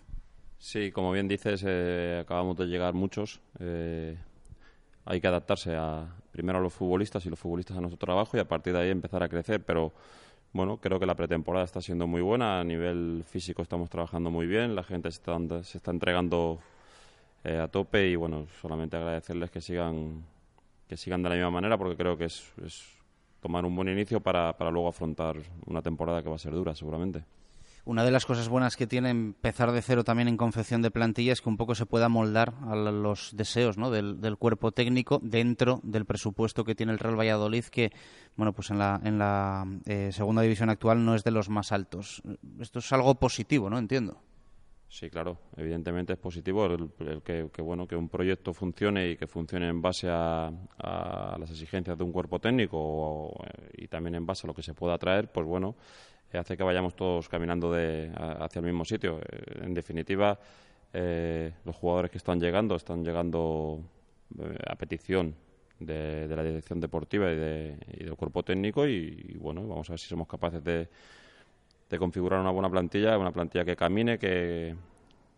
Sí, 0.57 0.91
como 0.93 1.13
bien 1.13 1.29
dices, 1.29 1.63
eh, 1.67 2.21
acabamos 2.23 2.57
de 2.57 2.65
llegar 2.65 2.95
muchos. 2.95 3.43
Eh, 3.61 4.17
hay 5.05 5.21
que 5.21 5.29
adaptarse 5.29 5.77
a, 5.77 6.07
primero 6.33 6.59
a 6.59 6.63
los 6.63 6.73
futbolistas 6.73 7.27
y 7.27 7.29
los 7.29 7.39
futbolistas 7.39 7.77
a 7.77 7.83
nuestro 7.83 7.99
trabajo 7.99 8.39
y 8.39 8.41
a 8.41 8.49
partir 8.49 8.73
de 8.73 8.81
ahí 8.81 8.89
empezar 8.89 9.23
a 9.23 9.29
crecer, 9.29 9.63
pero 9.63 9.93
bueno, 10.53 10.79
creo 10.79 10.99
que 10.99 11.07
la 11.07 11.15
pretemporada 11.15 11.65
está 11.65 11.81
siendo 11.81 12.07
muy 12.07 12.23
buena. 12.23 12.61
A 12.61 12.65
nivel 12.65 13.25
físico 13.27 13.63
estamos 13.63 13.91
trabajando 13.91 14.31
muy 14.31 14.47
bien. 14.47 14.75
La 14.75 14.83
gente 14.83 15.11
se 15.11 15.19
está, 15.19 15.39
se 15.63 15.79
está 15.79 15.91
entregando 15.91 16.59
eh, 17.45 17.59
a 17.59 17.69
tope 17.69 18.09
y 18.09 18.17
bueno, 18.17 18.47
solamente 18.61 18.97
agradecerles 18.97 19.51
que 19.51 19.61
sigan 19.61 20.25
que 20.89 20.97
sigan 20.97 21.23
de 21.23 21.29
la 21.29 21.35
misma 21.35 21.51
manera 21.51 21.77
porque 21.77 21.97
creo 21.97 22.17
que 22.17 22.25
es, 22.25 22.51
es 22.65 22.89
tomar 23.41 23.65
un 23.65 23.77
buen 23.77 23.89
inicio 23.89 24.21
para, 24.21 24.57
para 24.57 24.71
luego 24.71 24.89
afrontar 24.89 25.37
una 25.67 25.83
temporada 25.83 26.23
que 26.23 26.31
va 26.31 26.37
a 26.37 26.39
ser 26.39 26.53
dura 26.53 26.75
seguramente. 26.75 27.25
Una 27.89 28.05
de 28.05 28.11
las 28.11 28.27
cosas 28.27 28.51
buenas 28.51 28.77
que 28.77 28.87
tiene 28.87 29.09
empezar 29.09 29.73
de 29.73 29.81
cero 29.81 30.05
también 30.05 30.29
en 30.29 30.37
confección 30.37 30.83
de 30.83 30.91
plantilla 30.91 31.33
es 31.33 31.41
que 31.41 31.49
un 31.49 31.57
poco 31.57 31.75
se 31.75 31.87
pueda 31.87 32.11
moldar 32.11 32.53
a 32.67 32.77
los 32.77 33.35
deseos 33.35 33.77
del, 33.77 34.37
cuerpo 34.37 34.73
técnico 34.73 35.21
dentro 35.23 35.81
del 35.83 36.05
presupuesto 36.05 36.65
que 36.65 36.75
tiene 36.75 36.93
el 36.93 36.99
Real 36.99 37.19
Valladolid, 37.19 37.65
que 37.65 37.91
bueno 38.37 38.53
pues 38.53 38.69
en 38.69 38.79
la, 38.79 39.01
en 39.03 39.19
la 39.19 39.65
eh, 39.87 40.11
segunda 40.13 40.43
división 40.43 40.69
actual 40.69 41.03
no 41.03 41.15
es 41.15 41.25
de 41.25 41.31
los 41.31 41.49
más 41.49 41.73
altos. 41.73 42.23
Esto 42.61 42.81
es 42.81 42.93
algo 42.93 43.15
positivo, 43.15 43.71
¿no? 43.71 43.79
Entiendo. 43.79 44.21
Sí, 44.91 45.09
claro, 45.09 45.39
evidentemente 45.57 46.13
es 46.13 46.19
positivo 46.19 46.69
que, 47.25 47.63
bueno 47.63 47.87
que 47.87 47.97
un 47.97 48.11
proyecto 48.11 48.53
funcione 48.53 49.13
y 49.13 49.17
que 49.17 49.27
funcione 49.27 49.67
en 49.67 49.81
base 49.81 50.09
a, 50.11 50.51
las 51.39 51.51
exigencias 51.51 51.97
de 51.97 52.05
un 52.05 52.13
cuerpo 52.13 52.39
técnico 52.39 52.77
o, 52.79 53.45
y 53.73 53.89
también 53.89 54.15
en 54.15 54.27
base 54.27 54.47
a 54.47 54.49
lo 54.49 54.55
que 54.55 54.63
se 54.63 54.75
pueda 54.75 54.99
traer, 54.99 55.33
pues 55.33 55.47
bueno, 55.47 55.75
hace 56.37 56.57
que 56.57 56.63
vayamos 56.63 56.95
todos 56.95 57.29
caminando 57.29 57.73
de, 57.73 58.11
hacia 58.15 58.61
el 58.61 58.67
mismo 58.67 58.85
sitio. 58.85 59.21
Eh, 59.21 59.63
en 59.65 59.73
definitiva, 59.73 60.39
eh, 60.93 61.53
los 61.65 61.77
jugadores 61.77 62.11
que 62.11 62.19
están 62.19 62.39
llegando 62.41 62.77
están 62.77 63.05
llegando 63.05 63.81
eh, 64.39 64.59
a 64.67 64.75
petición 64.75 65.35
de, 65.79 66.29
de, 66.29 66.37
la 66.37 66.43
dirección 66.43 66.81
deportiva 66.81 67.31
y, 67.31 67.37
de, 67.37 67.77
y 67.99 68.05
del 68.05 68.17
cuerpo 68.17 68.43
técnico 68.43 68.87
y, 68.87 69.37
bueno, 69.39 69.67
vamos 69.67 69.89
a 69.89 69.93
ver 69.93 70.01
si 70.01 70.09
somos 70.09 70.27
capaces 70.27 70.63
de, 70.63 70.89
de 71.89 71.99
configurar 71.99 72.41
una 72.41 72.51
buena 72.51 72.69
plantilla, 72.69 73.17
una 73.17 73.33
plantilla 73.33 73.65
que 73.65 73.77
camine, 73.77 74.19
que, 74.19 74.75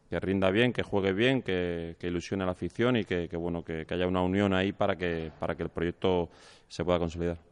que 0.09 0.19
rinda 0.19 0.51
bien, 0.51 0.73
que 0.73 0.83
juegue 0.83 1.13
bien, 1.13 1.43
que, 1.43 1.97
ilusione 2.03 2.43
a 2.43 2.47
la 2.47 2.53
afición 2.53 2.97
y 2.97 3.05
que, 3.05 3.29
bueno 3.37 3.63
que, 3.65 3.87
haya 3.89 4.07
una 4.07 4.23
unión 4.23 4.53
ahí 4.55 4.73
para 4.73 4.97
que 4.97 5.31
para 5.39 5.55
que 5.55 5.63
el 5.63 5.69
proyecto 5.69 6.31
se 6.69 6.85
pueda 6.85 6.99
consolidar. 6.99 7.50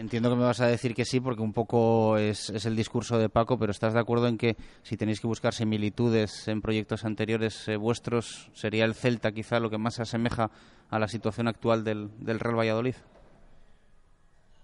Entiendo 0.00 0.30
que 0.30 0.36
me 0.36 0.44
vas 0.44 0.62
a 0.62 0.66
decir 0.66 0.94
que 0.94 1.04
sí, 1.04 1.20
porque 1.20 1.42
un 1.42 1.52
poco 1.52 2.16
es, 2.16 2.48
el 2.64 2.74
discurso 2.74 3.18
de 3.18 3.28
Paco, 3.28 3.58
pero 3.58 3.70
¿estás 3.70 3.92
de 3.92 4.00
acuerdo 4.00 4.28
en 4.28 4.38
que 4.38 4.56
si 4.82 4.96
tenéis 4.96 5.20
que 5.20 5.26
buscar 5.26 5.52
similitudes 5.52 6.48
en 6.48 6.62
proyectos 6.62 7.04
anteriores 7.04 7.68
eh, 7.68 7.76
vuestros, 7.76 8.48
sería 8.54 8.86
el 8.86 8.94
Celta 8.94 9.30
quizá 9.30 9.60
lo 9.60 9.68
que 9.68 9.76
más 9.76 9.96
se 9.96 10.02
asemeja 10.02 10.50
a 10.88 10.98
la 10.98 11.06
situación 11.06 11.48
actual 11.48 11.84
del, 11.84 12.08
del 12.18 12.40
Real 12.40 12.58
Valladolid? 12.58 12.94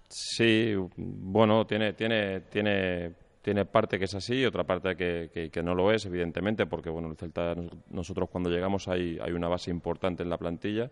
Sí, 0.09 0.73
bueno, 0.95 1.67
tiene, 1.67 1.93
tiene, 1.93 2.39
tiene, 2.39 3.13
tiene 3.43 3.65
parte 3.65 3.99
que 3.99 4.05
es 4.05 4.15
así 4.15 4.37
y 4.37 4.45
otra 4.45 4.63
parte 4.63 4.95
que, 4.95 5.29
que, 5.31 5.51
que, 5.51 5.61
no 5.61 5.75
lo 5.75 5.91
es, 5.91 6.03
evidentemente, 6.07 6.65
porque 6.65 6.89
bueno, 6.89 7.11
el 7.11 7.15
Celta, 7.15 7.53
nosotros 7.91 8.27
cuando 8.31 8.49
llegamos 8.49 8.87
hay, 8.87 9.19
hay 9.21 9.33
una 9.33 9.49
base 9.49 9.69
importante 9.69 10.23
en 10.23 10.31
la 10.31 10.39
plantilla. 10.39 10.89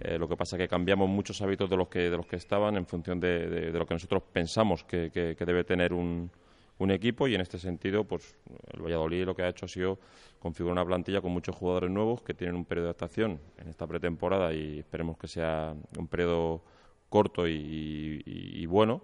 Eh, 0.00 0.18
lo 0.18 0.26
que 0.26 0.36
pasa 0.36 0.56
es 0.56 0.60
que 0.62 0.68
cambiamos 0.68 1.10
muchos 1.10 1.42
hábitos 1.42 1.68
de 1.68 1.76
los 1.76 1.88
que, 1.88 2.10
de 2.10 2.16
los 2.16 2.26
que 2.26 2.36
estaban 2.36 2.74
en 2.76 2.86
función 2.86 3.20
de, 3.20 3.70
lo 3.70 3.84
que 3.84 3.94
nosotros 3.94 4.22
pensamos 4.32 4.82
que, 4.84 5.10
que, 5.10 5.44
debe 5.44 5.62
tener 5.62 5.92
un, 5.92 6.30
un, 6.78 6.90
equipo 6.90 7.28
y 7.28 7.34
en 7.34 7.42
este 7.42 7.58
sentido, 7.58 8.04
pues 8.04 8.34
el 8.72 8.80
Valladolid 8.80 9.26
lo 9.26 9.34
que 9.34 9.42
ha 9.42 9.50
hecho 9.50 9.66
ha 9.66 9.68
sido 9.68 9.98
configurar 10.38 10.72
una 10.72 10.86
plantilla 10.86 11.20
con 11.20 11.32
muchos 11.32 11.54
jugadores 11.54 11.90
nuevos 11.90 12.22
que 12.22 12.32
tienen 12.32 12.56
un 12.56 12.64
periodo 12.64 12.86
de 12.86 12.90
adaptación 12.90 13.40
en 13.58 13.68
esta 13.68 13.86
pretemporada 13.86 14.54
y 14.54 14.78
esperemos 14.78 15.18
que 15.18 15.28
sea 15.28 15.74
un 15.98 16.08
periodo 16.08 16.62
corto 17.10 17.46
y, 17.46 18.22
y, 18.24 18.64
bueno 18.64 19.02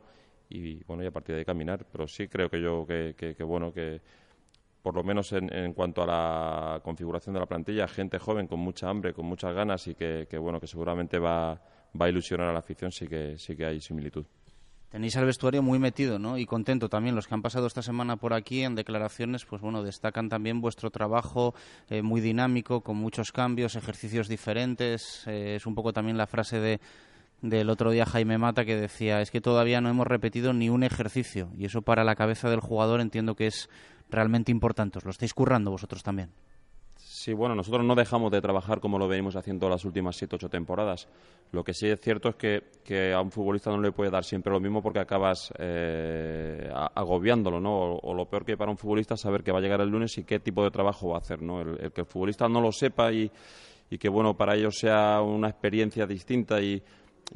y 0.48 0.82
bueno 0.84 1.02
y 1.02 1.06
a 1.06 1.10
partir 1.10 1.34
de 1.34 1.40
ahí 1.40 1.44
caminar. 1.44 1.84
Pero 1.92 2.08
sí 2.08 2.26
creo 2.26 2.48
que 2.48 2.62
yo 2.62 2.86
que 2.86 3.36
bueno 3.44 3.70
que 3.70 4.00
por 4.86 4.94
lo 4.94 5.02
menos 5.02 5.32
en, 5.32 5.72
cuanto 5.72 6.04
a 6.04 6.06
la 6.06 6.80
configuración 6.80 7.34
de 7.34 7.40
la 7.40 7.46
plantilla, 7.46 7.88
gente 7.88 8.20
joven 8.20 8.46
con 8.46 8.60
mucha 8.60 8.88
hambre, 8.88 9.12
con 9.12 9.26
muchas 9.26 9.52
ganas 9.52 9.84
y 9.88 9.96
que, 9.96 10.28
bueno, 10.38 10.60
que 10.60 10.68
seguramente 10.68 11.18
va, 11.18 11.60
va 12.00 12.06
a 12.06 12.08
ilusionar 12.08 12.50
a 12.50 12.52
la 12.52 12.60
afición, 12.60 12.92
sí 12.92 13.08
que, 13.08 13.36
sí 13.36 13.56
que 13.56 13.66
hay 13.66 13.80
similitud. 13.80 14.24
Tenéis 14.88 15.16
al 15.16 15.26
vestuario 15.26 15.60
muy 15.60 15.80
metido, 15.80 16.20
¿no? 16.20 16.38
Y 16.38 16.46
contento 16.46 16.88
también. 16.88 17.16
Los 17.16 17.26
que 17.26 17.34
han 17.34 17.42
pasado 17.42 17.66
esta 17.66 17.82
semana 17.82 18.14
por 18.14 18.32
aquí 18.32 18.62
en 18.62 18.76
declaraciones, 18.76 19.44
pues 19.44 19.60
bueno, 19.60 19.82
destacan 19.82 20.28
también 20.28 20.60
vuestro 20.60 20.90
trabajo 20.90 21.52
eh, 21.90 22.02
muy 22.02 22.20
dinámico, 22.20 22.82
con 22.82 22.96
muchos 22.96 23.32
cambios, 23.32 23.74
ejercicios 23.74 24.28
diferentes. 24.28 25.26
Eh, 25.26 25.56
es 25.56 25.66
un 25.66 25.74
poco 25.74 25.92
también 25.92 26.16
la 26.16 26.28
frase 26.28 26.60
de, 26.60 26.80
del 27.42 27.70
otro 27.70 27.90
día 27.90 28.06
Jaime 28.06 28.38
Mata 28.38 28.64
que 28.64 28.76
decía, 28.76 29.20
es 29.20 29.32
que 29.32 29.40
todavía 29.40 29.80
no 29.80 29.88
hemos 29.88 30.06
repetido 30.06 30.52
ni 30.52 30.68
un 30.68 30.84
ejercicio. 30.84 31.50
Y 31.58 31.64
eso 31.64 31.82
para 31.82 32.04
la 32.04 32.14
cabeza 32.14 32.48
del 32.48 32.60
jugador 32.60 33.00
entiendo 33.00 33.34
que 33.34 33.48
es 33.48 33.68
realmente 34.10 34.50
importante. 34.50 34.98
¿Os 34.98 35.04
lo 35.04 35.10
estáis 35.10 35.34
currando 35.34 35.70
vosotros 35.70 36.02
también? 36.02 36.30
Sí, 37.26 37.32
bueno, 37.32 37.54
nosotros 37.54 37.84
no 37.84 37.94
dejamos 37.94 38.30
de 38.30 38.40
trabajar 38.40 38.78
como 38.78 38.98
lo 38.98 39.08
venimos 39.08 39.34
haciendo 39.36 39.68
las 39.68 39.84
últimas 39.84 40.14
siete, 40.16 40.36
ocho 40.36 40.48
temporadas. 40.48 41.08
Lo 41.50 41.64
que 41.64 41.74
sí 41.74 41.88
es 41.88 42.00
cierto 42.00 42.28
es 42.28 42.36
que, 42.36 43.12
a 43.12 43.20
un 43.20 43.30
futbolista 43.30 43.70
no 43.70 43.80
le 43.80 43.90
puede 43.90 44.10
dar 44.10 44.24
siempre 44.24 44.52
lo 44.52 44.60
mismo 44.60 44.82
porque 44.82 45.00
acabas 45.00 45.52
eh, 45.58 46.70
agobiándolo, 46.94 47.60
¿no? 47.60 47.96
O, 47.96 48.14
lo 48.14 48.26
peor 48.26 48.44
que 48.44 48.56
para 48.56 48.70
un 48.70 48.76
futbolista 48.76 49.14
es 49.14 49.20
saber 49.20 49.42
que 49.42 49.50
va 49.50 49.58
a 49.58 49.60
llegar 49.60 49.80
el 49.80 49.88
lunes 49.88 50.16
y 50.18 50.24
qué 50.24 50.40
tipo 50.40 50.62
de 50.62 50.70
trabajo 50.70 51.08
va 51.08 51.16
a 51.16 51.18
hacer, 51.18 51.42
¿no? 51.42 51.60
El, 51.60 51.92
que 51.92 52.02
el 52.02 52.06
futbolista 52.06 52.48
no 52.48 52.60
lo 52.60 52.70
sepa 52.70 53.12
y, 53.12 53.30
que, 53.98 54.08
bueno, 54.08 54.36
para 54.36 54.54
ellos 54.54 54.76
sea 54.78 55.20
una 55.20 55.48
experiencia 55.48 56.06
distinta 56.06 56.60
y, 56.60 56.82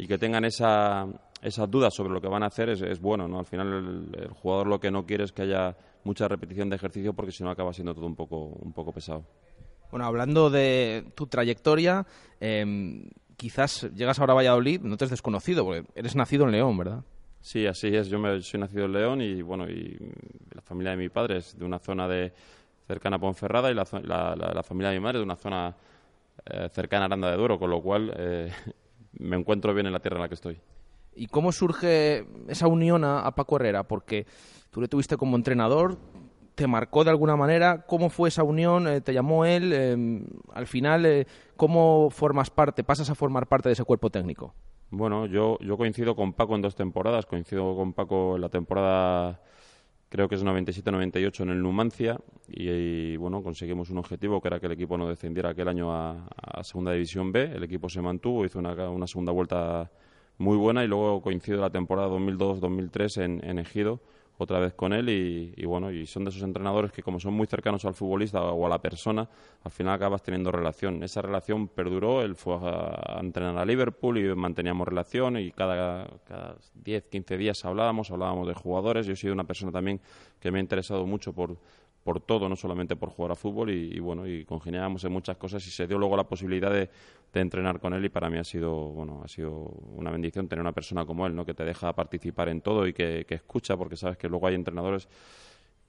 que 0.07 0.19
tengan 0.19 0.45
esa, 0.45 1.07
esas 1.43 1.71
dudas 1.71 1.93
sobre 1.95 2.13
lo 2.13 2.21
que 2.21 2.29
van 2.29 2.45
a 2.45 2.47
hacer 2.47 2.69
es, 2.71 3.01
bueno, 3.01 3.27
¿no? 3.27 3.41
Al 3.41 3.47
final 3.47 4.13
el, 4.15 4.29
jugador 4.29 4.67
lo 4.69 4.79
que 4.79 4.91
no 4.91 5.05
quiere 5.05 5.25
es 5.25 5.33
que 5.33 5.43
haya 5.43 5.77
mucha 6.05 6.29
repetición 6.29 6.71
de 6.71 6.77
ejercicio 6.77 7.13
porque 7.13 7.33
si 7.33 7.43
no 7.43 7.51
acaba 7.51 7.73
siendo 7.73 7.95
todo 7.95 8.07
un 8.07 8.17
poco, 8.17 8.47
un 8.47 8.73
poco 8.73 8.93
pesado. 8.93 9.25
Bueno, 9.91 10.07
hablando 10.07 10.51
de 10.51 11.05
tu 11.15 11.27
trayectoria, 11.27 12.07
em, 12.39 13.11
quizás 13.37 13.91
llegas 13.95 14.21
ahora 14.21 14.35
a 14.35 14.37
Valladolid, 14.37 14.81
no 14.83 14.97
te 14.97 15.05
has 15.05 15.11
desconocido, 15.11 15.65
porque 15.65 15.85
eres 15.95 16.15
nacido 16.15 16.45
en 16.45 16.53
León, 16.53 16.79
¿verdad? 16.79 17.05
Sí, 17.41 17.67
así 17.67 17.89
es. 17.89 18.09
Yo 18.09 18.19
me, 18.19 18.41
soy 18.41 18.61
nacido 18.61 18.85
en 18.85 18.93
León 18.93 19.21
y, 19.21 19.43
bueno, 19.43 19.69
y 19.69 19.97
la 20.55 20.63
familia 20.63 20.93
de 20.93 20.99
mi 20.99 21.09
padre 21.09 21.39
es 21.39 21.59
de 21.59 21.65
una 21.65 21.79
zona 21.79 22.07
de 22.07 22.33
cercana 22.87 23.17
a 23.17 23.19
Ponferrada 23.19 23.71
y 23.71 23.75
la, 23.75 23.85
familia 23.85 24.91
de 24.91 24.99
mi 24.99 25.03
madre 25.03 25.19
de 25.19 25.25
una 25.25 25.37
zona 25.37 25.75
eh, 26.45 26.69
cercana 26.71 27.05
a 27.05 27.07
Aranda 27.07 27.31
de 27.31 27.37
Duero, 27.37 27.59
con 27.59 27.71
lo 27.71 27.81
cual 27.83 28.13
eh, 28.17 28.53
me 29.19 29.37
encuentro 29.37 29.75
bien 29.75 29.87
en 29.87 29.93
la 29.93 30.01
tierra 30.01 30.19
en 30.19 30.23
la 30.23 30.29
que 30.29 30.35
estoy. 30.35 30.61
¿Y 31.15 31.27
cómo 31.27 31.51
surge 31.51 32.27
esa 32.47 32.69
unión 32.69 33.05
a 33.05 33.31
Paco 33.35 33.57
Herrera? 33.57 33.83
Porque 33.83 34.27
tú 34.71 34.81
le 34.81 34.89
tuviste 34.89 35.17
como 35.17 35.37
entrenador, 35.37 35.99
te 36.55 36.67
marcó 36.67 37.05
de 37.05 37.11
alguna 37.11 37.37
manera? 37.37 37.87
¿Cómo 37.87 38.11
fue 38.11 38.29
esa 38.29 38.43
unión? 38.43 38.87
Eh, 38.87 39.01
¿Te 39.01 39.15
llamó 39.15 39.45
él? 39.45 39.73
Em, 39.73 40.27
al 40.53 40.67
final, 40.67 41.07
eh, 41.07 41.27
¿cómo 41.57 42.11
formas 42.11 42.51
parte, 42.51 42.85
pasas 42.85 43.09
a 43.11 43.15
formar 43.15 43.47
parte 43.47 43.69
de 43.69 43.73
ese 43.73 43.85
cuerpo 43.85 44.11
técnico? 44.11 44.55
Bueno, 44.91 45.27
yo, 45.27 45.57
coincido 45.77 46.17
con 46.17 46.33
Paco 46.33 46.57
en 46.57 46.63
dos 46.63 46.75
temporadas. 46.75 47.25
Coincido 47.25 47.75
con 47.77 47.93
Paco 47.93 48.35
en 48.35 48.43
la 48.43 48.49
temporada, 48.49 49.41
creo 50.09 50.29
que 50.29 50.35
es 50.35 50.45
97-98 50.45 51.45
en 51.45 51.51
el 51.51 51.63
Numancia. 51.63 52.19
Y, 52.49 53.17
bueno, 53.17 53.43
conseguimos 53.43 53.91
un 53.91 53.99
objetivo 53.99 54.41
que 54.41 54.49
era 54.49 54.61
que 54.61 54.67
el 54.67 54.73
equipo 54.73 54.99
no 54.99 55.09
descendiera 55.09 55.51
aquel 55.51 55.69
año 55.69 55.93
a, 55.93 56.29
Segunda 56.63 56.93
División 56.93 57.33
B. 57.33 57.53
El 57.55 57.63
equipo 57.63 57.89
se 57.89 58.03
mantuvo, 58.03 58.45
hizo 58.45 58.59
una, 58.59 58.75
una 58.91 59.07
segunda 59.07 59.33
vuelta 59.33 59.91
muy 60.39 60.57
buena 60.57 60.85
y 60.85 60.89
luego 60.89 61.23
coincido 61.23 61.61
la 61.61 61.71
temporada 61.71 62.09
2002-2003 62.09 63.23
en, 63.23 63.45
en 63.49 63.59
Ejido 63.61 64.01
otra 64.43 64.59
vez 64.59 64.73
con 64.73 64.93
él 64.95 65.09
y, 65.11 65.65
bueno, 65.67 65.91
y 65.91 66.07
son 66.07 66.25
de 66.25 66.31
esos 66.31 66.43
entrenadores 66.43 66.93
que 66.93 67.03
como 67.03 67.21
son 67.21 67.35
muy 67.35 67.47
cercanos 67.47 67.85
al 67.85 67.95
futbolista 67.95 68.43
o 68.43 68.67
a 68.67 68.69
la 68.71 68.81
persona, 68.81 69.29
al 69.63 69.71
final 69.71 69.95
acabas 69.95 70.23
teniendo 70.23 70.51
relación. 70.51 71.03
Esa 71.03 71.21
relación 71.21 71.69
perduró, 71.69 72.23
él 72.23 72.37
fue 72.37 72.57
a, 72.63 73.19
entrenar 73.21 73.59
a 73.59 73.65
Liverpool 73.65 74.19
y 74.19 74.35
manteníamos 74.35 74.89
relación 74.89 75.37
y 75.37 75.53
cada, 75.53 76.09
cada 76.27 76.57
10, 76.75 77.09
15 77.09 77.37
días 77.37 77.65
hablábamos, 77.67 78.11
hablábamos 78.11 78.49
de 78.49 78.55
jugadores. 78.55 79.07
Yo 79.07 79.13
he 79.13 79.17
sido 79.17 79.35
una 79.35 79.45
persona 79.45 79.73
también 79.73 80.01
que 80.41 80.51
me 80.51 80.59
ha 80.59 80.63
interesado 80.63 81.05
mucho 81.07 81.35
por, 81.35 81.59
por 82.05 82.21
todo, 82.21 82.49
no 82.49 82.57
solamente 82.57 82.97
por 82.97 83.11
jugar 83.11 83.33
a 83.33 83.35
fútbol 83.35 83.71
y, 83.71 83.99
bueno, 84.01 84.27
y 84.27 84.45
congeniábamos 84.45 85.05
en 85.05 85.13
muchas 85.13 85.37
cosas 85.37 85.67
y 85.67 85.71
se 85.71 85.87
dio 85.87 85.99
luego 85.99 86.17
la 86.17 86.25
posibilidad 86.25 86.71
de, 86.73 86.89
entrenar 87.33 87.79
con 87.79 87.95
él 87.95 88.05
y 88.05 88.09
para 88.09 88.29
mí 88.29 88.39
ha 88.39 88.45
sido, 88.45 88.75
bueno, 88.75 89.23
ha 89.25 89.29
sido 89.29 89.53
una 89.53 90.11
bendición 90.11 90.49
tener 90.49 90.61
una 90.61 90.73
persona 90.73 91.05
como 91.07 91.27
él, 91.27 91.37
¿no? 91.37 91.45
Que 91.45 91.55
te 91.55 91.65
deja 91.65 91.93
participar 91.95 92.49
en 92.49 92.61
todo 92.61 92.89
y 92.89 92.93
que, 92.93 93.25
escucha 93.29 93.77
porque 93.77 93.97
sabes 93.97 94.17
que 94.19 94.29
luego 94.29 94.49
hay 94.49 94.57
entrenadores 94.57 95.09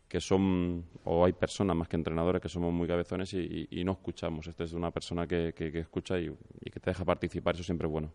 que 0.08 0.22
son, 0.22 0.84
o 1.06 1.26
hay 1.26 1.34
personas 1.34 1.76
más 1.76 1.88
que 1.88 1.96
entrenadores 1.96 2.42
que 2.42 2.50
somos 2.50 2.72
muy 2.72 2.88
cabezones 2.88 3.34
y, 3.34 3.84
no 3.84 3.94
escuchamos. 3.94 4.46
Este 4.48 4.66
es 4.66 4.74
una 4.74 4.92
persona 4.92 5.26
que, 5.26 5.54
que, 5.56 5.80
escucha 5.80 6.20
y, 6.20 6.32
y 6.60 6.70
que 6.70 6.80
te 6.80 6.92
deja 6.92 7.06
participar, 7.06 7.56
eso 7.56 7.64
siempre 7.64 7.88
es 7.88 7.92
bueno. 7.92 8.12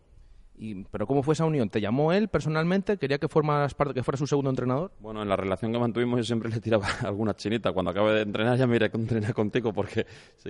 ¿Pero 0.91 1.05
cómo 1.05 1.21
fue 1.21 1.33
esa 1.33 1.45
unión? 1.45 1.69
¿Te 1.69 1.79
llamó 1.79 2.11
él 2.11 2.29
personalmente? 2.29 2.97
¿Quería 2.97 3.19
que, 3.19 3.27
formas 3.27 3.75
parte, 3.75 3.93
que 3.93 4.01
fuera 4.01 4.17
su 4.17 4.25
segundo 4.25 4.49
entrenador? 4.49 4.91
Bueno, 4.99 5.21
en 5.21 5.29
la 5.29 5.35
relación 5.35 5.71
que 5.71 5.77
mantuvimos 5.77 6.17
yo 6.17 6.23
siempre 6.23 6.49
le 6.49 6.59
tiraba 6.59 6.87
alguna 7.03 7.35
chinita. 7.35 7.71
Cuando 7.73 7.91
acabe 7.91 8.13
de 8.13 8.21
entrenar 8.21 8.57
ya 8.57 8.65
me 8.65 8.75
iré 8.75 8.85
a 8.85 8.97
entrenar 8.97 9.33
contigo 9.33 9.71
porque 9.71 10.07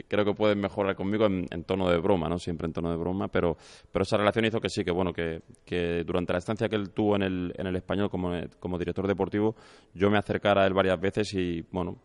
creo 0.08 0.24
que 0.24 0.34
puedes 0.34 0.56
mejorar 0.56 0.96
conmigo 0.96 1.26
en, 1.26 1.64
tono 1.66 1.90
de 1.90 1.98
broma, 1.98 2.30
¿no? 2.30 2.40
Siempre 2.40 2.68
en 2.68 2.74
tono 2.74 2.90
de 2.90 2.96
broma, 2.96 3.28
pero, 3.28 3.58
pero 3.92 4.04
esa 4.04 4.16
relación 4.16 4.46
hizo 4.46 4.62
que 4.62 4.70
sí, 4.70 4.86
que 4.86 4.92
bueno, 4.92 5.12
que, 5.12 5.42
que 5.66 6.04
durante 6.06 6.32
la 6.32 6.40
estancia 6.40 6.70
que 6.70 6.78
él 6.78 6.92
tuvo 6.92 7.18
en 7.18 7.24
el, 7.24 7.54
en 7.58 7.68
el 7.68 7.76
español 7.76 8.10
como, 8.10 8.32
como 8.60 8.78
director 8.78 9.08
deportivo, 9.08 9.56
yo 9.94 10.10
me 10.10 10.18
acercara 10.18 10.64
a 10.64 10.68
él 10.68 10.74
varias 10.74 11.00
veces 11.02 11.34
y, 11.34 11.66
bueno, 11.70 11.98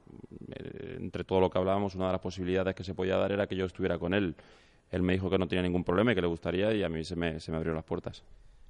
eh, 0.51 0.97
entre 0.99 1.23
todo 1.23 1.41
lo 1.41 1.51
que 1.51 1.59
hablábamos, 1.59 1.95
una 1.95 2.07
de 2.07 2.13
las 2.13 2.21
posibilidades 2.21 2.75
que 2.75 2.83
se 2.83 2.95
podía 2.95 3.17
dar 3.17 3.31
era 3.31 3.47
que 3.47 3.55
yo 3.55 3.65
estuviera 3.65 3.99
con 3.99 4.13
él 4.13 4.35
él 4.93 5.03
me 5.03 5.15
dijo 5.15 5.29
que 5.29 5.39
no 5.39 5.49
tenía 5.49 5.63
ningún 5.63 5.83
problema 5.83 6.13
y 6.13 6.15
que 6.15 6.21
le 6.21 6.29
gustaría 6.29 6.73
y 6.73 6.85
a 6.85 6.89
mí 6.89 7.03
se 7.03 7.17
me, 7.17 7.41
se 7.41 7.51
me 7.51 7.57
abrieron 7.57 7.77
las 7.77 7.85
puertas. 7.85 8.23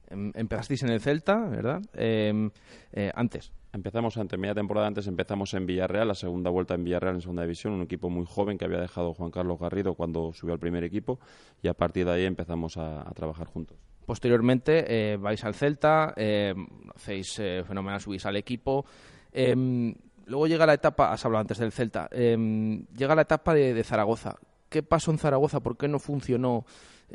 Em, 0.09 0.31
empezasteis 0.35 0.83
en 0.85 0.91
el 0.91 1.01
Celta, 1.01 1.37
¿verdad? 1.49 1.83
Em, 1.95 2.51
eh, 2.93 3.11
antes. 3.15 3.53
Empezamos 3.73 4.19
antes, 4.19 4.39
media 4.39 4.55
temporada 4.55 4.87
antes 4.87 5.07
empezamos 5.07 5.55
en 5.55 5.65
Villarreal, 5.65 6.07
la 6.07 6.15
segunda 6.15 6.51
vuelta 6.51 6.75
en 6.75 6.85
Villarreal 6.85 7.15
en 7.15 7.23
segunda 7.23 7.43
división, 7.43 7.73
un 7.73 7.83
equipo 7.83 8.11
muy 8.11 8.27
joven 8.27 8.59
que 8.59 8.67
había 8.67 8.79
dejado 8.79 9.15
Juan 9.15 9.31
Carlos 9.31 9.59
Garrido 9.59 9.95
cuando 9.95 10.33
subió 10.35 10.53
al 10.53 10.61
primer 10.61 10.85
equipo 10.85 11.19
y 11.63 11.69
a 11.69 11.75
partir 11.75 12.05
de 12.05 12.13
ahí 12.13 12.25
empezamos 12.27 12.77
a, 12.77 13.11
trabajar 13.15 13.47
juntos. 13.47 13.79
Posteriormente 14.05 15.13
eh, 15.13 15.17
vais 15.17 15.43
al 15.45 15.55
Celta, 15.55 16.13
eh, 16.17 16.55
hacéis 16.95 17.41
fenomenal, 17.67 18.01
subís 18.01 18.27
al 18.27 18.37
equipo. 18.37 18.85
Em, 19.33 19.95
luego 20.27 20.47
llega 20.47 20.67
la 20.67 20.75
etapa, 20.75 21.11
has 21.11 21.25
hablado 21.25 21.41
antes 21.41 21.57
del 21.57 21.73
Celta, 21.73 22.09
llega 22.11 23.15
la 23.15 23.23
etapa 23.23 23.55
de 23.55 23.83
Zaragoza. 23.83 24.37
¿Qué 24.73 24.83
pasó 24.83 25.11
en 25.11 25.19
Zaragoza? 25.19 25.61
¿Por 25.61 25.77
qué 25.77 25.87
no 25.87 25.99
funcionó 25.99 26.65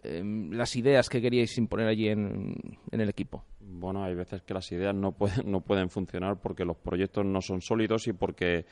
em, 0.03 0.51
las 0.51 0.75
ideas 0.75 1.09
que 1.09 1.19
queríais 1.19 1.57
imponer 1.57 1.87
allí 1.87 2.07
en, 2.07 2.55
el 2.91 3.09
equipo? 3.09 3.43
Bueno, 3.59 4.03
hay 4.03 4.13
veces 4.13 4.43
que 4.43 4.53
las 4.53 4.71
ideas 4.71 4.93
no 4.93 5.13
pueden, 5.13 5.49
no 5.51 5.61
pueden 5.61 5.89
funcionar 5.89 6.39
porque 6.39 6.65
los 6.65 6.77
proyectos 6.77 7.25
no 7.25 7.41
son 7.41 7.61
sólidos 7.61 8.07
y 8.07 8.13
porque, 8.13 8.67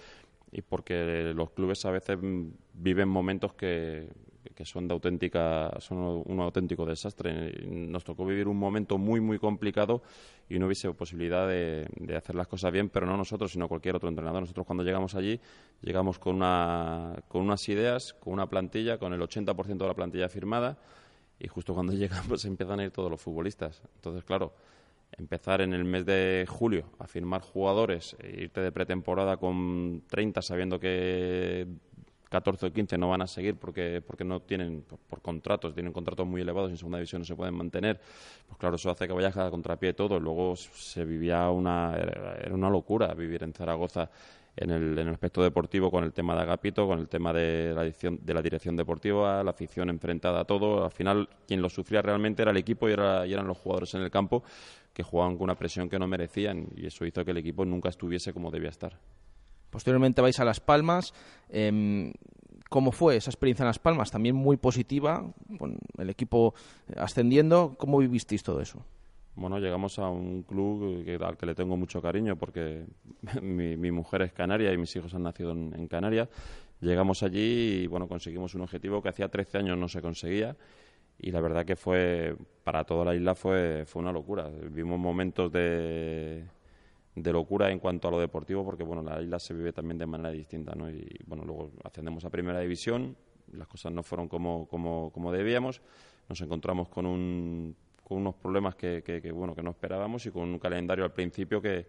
y 0.52 0.62
porque 0.62 1.34
los 1.34 1.50
clubes 1.50 1.84
a 1.86 1.89
veces 1.89 2.19
viven 2.76 3.10
momentos 3.10 3.56
que, 3.56 4.08
que 4.56 4.65
son 4.65 4.88
de 4.88 4.94
auténtica 4.94 5.72
son 5.80 6.24
un 6.26 6.39
auténtico 6.39 6.86
desastre. 6.86 7.52
Nos 7.68 8.04
tocó 8.04 8.26
vivir 8.26 8.48
un 8.48 8.58
momento 8.58 8.98
muy 8.98 9.20
muy 9.20 9.38
complicado 9.38 10.02
y 10.50 10.58
no 10.58 10.65
hubiese 10.65 10.91
posibilidad 10.94 11.48
de, 11.48 11.88
hacer 12.15 12.36
las 12.36 12.48
cosas 12.48 12.72
bien, 12.72 12.89
pero 12.89 13.06
no 13.06 13.18
nosotros, 13.18 13.52
sino 13.52 13.68
cualquier 13.68 13.96
otro 13.96 14.10
entrenador. 14.10 14.41
Nosotros 14.41 14.65
cuando 14.65 14.84
llegamos 14.84 15.13
allí 15.15 15.39
llegamos 15.82 16.18
con 16.18 16.36
una 16.36 17.15
con 17.28 17.41
unas 17.41 17.68
ideas, 17.70 18.13
con 18.13 18.34
una 18.34 18.48
plantilla, 18.48 18.98
con 18.98 19.13
el 19.13 19.22
80% 19.22 19.78
de 19.78 19.88
la 19.88 19.94
plantilla 19.94 20.30
firmada 20.30 20.78
y 21.39 21.48
justo 21.48 21.74
cuando 21.74 21.94
llegamos 21.94 22.46
empiezan 22.46 22.80
a 22.80 22.86
ir 22.86 22.91
todos 22.91 23.12
los 23.12 23.22
futbolistas. 23.22 23.82
Entonces, 23.96 24.24
claro, 24.24 24.54
empezar 25.18 25.62
en 25.62 25.74
el 25.74 25.86
mes 25.86 26.06
de 26.06 26.46
julio 26.48 26.86
a 27.00 27.08
firmar 27.08 27.41
jugadores 27.41 28.15
e 28.20 28.44
irte 28.44 28.62
de 28.62 28.72
pretemporada 28.72 29.38
con 29.38 30.04
30 30.08 30.41
sabiendo 30.41 30.80
que 30.80 31.68
14 32.36 32.65
o 32.65 32.74
15 32.74 32.98
no 32.98 33.08
van 33.08 33.21
a 33.21 33.28
seguir 33.28 33.56
porque, 33.56 34.04
porque 34.06 34.26
no 34.26 34.41
tienen, 34.41 34.84
por, 34.84 35.21
contratos, 35.21 35.74
tienen 35.74 35.93
contratos 35.93 36.28
muy 36.28 36.41
elevados 36.41 36.69
y 36.69 36.74
en 36.74 36.78
segunda 36.78 36.98
división 36.98 37.21
no 37.21 37.26
se 37.26 37.34
pueden 37.34 37.56
mantener, 37.56 38.02
pues 38.45 38.58
claro, 38.58 38.76
eso 38.76 38.89
hace 38.89 39.08
que 39.08 39.13
vayas 39.13 39.38
a 39.38 39.50
contrapié 39.50 39.93
todo. 39.93 40.19
Luego 40.19 40.58
se 40.58 41.06
vivía 41.06 41.50
una, 41.50 41.95
era 41.95 42.54
una 42.54 42.69
locura 42.69 43.13
vivir 43.13 43.43
en 43.43 43.54
Zaragoza 43.54 44.10
en 44.58 44.69
el, 44.69 44.98
en 44.98 45.08
el 45.08 45.13
aspecto 45.13 45.41
deportivo 45.43 45.89
con 45.89 46.04
el 46.04 46.12
tema 46.12 46.36
de 46.36 46.41
Agapito, 46.41 46.88
con 46.88 47.00
el 47.00 47.08
tema 47.08 47.32
de 47.32 47.71
la, 47.74 47.84
dirección, 47.84 48.19
de 48.21 48.34
la 48.34 48.41
dirección 48.41 48.76
deportiva, 48.76 49.41
la 49.41 49.52
afición 49.52 49.89
enfrentada 49.89 50.41
a 50.41 50.43
todo. 50.45 50.84
Al 50.84 50.91
final, 50.91 51.30
quien 51.48 51.62
lo 51.62 51.69
sufría 51.69 52.02
realmente 52.02 52.41
era 52.41 52.52
el 52.52 52.58
equipo 52.58 52.89
y, 52.89 52.93
era, 52.93 53.26
y 53.26 53.32
eran 53.32 53.48
los 53.48 53.58
jugadores 53.58 53.93
en 53.93 54.02
el 54.02 54.12
campo 54.12 54.43
que 54.93 55.04
jugaban 55.04 55.36
con 55.36 55.45
una 55.45 55.56
presión 55.56 55.89
que 55.89 56.00
no 56.00 56.08
merecían 56.08 56.67
y 56.76 56.86
eso 56.86 57.06
hizo 57.06 57.24
que 57.24 57.32
el 57.32 57.38
equipo 57.38 57.63
nunca 57.63 57.88
estuviese 57.88 58.34
como 58.34 58.52
debía 58.52 58.69
estar. 58.69 58.98
Posteriormente 59.75 60.21
vais 60.21 60.39
a 60.39 60.45
Las 60.45 60.61
Palmas. 60.61 61.13
Em, 61.49 62.13
¿Cómo 62.69 62.93
fue 62.93 63.17
esa 63.17 63.29
experiencia 63.29 63.63
en 63.63 63.67
Las 63.67 63.77
Palmas? 63.77 64.09
También 64.09 64.33
muy 64.33 64.55
positiva, 64.55 65.29
con 65.59 65.77
el 65.97 66.09
equipo 66.09 66.53
ascendiendo. 66.95 67.75
¿Cómo 67.77 67.97
vivisteis 67.97 68.41
todo 68.41 68.61
eso? 68.61 68.85
Bueno, 69.35 69.59
llegamos 69.59 69.99
a 69.99 70.07
un 70.07 70.43
club 70.43 71.03
al 71.21 71.35
que 71.35 71.45
le 71.45 71.55
tengo 71.55 71.75
mucho 71.75 72.01
cariño 72.01 72.38
porque 72.38 72.85
mi, 73.41 73.75
mi 73.75 73.91
mujer 73.91 74.21
es 74.21 74.31
canaria 74.31 74.71
y 74.71 74.77
mis 74.77 74.95
hijos 74.95 75.13
han 75.13 75.23
nacido 75.23 75.51
en, 75.51 75.73
en, 75.75 75.89
Canarias. 75.89 76.29
Llegamos 76.79 77.21
allí 77.21 77.81
y 77.83 77.88
bueno, 77.88 78.07
conseguimos 78.07 78.55
un 78.55 78.61
objetivo 78.61 79.01
que 79.01 79.09
hacía 79.09 79.27
13 79.27 79.57
años 79.57 79.77
no 79.77 79.89
se 79.89 80.01
conseguía 80.01 80.55
y 81.19 81.31
la 81.31 81.41
verdad 81.41 81.65
que 81.65 81.75
fue, 81.75 82.33
para 82.63 82.85
toda 82.85 83.03
la 83.03 83.13
isla 83.13 83.35
fue, 83.35 83.83
fue 83.85 84.01
una 84.01 84.13
locura. 84.13 84.49
Vimos 84.71 84.97
momentos 84.97 85.51
de, 85.51 86.45
de 87.15 87.32
locura 87.32 87.71
en 87.71 87.80
cuanto 87.80 88.08
a 88.08 88.12
lo 88.12 88.19
deportivo 88.19 88.63
porque 88.65 88.84
bueno, 88.84 89.01
la 89.01 89.21
isla 89.21 89.39
se 89.39 89.54
vive 89.54 89.71
también 89.71 89.97
de 89.97 90.06
manera 90.06 90.32
distinta, 90.32 90.75
¿no? 90.75 90.89
Y 90.89 91.08
bueno, 91.25 91.45
luego 91.45 91.71
ascendemos 91.84 92.25
a 92.25 92.30
primera 92.30 92.60
división, 92.60 93.15
las 93.54 93.67
cosas 93.67 93.93
no 93.93 94.04
fueron 94.04 94.28
como, 94.28 94.67
como, 94.67 95.12
como 95.12 95.32
debíamos, 95.32 95.82
nos 96.28 96.41
encontramos 96.41 96.89
con 96.89 97.06
un 97.06 97.75
con 98.04 98.19
unos 98.19 98.36
problemas 98.36 98.75
que, 98.75 99.01
que, 99.04 99.32
bueno 99.32 99.56
que 99.56 99.63
no 99.63 99.71
esperábamos 99.71 100.28
y 100.28 100.30
con 100.30 100.43
un 100.43 100.60
calendario 100.60 101.04
al 101.04 101.12
principio 101.12 101.60
que, 101.60 101.88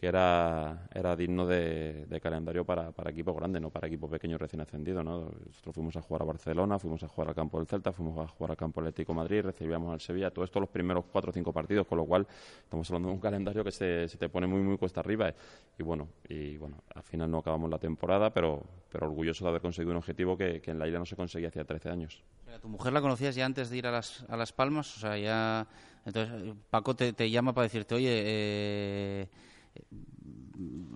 que 0.00 0.06
era, 0.06 0.88
era 0.94 1.14
digno 1.14 1.46
de, 1.46 2.18
calendario 2.22 2.64
para, 2.64 2.90
para 2.90 3.10
equipos 3.10 3.36
grandes, 3.36 3.60
no 3.60 3.68
para 3.68 3.86
equipos 3.86 4.10
pequeños 4.10 4.40
recién 4.40 4.62
ascendidos. 4.62 5.04
¿no? 5.04 5.30
Nosotros 5.46 5.74
fuimos 5.74 5.94
a 5.94 6.00
jugar 6.00 6.22
a 6.22 6.24
Barcelona, 6.24 6.78
fuimos 6.78 7.02
a 7.02 7.08
jugar 7.08 7.28
al 7.28 7.34
campo 7.34 7.58
del 7.58 7.66
Celta, 7.66 7.92
fuimos 7.92 8.16
a 8.16 8.26
jugar 8.26 8.52
al 8.52 8.56
campo 8.56 8.80
Atlético 8.80 9.12
Madrid, 9.12 9.42
recibíamos 9.42 9.92
al 9.92 10.00
Sevilla, 10.00 10.30
todo 10.30 10.46
esto 10.46 10.58
los 10.58 10.70
primeros 10.70 11.04
cuatro 11.12 11.28
o 11.28 11.32
cinco 11.34 11.52
partidos, 11.52 11.86
con 11.86 11.98
lo 11.98 12.06
cual 12.06 12.26
estamos 12.62 12.88
hablando 12.88 13.08
de 13.10 13.14
un 13.14 13.20
calendario 13.20 13.62
que 13.62 13.72
se, 13.72 14.08
se 14.08 14.16
te 14.16 14.30
pone 14.30 14.46
muy, 14.46 14.62
muy 14.62 14.78
cuesta 14.78 15.00
arriba. 15.00 15.34
Y 15.78 15.82
bueno, 15.82 16.08
y 16.30 16.56
bueno, 16.56 16.82
al 16.94 17.02
final 17.02 17.30
no 17.30 17.36
acabamos 17.36 17.68
la 17.68 17.78
temporada, 17.78 18.32
pero, 18.32 18.64
pero 18.90 19.06
orgulloso 19.06 19.44
de 19.44 19.50
haber 19.50 19.60
conseguido 19.60 19.90
un 19.90 19.98
objetivo 19.98 20.34
que, 20.34 20.62
que 20.62 20.70
en 20.70 20.78
la 20.78 20.86
isla 20.86 21.00
no 21.00 21.04
se 21.04 21.14
conseguía 21.14 21.48
hacía 21.48 21.66
13 21.66 21.90
años. 21.90 22.22
¿Tu 22.62 22.68
mujer 22.70 22.94
la 22.94 23.02
conocías 23.02 23.34
ya 23.34 23.44
antes 23.44 23.68
de 23.68 23.76
ir 23.76 23.86
a 23.86 23.90
Las, 23.90 24.24
a 24.30 24.38
las 24.38 24.50
Palmas? 24.50 24.96
O 24.96 25.00
sea, 25.00 25.18
ya... 25.18 25.66
Entonces, 26.06 26.54
Paco 26.70 26.96
te, 26.96 27.12
te 27.12 27.30
llama 27.30 27.52
para 27.52 27.64
decirte, 27.64 27.94
oye... 27.94 28.22
Eh 28.24 29.28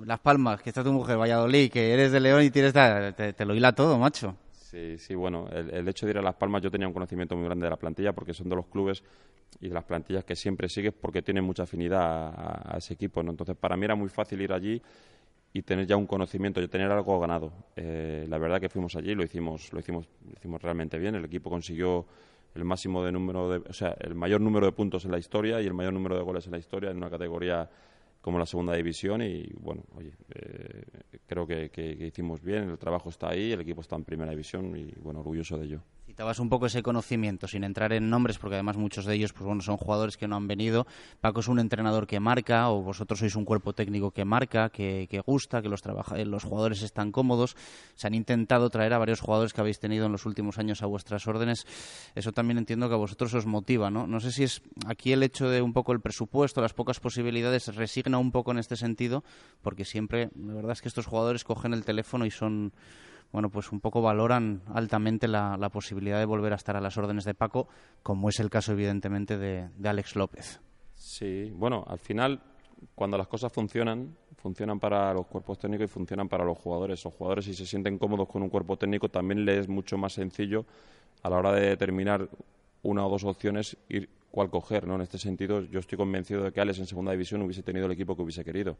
las 0.04 0.20
Palmas, 0.20 0.60
que 0.60 0.70
está 0.70 0.84
tu 0.84 0.92
mujer, 0.92 1.18
Valladolid, 1.18 1.70
que 1.70 1.92
eres 1.92 2.12
de 2.12 2.20
León 2.20 2.42
y 2.42 2.50
tienes... 2.50 2.72
Te, 2.72 3.44
lo 3.44 3.54
hila 3.54 3.72
todo, 3.72 3.98
macho. 3.98 4.36
Sí, 4.52 4.98
sí, 4.98 5.14
bueno, 5.14 5.48
el, 5.50 5.86
hecho 5.88 6.06
de 6.06 6.12
ir 6.12 6.18
a 6.18 6.22
Las 6.22 6.34
Palmas 6.34 6.62
yo 6.62 6.70
tenía 6.70 6.86
un 6.86 6.92
conocimiento 6.92 7.36
muy 7.36 7.44
grande 7.44 7.64
de 7.64 7.70
la 7.70 7.76
plantilla 7.76 8.12
porque 8.12 8.34
son 8.34 8.48
de 8.48 8.56
los 8.56 8.66
clubes 8.66 9.02
y 9.60 9.68
de 9.68 9.74
las 9.74 9.84
plantillas 9.84 10.24
que 10.24 10.34
siempre 10.34 10.68
sigues 10.68 10.92
porque 10.92 11.22
tienen 11.22 11.44
mucha 11.44 11.62
afinidad 11.62 12.02
a, 12.02 12.76
ese 12.78 12.94
equipo. 12.94 13.20
Entonces, 13.20 13.56
para 13.56 13.76
mí 13.76 13.84
era 13.84 13.94
muy 13.94 14.08
fácil 14.08 14.40
ir 14.42 14.52
allí 14.52 14.82
y 15.52 15.62
tener 15.62 15.86
ya 15.86 15.96
un 15.96 16.06
conocimiento, 16.06 16.60
y 16.60 16.66
tener 16.66 16.90
algo 16.90 17.20
ganado. 17.20 17.52
Eh, 17.76 18.26
la 18.28 18.38
verdad 18.38 18.60
que 18.60 18.68
fuimos 18.68 18.96
allí, 18.96 19.14
lo 19.14 19.22
hicimos, 19.22 19.72
lo 19.72 19.78
hicimos, 19.78 20.08
lo 20.26 20.32
hicimos 20.32 20.60
realmente 20.60 20.98
bien. 20.98 21.14
El 21.14 21.24
equipo 21.24 21.48
consiguió 21.48 22.04
el 22.54 22.64
máximo 22.64 23.04
de 23.04 23.12
número 23.12 23.48
de, 23.48 23.58
o 23.68 23.72
sea, 23.72 23.96
el 24.00 24.16
mayor 24.16 24.40
número 24.40 24.66
de 24.66 24.72
puntos 24.72 25.04
en 25.04 25.12
la 25.12 25.18
historia 25.18 25.60
y 25.60 25.66
el 25.66 25.74
mayor 25.74 25.92
número 25.92 26.16
de 26.16 26.22
goles 26.22 26.46
en 26.46 26.52
la 26.52 26.58
historia 26.58 26.90
en 26.90 26.96
una 26.96 27.10
categoría 27.10 27.68
como 28.24 28.38
la 28.38 28.46
segunda 28.46 28.72
división 28.74 29.20
y 29.20 29.52
bueno, 29.60 29.82
oye, 29.94 30.14
eh, 30.34 30.82
creo 31.26 31.46
que, 31.46 31.68
que, 31.68 32.06
hicimos 32.06 32.42
bien, 32.42 32.70
el 32.70 32.78
trabajo 32.78 33.10
está 33.10 33.28
ahí, 33.28 33.52
el 33.52 33.60
equipo 33.60 33.82
está 33.82 33.96
en 33.96 34.04
primera 34.04 34.30
división 34.30 34.74
y 34.78 34.94
bueno, 35.02 35.20
orgulloso 35.20 35.58
de 35.58 35.66
ello. 35.66 35.82
Citabas 36.06 36.38
un 36.38 36.48
poco 36.48 36.66
ese 36.66 36.82
conocimiento, 36.82 37.48
sin 37.48 37.64
entrar 37.64 37.92
en 37.92 38.08
nombres, 38.08 38.38
porque 38.38 38.54
además 38.54 38.76
muchos 38.76 39.04
de 39.04 39.14
ellos 39.14 39.32
pues 39.32 39.44
bueno, 39.44 39.62
son 39.62 39.76
jugadores 39.76 40.16
que 40.16 40.28
no 40.28 40.36
han 40.36 40.46
venido. 40.46 40.86
Paco 41.20 41.40
es 41.40 41.48
un 41.48 41.58
entrenador 41.58 42.06
que 42.06 42.20
marca, 42.20 42.70
o 42.70 42.82
vosotros 42.82 43.18
sois 43.18 43.36
un 43.36 43.44
cuerpo 43.44 43.72
técnico 43.72 44.10
que 44.10 44.24
marca, 44.24 44.70
que, 44.70 45.06
que 45.10 45.20
gusta, 45.20 45.60
que 45.60 45.68
los, 45.68 45.82
los 45.84 46.44
jugadores 46.44 46.82
están 46.82 47.10
cómodos. 47.10 47.56
Se 47.94 48.06
han 48.06 48.14
intentado 48.14 48.70
traer 48.70 48.92
a 48.92 48.98
varios 48.98 49.20
jugadores 49.20 49.52
que 49.52 49.60
habéis 49.60 49.80
tenido 49.80 50.06
en 50.06 50.12
los 50.12 50.24
últimos 50.24 50.58
años 50.58 50.82
a 50.82 50.86
vuestras 50.86 51.26
órdenes. 51.26 51.66
Eso 52.14 52.32
también 52.32 52.58
entiendo 52.58 52.88
que 52.88 52.94
a 52.94 52.98
vosotros 52.98 53.34
os 53.34 53.46
motiva, 53.46 53.90
¿no? 53.90 54.06
No 54.06 54.20
sé 54.20 54.30
si 54.30 54.44
es 54.44 54.62
aquí 54.86 55.12
el 55.12 55.22
hecho 55.22 55.48
de 55.48 55.62
un 55.62 55.72
poco 55.72 55.92
el 55.92 56.00
presupuesto, 56.00 56.60
las 56.60 56.74
pocas 56.74 57.00
posibilidades, 57.00 57.74
resigna 57.74 58.13
un 58.18 58.32
poco 58.32 58.50
en 58.52 58.58
este 58.58 58.76
sentido, 58.76 59.24
porque 59.62 59.84
siempre, 59.84 60.30
la 60.36 60.54
verdad 60.54 60.72
es 60.72 60.82
que 60.82 60.88
estos 60.88 61.06
jugadores 61.06 61.44
cogen 61.44 61.72
el 61.74 61.84
teléfono 61.84 62.26
y 62.26 62.30
son 62.30 62.72
bueno, 63.34 63.50
pues 63.50 63.72
un 63.72 63.80
poco 63.80 64.00
valoran 64.00 64.62
altamente 64.72 65.26
la, 65.26 65.68
posibilidad 65.72 66.20
de 66.20 66.24
volver 66.24 66.52
a 66.52 66.54
estar 66.54 66.76
a 66.76 66.80
las 66.80 66.96
órdenes 66.96 67.24
de 67.24 67.34
Paco, 67.34 67.66
como 68.00 68.28
es 68.28 68.38
el 68.38 68.48
caso 68.48 68.70
evidentemente 68.70 69.36
de, 69.36 69.68
Alex 69.84 70.14
López. 70.14 70.60
Sí, 70.94 71.50
bueno, 71.50 71.84
al 71.88 71.98
final 71.98 72.40
cuando 72.94 73.18
las 73.18 73.26
cosas 73.26 73.52
funcionan, 73.52 74.16
funcionan 74.36 74.78
para 74.78 75.12
los 75.12 75.26
cuerpos 75.26 75.58
técnicos 75.58 75.86
y 75.86 75.88
funcionan 75.88 76.28
para 76.28 76.44
los 76.44 76.56
jugadores. 76.56 77.04
Los 77.04 77.12
jugadores, 77.12 77.46
si 77.46 77.54
se 77.54 77.66
sienten 77.66 77.98
cómodos 77.98 78.28
con 78.28 78.40
un 78.40 78.48
cuerpo 78.48 78.76
técnico, 78.76 79.08
también 79.08 79.44
les 79.44 79.62
es 79.62 79.68
mucho 79.68 79.98
más 79.98 80.12
sencillo 80.12 80.64
a 81.24 81.28
la 81.28 81.36
hora 81.36 81.52
de 81.54 81.70
determinar 81.70 82.28
una 82.84 83.04
o 83.04 83.10
dos 83.10 83.24
opciones 83.24 83.76
ir 83.88 84.08
cuál 84.34 84.50
coger. 84.50 84.84
¿no? 84.86 84.96
En 84.96 85.02
este 85.02 85.16
sentido, 85.16 85.60
yo 85.60 85.78
estoy 85.78 85.96
convencido 85.96 86.42
de 86.42 86.50
que 86.50 86.60
Alex 86.60 86.80
en 86.80 86.86
segunda 86.86 87.12
división 87.12 87.40
hubiese 87.42 87.62
tenido 87.62 87.86
el 87.86 87.92
equipo 87.92 88.16
que 88.16 88.22
hubiese 88.22 88.44
querido. 88.44 88.76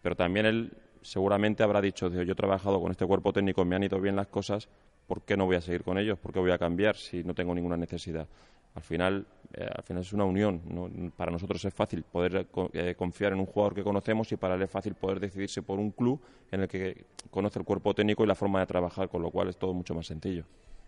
Pero 0.00 0.16
también 0.16 0.46
él 0.46 0.72
seguramente 1.02 1.62
habrá 1.62 1.82
dicho, 1.82 2.08
yo 2.08 2.32
he 2.32 2.34
trabajado 2.34 2.80
con 2.80 2.90
este 2.90 3.04
cuerpo 3.04 3.30
técnico, 3.30 3.62
me 3.66 3.76
han 3.76 3.82
ido 3.82 4.00
bien 4.00 4.16
las 4.16 4.28
cosas, 4.28 4.68
¿por 5.06 5.20
qué 5.22 5.36
no 5.36 5.44
voy 5.44 5.56
a 5.56 5.60
seguir 5.60 5.84
con 5.84 5.98
ellos? 5.98 6.18
¿Por 6.18 6.32
qué 6.32 6.38
voy 6.38 6.50
a 6.50 6.56
cambiar 6.56 6.96
si 6.96 7.22
no 7.22 7.34
tengo 7.34 7.54
ninguna 7.54 7.76
necesidad? 7.76 8.26
Al 8.74 8.82
final, 8.82 9.26
eh, 9.52 9.68
al 9.70 9.82
final 9.82 10.02
es 10.02 10.12
una 10.14 10.24
unión. 10.24 11.12
Para 11.14 11.30
nosotros 11.30 11.62
es 11.62 11.74
fácil 11.74 12.02
poder 12.02 12.46
eh, 12.72 12.94
confiar 12.96 13.34
en 13.34 13.40
un 13.40 13.46
jugador 13.46 13.74
que 13.74 13.82
conocemos 13.82 14.32
y 14.32 14.36
para 14.36 14.54
él 14.54 14.62
es 14.62 14.70
fácil 14.70 14.94
poder 14.94 15.20
decidirse 15.20 15.60
por 15.60 15.78
un 15.78 15.90
club 15.90 16.20
en 16.50 16.62
el 16.62 16.68
que 16.68 17.04
conoce 17.30 17.58
el 17.58 17.66
cuerpo 17.66 17.92
técnico 17.94 18.24
y 18.24 18.26
la 18.26 18.34
forma 18.34 18.60
de 18.60 18.66
trabajar, 18.66 19.10
con 19.10 19.20
lo 19.20 19.30
cual 19.30 19.48
es 19.48 19.58
todo 19.58 19.74
mucho 19.74 19.94
más 19.94 20.06
sencillo. 20.06 20.44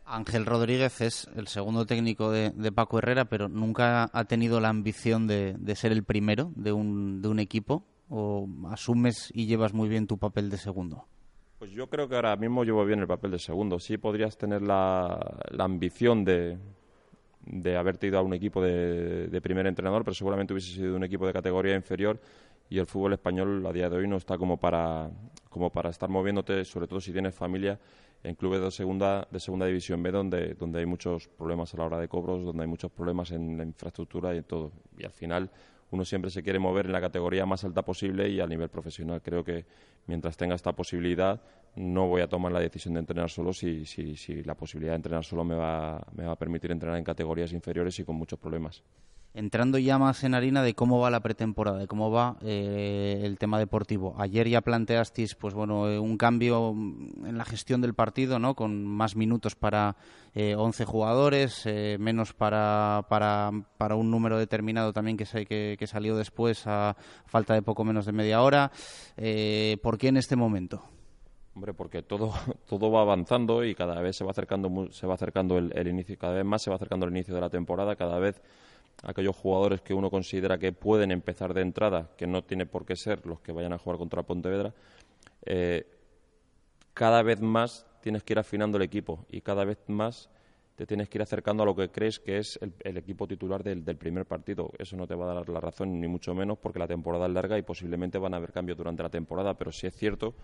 Ángel 0.09 0.47
Rodríguez 0.47 1.01
es 1.01 1.29
el 1.37 1.49
segundo 1.49 1.87
técnico 1.87 2.31
de, 2.31 2.73
Paco 2.73 2.99
Herrera, 2.99 3.27
pero 3.27 3.49
nunca 3.49 4.11
ha 4.13 4.25
tenido 4.25 4.61
la 4.61 4.69
ambición 4.69 5.27
de, 5.27 5.55
de 5.59 5.77
ser 5.77 5.93
el 5.93 6.05
primero 6.05 6.53
de 6.57 6.73
un, 6.73 7.23
de 7.23 7.29
un 7.29 7.39
equipo 7.39 7.85
o 8.09 8.49
asumes 8.71 9.31
y 9.35 9.47
llevas 9.47 9.75
muy 9.75 9.89
bien 9.89 10.07
tu 10.07 10.19
papel 10.19 10.51
de 10.51 10.57
segundo? 10.57 11.07
Pues 11.59 11.71
yo 11.73 11.89
creo 11.89 12.09
que 12.09 12.15
ahora 12.15 12.37
mismo 12.37 12.65
llevo 12.65 12.85
bien 12.85 13.01
el 13.01 13.07
papel 13.07 13.33
de 13.33 13.39
segundo. 13.39 13.79
Sí 13.79 13.99
podrías 13.99 14.37
tener 14.39 14.63
la, 14.63 15.19
ambición 15.59 16.25
de, 16.25 16.57
de 17.45 17.77
haberte 17.77 18.07
ido 18.07 18.19
a 18.19 18.23
un 18.23 18.33
equipo 18.33 18.63
de, 18.63 19.27
de, 19.27 19.41
primer 19.41 19.67
entrenador, 19.67 20.05
pero 20.05 20.15
seguramente 20.15 20.53
hubiese 20.53 20.73
sido 20.73 20.97
un 20.97 21.05
equipo 21.05 21.27
de 21.27 21.33
categoría 21.33 21.75
inferior 21.75 22.21
y 22.71 22.79
el 22.79 22.87
fútbol 22.87 23.15
español 23.15 23.67
a 23.67 23.73
día 23.73 23.89
de 23.89 23.97
hoy 23.97 24.07
no 24.07 24.17
está 24.17 24.39
como 24.39 24.59
para, 24.59 25.11
como 25.49 25.71
para 25.71 25.91
estar 25.91 26.09
moviéndote, 26.09 26.65
sobre 26.65 26.87
todo 26.87 27.01
si 27.01 27.13
tienes 27.13 27.35
familia, 27.35 27.79
en 28.25 28.35
clubes 28.35 28.61
de 28.61 28.71
segunda, 28.71 29.29
de 29.31 29.41
segunda 29.41 29.67
división 29.67 30.03
B, 30.03 30.11
donde, 30.11 30.55
donde 30.55 30.81
hay 30.81 30.87
muchos 30.87 31.29
problemas 31.29 31.73
a 31.75 31.79
la 31.79 31.85
hora 31.85 31.99
de 31.99 32.09
cobros, 32.09 32.45
donde 32.45 32.63
hay 32.63 32.69
muchos 32.69 32.91
problemas 32.91 33.31
en 33.31 33.57
la 33.57 33.65
infraestructura 33.65 34.35
y 34.35 34.39
en 34.39 34.45
todo. 34.45 34.73
Y 34.97 35.05
al 35.05 35.13
final 35.13 35.51
uno 35.91 36.05
siempre 36.05 36.31
se 36.31 36.43
quiere 36.43 36.59
mover 36.59 36.87
en 36.87 36.93
la 36.93 37.01
categoría 37.01 37.47
más 37.47 37.65
alta 37.65 37.83
posible 37.83 38.29
y 38.29 38.41
a 38.41 38.47
nivel 38.47 38.69
profesional. 38.69 39.23
Creo 39.23 39.45
que 39.45 39.65
mientras 40.07 40.37
tenga 40.37 40.55
esta 40.55 40.73
posibilidad 40.73 41.41
no 41.77 42.09
voy 42.09 42.23
a 42.23 42.29
tomar 42.29 42.51
la 42.51 42.61
decisión 42.61 42.95
de 42.95 43.01
entrenar 43.01 43.31
solo 43.31 43.53
si, 43.53 43.87
si, 43.87 44.17
si 44.17 44.43
la 44.43 44.55
posibilidad 44.55 44.93
de 44.93 44.97
entrenar 44.97 45.25
solo 45.25 45.45
me 45.45 45.55
va, 45.55 46.05
me 46.15 46.25
va 46.25 46.33
a 46.33 46.37
permitir 46.37 46.73
entrenar 46.73 46.99
en 46.99 47.05
categorías 47.05 47.53
inferiores 47.53 47.99
y 48.01 48.05
con 48.05 48.17
muchos 48.17 48.39
problemas 48.39 48.83
entrando 49.35 49.79
ya 49.79 49.99
más 49.99 50.25
en 50.25 50.35
harina 50.35 50.63
de 50.63 50.75
cómo 50.75 50.99
va 50.99 51.11
la 51.11 51.21
pretemporada, 51.21 51.79
de 51.79 51.87
cómo 51.87 52.11
va 52.11 52.37
eh, 52.43 53.21
el 53.23 53.39
tema 53.39 53.59
deportivo. 53.59 54.15
Ayer 54.19 54.49
ya 54.49 54.61
planteasteis, 54.61 55.35
pues 55.35 55.55
bueno, 55.55 55.89
eh, 55.89 55.99
un 55.99 56.17
cambio 56.17 56.71
en 56.71 57.39
la 57.39 57.45
gestión 57.45 57.81
del 57.81 57.95
partido, 57.95 58.39
¿no? 58.39 58.55
Con 58.55 58.85
más 58.85 59.17
minutos 59.17 59.55
para 59.55 59.97
eh, 60.35 60.55
11 60.57 60.85
jugadores, 60.85 61.63
eh, 61.67 61.97
menos 62.01 62.33
para, 62.33 63.07
para, 63.09 63.51
para, 63.77 63.95
un 63.95 64.11
número 64.11 64.39
determinado 64.39 64.93
también 64.93 65.17
que, 65.17 65.25
que, 65.47 65.77
que, 65.79 65.87
salió 65.87 66.17
después 66.17 66.67
a 66.67 66.97
falta 67.27 67.55
de 67.55 67.63
poco 67.63 67.85
menos 67.85 68.07
de 68.07 68.13
media 68.13 68.43
hora. 68.43 68.71
¿Por 69.83 69.99
qué 69.99 70.09
en 70.09 70.17
este 70.17 70.37
momento? 70.37 70.83
Hombre, 71.55 71.75
porque 71.75 72.03
todo, 72.03 72.33
todo 72.67 72.91
va 72.91 73.03
avanzando 73.03 73.65
y 73.65 73.75
cada 73.75 74.01
vez 74.01 74.17
se 74.17 74.25
va 74.25 74.31
acercando, 74.31 74.93
se 74.93 75.07
va 75.07 75.15
acercando 75.15 75.59
el, 75.59 75.73
el 75.77 75.89
inicio, 75.89 76.17
cada 76.17 76.35
vez 76.35 76.45
más 76.45 76.63
se 76.63 76.71
va 76.71 76.77
acercando 76.77 77.07
el 77.07 77.13
inicio 77.13 77.35
de 77.35 77.41
la 77.41 77.51
temporada, 77.51 77.97
cada 77.97 78.19
vez 78.21 78.41
aquellos 79.03 79.37
jugadores 79.37 79.81
que 79.81 79.95
uno 79.95 80.11
considera 80.11 80.59
que 80.59 80.73
pueden 80.73 81.11
empezar 81.11 81.55
de 81.55 81.63
entrada, 81.63 82.11
que 82.17 82.27
no 82.27 82.43
tiene 82.43 82.67
por 82.67 82.85
qué 82.85 82.97
ser 82.97 83.25
los 83.27 83.41
que 83.41 83.53
vayan 83.53 83.73
a 83.73 83.79
jugar 83.79 83.99
contra 83.99 84.23
Pontevedra, 84.23 84.75
eh, 85.45 85.87
cada 86.95 87.23
vez 87.23 87.41
más 87.41 87.87
tienes 88.01 88.25
que 88.25 88.35
ir 88.35 88.39
afinando 88.39 88.77
el 88.77 88.83
equipo 88.83 89.27
y 89.31 89.41
cada 89.41 89.65
vez 89.65 89.79
más 89.87 90.31
te 90.75 90.87
tienes 90.87 91.09
que 91.09 91.19
ir 91.19 91.23
acercando 91.23 91.65
a 91.65 91.67
lo 91.67 91.75
que 91.75 91.91
crees 91.91 92.21
que 92.21 92.39
es 92.39 92.59
el, 92.61 92.97
equipo 92.97 93.27
titular 93.27 93.65
del, 93.65 93.97
primer 93.97 94.27
partido. 94.27 94.71
Eso 94.79 94.97
no 94.97 95.09
te 95.09 95.17
va 95.17 95.29
a 95.29 95.35
dar 95.35 95.49
la 95.49 95.59
razón, 95.59 96.01
ni 96.01 96.07
mucho 96.07 96.37
menos, 96.37 96.57
porque 96.57 96.79
la 96.79 96.87
temporada 96.87 97.27
es 97.27 97.33
larga 97.33 97.59
y 97.59 97.63
posiblemente 97.63 98.17
van 98.17 98.33
a 98.33 98.37
haber 98.37 98.53
cambios 98.53 98.79
durante 98.79 99.03
la 99.03 99.11
temporada, 99.11 99.55
pero 99.55 99.73
sí 99.73 99.89
es 99.89 99.97
cierto 99.97 100.35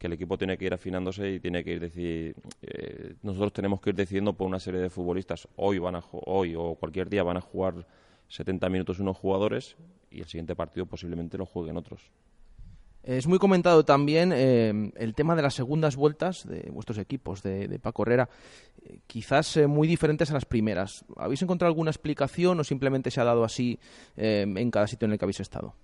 que 0.00 0.06
el 0.06 0.14
equipo 0.14 0.38
tiene 0.38 0.56
que 0.56 0.64
ir 0.64 0.72
afinándose 0.72 1.30
y 1.30 1.40
tiene 1.40 1.62
que 1.62 1.72
ir 1.72 1.80
decir 1.80 2.34
eh, 2.62 3.16
nosotros 3.22 3.52
tenemos 3.52 3.82
que 3.82 3.90
ir 3.90 3.96
decidiendo 3.96 4.32
por 4.32 4.46
una 4.46 4.58
serie 4.58 4.80
de 4.80 4.88
futbolistas 4.88 5.46
hoy 5.56 5.78
van 5.78 5.96
a 5.96 6.02
hoy 6.12 6.54
o 6.56 6.74
cualquier 6.76 7.10
día 7.10 7.22
van 7.22 7.36
a 7.36 7.42
jugar 7.42 7.86
70 8.28 8.66
minutos 8.70 8.98
unos 8.98 9.18
jugadores 9.18 9.76
y 10.10 10.20
el 10.20 10.24
siguiente 10.24 10.56
partido 10.56 10.86
posiblemente 10.86 11.36
lo 11.36 11.44
jueguen 11.44 11.76
otros 11.76 12.10
Es 13.02 13.26
muy 13.26 13.38
comentado 13.38 13.84
también 13.84 14.32
eh, 14.34 14.90
el 14.96 15.14
tema 15.14 15.36
de 15.36 15.42
las 15.42 15.52
segundas 15.52 15.96
vueltas 15.96 16.48
de 16.48 16.70
vuestros 16.70 16.96
equipos, 16.96 17.42
de, 17.42 17.78
Paco 17.78 18.02
Herrera, 18.04 18.30
eh, 18.82 19.00
quizás 19.06 19.58
muy 19.68 19.86
diferentes 19.86 20.30
a 20.30 20.34
las 20.34 20.46
primeras. 20.46 21.04
¿Habéis 21.16 21.42
encontrado 21.42 21.68
alguna 21.68 21.90
explicación 21.90 22.58
o 22.58 22.64
simplemente 22.64 23.10
se 23.10 23.20
ha 23.20 23.24
dado 23.24 23.44
así 23.44 23.78
en 24.16 24.70
cada 24.70 24.86
sitio 24.86 25.04
en 25.04 25.12
el 25.12 25.18
que 25.18 25.26
habéis 25.26 25.40
estado? 25.40 25.74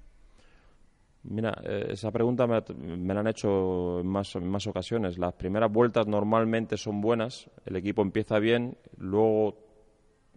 Mira, 1.28 1.60
esa 1.88 2.12
pregunta 2.12 2.46
me, 2.46 3.14
la 3.14 3.20
han 3.20 3.26
hecho 3.26 4.00
en 4.00 4.06
más, 4.06 4.34
en 4.36 4.48
más 4.48 4.66
ocasiones. 4.66 5.18
Las 5.18 5.34
primeras 5.34 5.72
vueltas 5.72 6.06
normalmente 6.06 6.76
son 6.76 7.00
buenas, 7.00 7.50
el 7.64 7.76
equipo 7.76 8.02
empieza 8.02 8.38
bien, 8.38 8.76
luego 8.98 9.56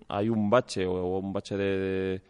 hay 0.07 0.29
un 0.29 0.49
bache 0.49 0.87
o 0.87 1.19
un 1.19 1.31
bache 1.31 1.57
de 1.57 2.21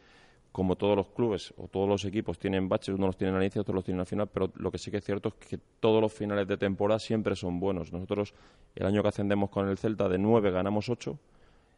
como 0.51 0.75
todos 0.75 0.97
los 0.97 1.09
clubes 1.09 1.53
o 1.57 1.67
todos 1.67 1.87
los 1.87 2.03
equipos 2.05 2.37
tienen 2.37 2.67
baches, 2.67 2.95
unos 2.95 3.09
los 3.09 3.17
tienen 3.17 3.35
al 3.35 3.43
inicio, 3.43 3.61
otros 3.61 3.75
los 3.75 3.85
tienen 3.85 4.01
al 4.01 4.07
final, 4.07 4.27
pero 4.27 4.51
lo 4.55 4.71
que 4.71 4.77
sí 4.77 4.91
que 4.91 4.97
es 4.97 5.05
cierto 5.05 5.29
es 5.29 5.35
que 5.35 5.59
todos 5.79 6.01
los 6.01 6.11
finales 6.11 6.47
de 6.47 6.57
temporada 6.57 6.99
siempre 6.99 7.35
son 7.35 7.59
buenos. 7.59 7.93
Nosotros, 7.93 8.33
el 8.75 8.85
año 8.85 9.01
que 9.01 9.07
ascendemos 9.07 9.49
con 9.51 9.69
el 9.69 9.77
Celta, 9.77 10.09
de 10.09 10.17
nueve 10.17 10.51
ganamos 10.51 10.89
ocho, 10.89 11.17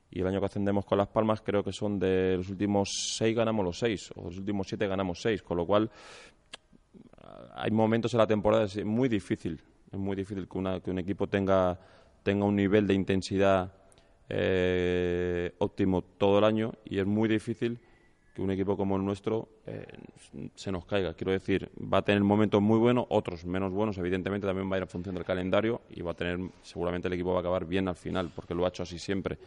y 0.09 0.21
el 0.21 0.27
año 0.27 0.39
que 0.39 0.45
ascendemos 0.47 0.85
con 0.85 0.97
Las 0.97 1.09
Palmas, 1.09 1.41
creo 1.41 1.63
que 1.63 1.71
son 1.71 1.99
de 1.99 2.37
los 2.37 2.49
últimos 2.49 2.89
seis 3.17 3.35
ganamos 3.35 3.63
los 3.63 3.77
seis, 3.77 4.11
o 4.15 4.23
los 4.23 4.37
últimos 4.37 4.67
siete 4.67 4.87
ganamos 4.87 5.21
seis, 5.21 5.43
con 5.43 5.57
lo 5.57 5.65
cual 5.65 5.89
hay 7.55 7.71
momentos 7.71 8.13
en 8.13 8.19
la 8.19 8.27
temporada, 8.27 8.65
es 8.65 8.83
muy 8.85 9.09
difícil, 9.09 9.61
es 9.91 9.99
muy 9.99 10.15
difícil 10.15 10.47
que, 10.47 10.81
que 10.83 10.91
un 10.91 10.99
equipo 10.99 11.27
tenga, 11.27 11.79
tenga 12.23 12.45
un 12.45 12.55
nivel 12.55 12.87
de 12.87 12.93
intensidad 12.93 13.73
eh, 14.29 15.53
óptimo 15.57 16.01
todo 16.01 16.39
el 16.39 16.45
año, 16.45 16.73
y 16.85 16.99
es 16.99 17.05
muy 17.05 17.27
difícil 17.27 17.79
un 18.43 18.51
equipo 18.51 18.77
como 18.77 18.95
el 18.95 19.05
nuestro 19.05 19.49
eh, 19.65 19.85
se 20.55 20.71
nos 20.71 20.85
caiga. 20.85 21.13
Quiero 21.13 21.31
decir, 21.31 21.71
va 21.81 21.99
a 21.99 22.01
tener 22.01 22.23
momentos 22.23 22.61
muy 22.61 22.77
buenos, 22.77 23.05
otros 23.09 23.45
menos 23.45 23.71
buenos, 23.71 23.97
evidentemente 23.97 24.47
también 24.47 24.69
va 24.69 24.75
a 24.75 24.77
ir 24.79 24.83
en 24.83 24.89
función 24.89 25.15
del 25.15 25.25
calendario 25.25 25.81
y 25.89 26.01
va 26.01 26.11
a 26.11 26.13
tener, 26.13 26.39
seguramente 26.61 27.07
el 27.07 27.13
equipo 27.13 27.31
va 27.31 27.37
a 27.37 27.39
acabar 27.41 27.65
bien 27.65 27.87
al 27.87 27.95
final, 27.95 28.31
porque 28.35 28.53
lo 28.53 28.65
ha 28.65 28.69
hecho 28.69 28.83
así 28.83 28.99
siempre. 28.99 29.37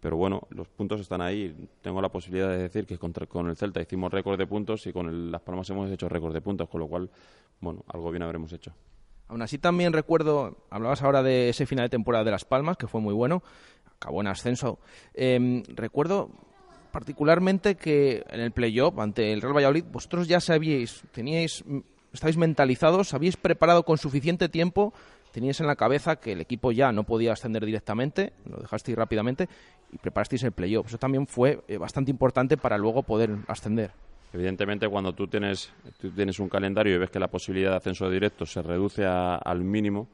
Pero 0.00 0.16
bueno, 0.16 0.42
los 0.50 0.68
puntos 0.68 1.00
están 1.00 1.20
ahí. 1.22 1.68
Tengo 1.80 2.02
la 2.02 2.10
posibilidad 2.10 2.50
de 2.50 2.58
decir 2.58 2.86
que 2.86 2.98
con 2.98 3.48
el 3.48 3.56
Celta 3.56 3.80
hicimos 3.80 4.12
récord 4.12 4.38
de 4.38 4.46
puntos 4.46 4.86
y 4.86 4.92
con 4.92 5.30
Las 5.30 5.40
Palmas 5.40 5.68
hemos 5.70 5.90
hecho 5.90 6.08
récord 6.08 6.34
de 6.34 6.40
puntos, 6.40 6.68
con 6.68 6.80
lo 6.80 6.88
cual, 6.88 7.10
bueno, 7.60 7.84
algo 7.88 8.10
bien 8.10 8.22
habremos 8.22 8.52
hecho. 8.52 8.72
Aún 9.28 9.40
así 9.40 9.58
también 9.58 9.92
recuerdo, 9.92 10.58
hablabas 10.68 11.02
ahora 11.02 11.22
de 11.22 11.48
ese 11.48 11.64
final 11.64 11.86
de 11.86 11.90
temporada 11.90 12.24
de 12.24 12.30
Las 12.30 12.44
Palmas, 12.44 12.76
que 12.76 12.86
fue 12.86 13.00
muy 13.00 13.14
bueno, 13.14 13.42
acabó 13.96 14.20
en 14.20 14.26
ascenso. 14.26 14.78
Em, 15.14 15.62
recuerdo 15.68 16.30
particularmente 16.94 17.74
que 17.74 18.22
en 18.30 18.38
el 18.38 18.52
playoff 18.52 19.00
ante 19.00 19.32
el 19.32 19.42
Real 19.42 19.56
Valladolid 19.56 19.82
vosotros 19.90 20.28
ya 20.28 20.38
sabíais, 20.38 21.02
teníais, 21.10 21.64
estáis 22.12 22.36
mentalizados, 22.36 23.14
habíais 23.14 23.36
preparado 23.36 23.82
con 23.82 23.98
suficiente 23.98 24.48
tiempo, 24.48 24.94
teníais 25.32 25.58
en 25.58 25.66
la 25.66 25.74
cabeza 25.74 26.14
que 26.14 26.30
el 26.30 26.40
equipo 26.40 26.70
ya 26.70 26.92
no 26.92 27.02
podía 27.02 27.32
ascender 27.32 27.66
directamente, 27.66 28.32
lo 28.48 28.58
dejasteis 28.58 28.96
rápidamente 28.96 29.48
y 29.90 29.98
preparasteis 29.98 30.44
el 30.44 30.52
playoff. 30.52 30.86
Eso 30.86 30.96
también 30.96 31.26
fue 31.26 31.64
eh, 31.66 31.78
bastante 31.78 32.12
importante 32.12 32.56
para 32.56 32.78
luego 32.78 33.02
poder 33.02 33.38
ascender. 33.48 33.90
Evidentemente, 34.32 34.88
cuando 34.88 35.12
tú 35.12 35.26
tienes, 35.26 35.72
tú 35.98 36.12
tienes 36.12 36.38
un 36.38 36.48
calendario 36.48 36.94
y 36.94 36.98
ves 36.98 37.10
que 37.10 37.18
la 37.18 37.28
posibilidad 37.28 37.70
de 37.70 37.76
ascenso 37.78 38.08
directo 38.08 38.46
se 38.46 38.62
reduce 38.62 39.04
al 39.04 39.64
mínimo, 39.64 40.06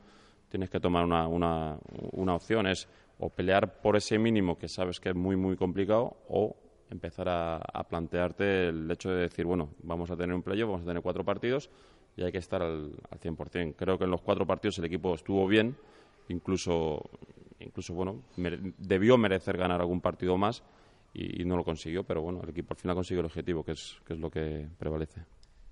tienes 0.48 0.70
que 0.70 0.80
tomar 0.80 1.04
una, 1.04 1.28
una, 1.28 1.76
una 2.12 2.34
opción. 2.34 2.66
Es 2.66 2.88
o 3.18 3.28
pelear 3.28 3.82
por 3.82 3.96
ese 3.96 4.18
mínimo 4.18 4.56
que 4.56 4.66
sabes 4.66 4.98
que 4.98 5.10
es 5.10 5.14
muy, 5.14 5.36
muy 5.36 5.54
complicado 5.54 6.16
o 6.26 6.56
empezar 6.90 7.28
a, 7.28 7.84
plantearte 7.88 8.68
el 8.68 8.90
hecho 8.90 9.10
de 9.10 9.22
decir, 9.22 9.44
bueno, 9.46 9.70
vamos 9.82 10.10
a 10.10 10.16
tener 10.16 10.34
un 10.34 10.42
playoff, 10.42 10.70
vamos 10.70 10.82
a 10.82 10.86
tener 10.88 11.02
cuatro 11.02 11.24
partidos 11.24 11.70
y 12.16 12.22
hay 12.22 12.32
que 12.32 12.38
estar 12.38 12.62
al, 12.62 12.92
al 13.10 13.20
100%. 13.20 13.74
Creo 13.76 13.98
que 13.98 14.04
en 14.04 14.10
los 14.10 14.20
cuatro 14.20 14.46
partidos 14.46 14.78
el 14.78 14.84
equipo 14.84 15.14
estuvo 15.14 15.46
bien, 15.46 15.76
incluso, 16.28 17.02
incluso 17.60 17.94
bueno, 17.94 18.22
debió 18.78 19.16
merecer 19.16 19.56
ganar 19.56 19.80
algún 19.80 20.00
partido 20.00 20.36
más 20.36 20.62
y, 21.12 21.44
no 21.44 21.56
lo 21.56 21.64
consiguió, 21.64 22.04
pero 22.04 22.22
bueno, 22.22 22.40
el 22.42 22.50
equipo 22.50 22.74
al 22.74 22.78
final 22.78 22.96
consiguió 22.96 23.20
el 23.20 23.26
objetivo, 23.26 23.64
que 23.64 23.72
es, 23.72 23.96
que 24.06 24.14
es 24.14 24.18
lo 24.18 24.30
que 24.30 24.68
prevalece. 24.78 25.22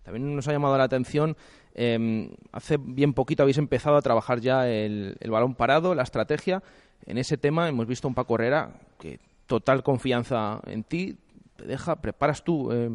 También 0.02 0.34
nos 0.34 0.48
ha 0.48 0.52
llamado 0.52 0.76
la 0.78 0.84
atención, 0.84 1.36
em, 1.74 2.30
hace 2.50 2.78
bien 2.78 3.12
poquito 3.12 3.42
habéis 3.42 3.58
empezado 3.58 3.96
a 3.96 4.02
trabajar 4.02 4.40
ya 4.40 4.68
el, 4.68 5.16
el 5.20 5.30
balón 5.30 5.54
parado, 5.54 5.94
la 5.94 6.02
estrategia. 6.02 6.62
En 7.04 7.18
ese 7.18 7.36
tema 7.36 7.68
hemos 7.68 7.86
visto 7.86 8.08
a 8.08 8.10
un 8.10 8.14
Paco 8.14 8.34
Herrera 8.34 8.80
que 8.98 9.20
total 9.48 9.82
confianza 9.82 10.60
en 10.66 10.84
ti, 10.84 11.18
te 11.56 11.64
deja, 11.66 12.00
preparas 12.00 12.44
tú 12.44 12.70
eh, 12.70 12.88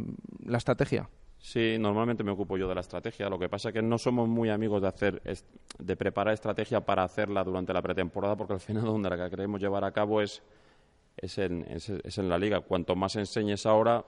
la 0.45 0.57
estrategia. 0.57 1.09
Sí, 1.37 1.75
normalmente 1.77 2.23
me 2.23 2.31
ocupo 2.31 2.55
yo 2.57 2.69
de 2.69 2.75
la 2.75 2.79
estrategia. 2.79 3.27
Lo 3.27 3.37
que 3.37 3.49
pasa 3.49 3.69
es 3.69 3.73
que 3.73 3.81
no 3.81 3.97
somos 3.97 4.29
muy 4.29 4.49
amigos 4.49 4.81
de 4.81 4.87
hacer, 4.87 5.21
de 5.77 5.95
preparar 5.97 6.33
estrategia 6.33 6.79
para 6.79 7.03
hacerla 7.03 7.43
durante 7.43 7.73
la 7.73 7.81
pretemporada, 7.81 8.37
porque 8.37 8.53
al 8.53 8.61
final 8.61 8.83
donde 8.85 9.09
la 9.09 9.17
que 9.17 9.29
queremos 9.29 9.59
llevar 9.59 9.83
a 9.83 9.91
cabo 9.91 10.21
es, 10.21 10.41
es, 11.17 11.37
en, 11.39 11.65
es 11.67 12.17
en 12.17 12.29
la 12.29 12.37
liga. 12.37 12.61
Cuanto 12.61 12.95
más 12.95 13.17
enseñes 13.17 13.65
ahora, 13.65 14.05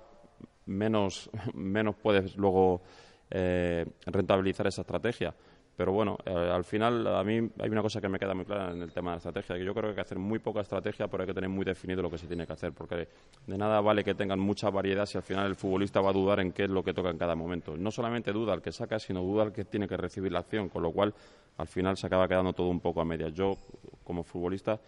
menos, 0.65 1.29
menos 1.53 1.95
puedes 1.95 2.37
luego 2.37 2.81
eh, 3.29 3.85
rentabilizar 4.05 4.67
esa 4.67 4.81
estrategia. 4.81 5.33
Pero 5.75 5.91
bueno, 5.91 6.17
eh, 6.25 6.31
al 6.31 6.63
final 6.63 7.05
a 7.07 7.23
mí 7.23 7.49
hay 7.59 7.69
una 7.69 7.81
cosa 7.81 7.99
que 7.99 8.07
me 8.07 8.17
queda 8.17 8.33
muy 8.33 8.45
clara 8.45 8.71
en 8.71 8.81
el 8.81 8.93
tema 8.93 9.11
de 9.11 9.15
la 9.15 9.17
estrategia, 9.17 9.57
que 9.57 9.65
yo 9.65 9.73
creo 9.73 9.83
que 9.83 9.89
hay 9.89 9.95
que 9.95 10.01
hacer 10.01 10.17
muy 10.17 10.39
poca 10.39 10.61
estrategia, 10.61 11.07
pero 11.07 11.23
hay 11.23 11.27
que 11.27 11.33
tener 11.33 11.49
muy 11.49 11.65
definido 11.65 12.01
lo 12.01 12.09
que 12.09 12.17
se 12.17 12.27
tiene 12.27 12.47
que 12.47 12.53
hacer, 12.53 12.71
porque 12.71 13.09
de 13.45 13.57
nada 13.57 13.81
vale 13.81 14.03
que 14.03 14.15
tengan 14.15 14.39
mucha 14.39 14.69
variedad 14.69 15.05
si 15.05 15.17
al 15.17 15.23
final 15.23 15.47
el 15.47 15.55
futbolista 15.55 15.99
va 15.99 16.11
a 16.11 16.13
dudar 16.13 16.39
en 16.39 16.53
qué 16.53 16.63
es 16.63 16.69
lo 16.69 16.81
que 16.81 16.93
toca 16.93 17.09
en 17.09 17.17
cada 17.17 17.35
momento. 17.35 17.75
No 17.75 17.91
solamente 17.91 18.31
duda 18.31 18.53
el 18.53 18.61
que 18.61 18.71
saca, 18.71 18.99
sino 18.99 19.21
duda 19.21 19.43
el 19.43 19.51
que 19.51 19.65
tiene 19.65 19.87
que 19.87 19.97
recibir 19.97 20.31
la 20.31 20.39
acción, 20.39 20.69
con 20.69 20.81
lo 20.81 20.91
cual 20.91 21.13
al 21.57 21.67
final 21.67 21.97
se 21.97 22.07
acaba 22.07 22.27
quedando 22.27 22.53
todo 22.53 22.67
un 22.67 22.79
poco 22.79 23.01
a 23.01 23.05
medias. 23.05 23.33
Yo, 23.33 23.57
como 24.05 24.23
futbolista, 24.23 24.79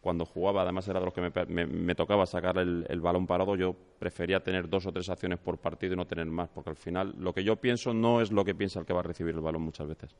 cuando 0.00 0.24
jugaba, 0.24 0.62
además 0.62 0.88
era 0.88 0.98
de 0.98 1.04
los 1.04 1.14
que 1.14 1.20
me, 1.46 1.94
tocaba 1.94 2.24
sacar 2.26 2.58
el, 2.58 2.86
el, 2.88 3.00
balón 3.00 3.26
parado, 3.26 3.54
yo 3.56 3.74
prefería 3.98 4.40
tener 4.40 4.68
dos 4.68 4.86
o 4.86 4.92
tres 4.92 5.10
acciones 5.10 5.38
por 5.38 5.58
partido 5.58 5.94
y 5.94 5.96
no 5.96 6.06
tener 6.06 6.26
más, 6.26 6.48
porque 6.48 6.70
al 6.70 6.76
final 6.76 7.14
lo 7.18 7.34
que 7.34 7.44
yo 7.44 7.56
pienso 7.56 7.92
no 7.92 8.20
es 8.20 8.32
lo 8.32 8.44
que 8.44 8.54
piensa 8.54 8.80
el 8.80 8.86
que 8.86 8.94
va 8.94 9.00
a 9.00 9.04
recibir 9.04 9.34
el 9.34 9.40
balón 9.40 9.62
muchas 9.62 9.86
veces. 9.86 10.16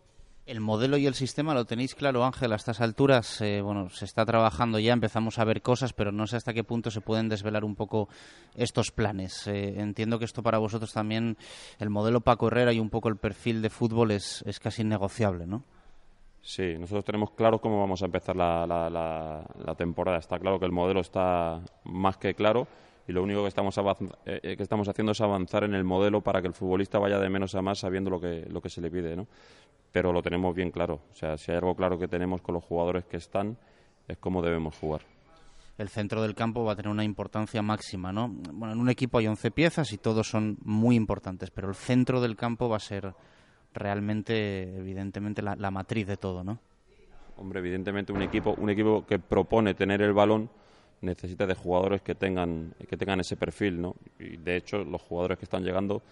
El 0.46 0.60
modelo 0.60 0.96
y 0.96 1.06
el 1.06 1.14
sistema 1.14 1.54
lo 1.54 1.64
tenéis 1.64 1.94
claro, 1.94 2.24
Ángel, 2.24 2.52
a 2.52 2.56
estas 2.56 2.80
alturas. 2.80 3.40
Eh, 3.40 3.60
bueno, 3.60 3.88
se 3.90 4.04
está 4.04 4.24
trabajando 4.24 4.78
ya, 4.78 4.92
empezamos 4.92 5.38
a 5.38 5.44
ver 5.44 5.62
cosas, 5.62 5.92
pero 5.92 6.12
no 6.12 6.26
sé 6.26 6.36
hasta 6.36 6.52
qué 6.52 6.64
punto 6.64 6.90
se 6.90 7.00
pueden 7.00 7.28
desvelar 7.28 7.64
un 7.64 7.76
poco 7.76 8.08
estos 8.54 8.90
planes. 8.90 9.46
Eh, 9.46 9.80
entiendo 9.80 10.18
que 10.18 10.24
esto 10.24 10.42
para 10.42 10.58
vosotros 10.58 10.92
también, 10.92 11.36
el 11.78 11.90
modelo 11.90 12.20
Paco 12.22 12.48
Herrera 12.48 12.72
y 12.72 12.80
un 12.80 12.90
poco 12.90 13.08
el 13.08 13.16
perfil 13.16 13.62
de 13.62 13.70
fútbol 13.70 14.10
es, 14.10 14.42
es 14.46 14.58
casi 14.58 14.82
innegociable, 14.82 15.46
¿no? 15.46 15.62
Sí, 16.42 16.74
nosotros 16.78 17.04
tenemos 17.04 17.32
claro 17.32 17.60
cómo 17.60 17.78
vamos 17.78 18.02
a 18.02 18.06
empezar 18.06 18.34
la, 18.34 18.66
la, 18.66 19.74
temporada. 19.74 20.18
Está 20.18 20.38
claro 20.38 20.58
que 20.58 20.66
el 20.66 20.72
modelo 20.72 21.00
está 21.00 21.60
más 21.84 22.16
que 22.16 22.34
claro 22.34 22.66
y 23.06 23.12
lo 23.12 23.22
único 23.22 23.42
que 23.42 23.48
estamos, 23.48 23.76
eh, 23.78 24.40
eh, 24.42 24.56
que 24.56 24.62
estamos 24.62 24.88
haciendo 24.88 25.12
es 25.12 25.20
avanzar 25.20 25.64
en 25.64 25.74
el 25.74 25.84
modelo 25.84 26.22
para 26.22 26.40
que 26.40 26.48
el 26.48 26.54
futbolista 26.54 26.98
vaya 26.98 27.18
de 27.18 27.28
menos 27.28 27.54
a 27.54 27.62
más 27.62 27.80
sabiendo 27.80 28.10
lo 28.10 28.20
que, 28.20 28.46
lo 28.48 28.60
que 28.60 28.70
se 28.70 28.80
le 28.80 28.90
pide, 28.90 29.16
¿no? 29.16 29.26
Pero 29.92 30.12
lo 30.12 30.22
tenemos 30.22 30.54
bien 30.54 30.70
claro. 30.70 31.00
O 31.10 31.14
sea, 31.14 31.36
si 31.36 31.50
hay 31.50 31.58
algo 31.58 31.74
claro 31.74 31.98
que 31.98 32.08
tenemos 32.08 32.40
con 32.40 32.54
los 32.54 32.64
jugadores 32.64 33.04
que 33.04 33.18
están, 33.18 33.58
es 34.08 34.16
cómo 34.18 34.40
debemos 34.42 34.76
jugar 34.76 35.02
el 35.80 35.88
centro 35.88 36.20
del 36.20 36.34
campo 36.34 36.62
va 36.62 36.72
a 36.72 36.76
tener 36.76 36.90
una 36.90 37.04
importancia 37.04 37.62
máxima, 37.62 38.12
¿no? 38.12 38.28
Bueno, 38.28 38.74
en 38.74 38.80
un 38.80 38.90
equipo 38.90 39.16
hay 39.16 39.26
11 39.26 39.50
piezas 39.50 39.92
y 39.92 39.96
todos 39.96 40.28
son 40.28 40.58
muy 40.62 40.94
importantes, 40.94 41.50
pero 41.50 41.70
el 41.70 41.74
centro 41.74 42.20
del 42.20 42.36
campo 42.36 42.68
va 42.68 42.76
a 42.76 42.80
ser 42.80 43.14
realmente, 43.74 44.76
evidentemente, 44.78 45.42
la, 45.42 45.70
matriz 45.70 46.06
de 46.06 46.16
todo, 46.16 46.44
¿no? 46.44 46.58
Hombre, 47.36 47.60
evidentemente 47.60 48.12
un 48.12 48.22
equipo, 48.22 48.54
un 48.58 48.70
equipo 48.70 49.06
que 49.06 49.18
propone 49.18 49.74
tener 49.74 50.02
el 50.02 50.12
balón 50.12 50.50
necesita 51.00 51.46
de 51.46 51.54
jugadores 51.54 52.02
que 52.02 52.14
tengan, 52.14 52.74
que 52.86 52.96
tengan 52.96 53.20
ese 53.20 53.36
perfil, 53.36 53.80
¿no? 53.80 53.96
Y 54.18 54.36
de 54.36 54.56
hecho, 54.56 54.84
los 54.84 55.00
jugadores 55.00 55.38
que 55.38 55.44
están 55.44 55.64
llegando 55.64 56.02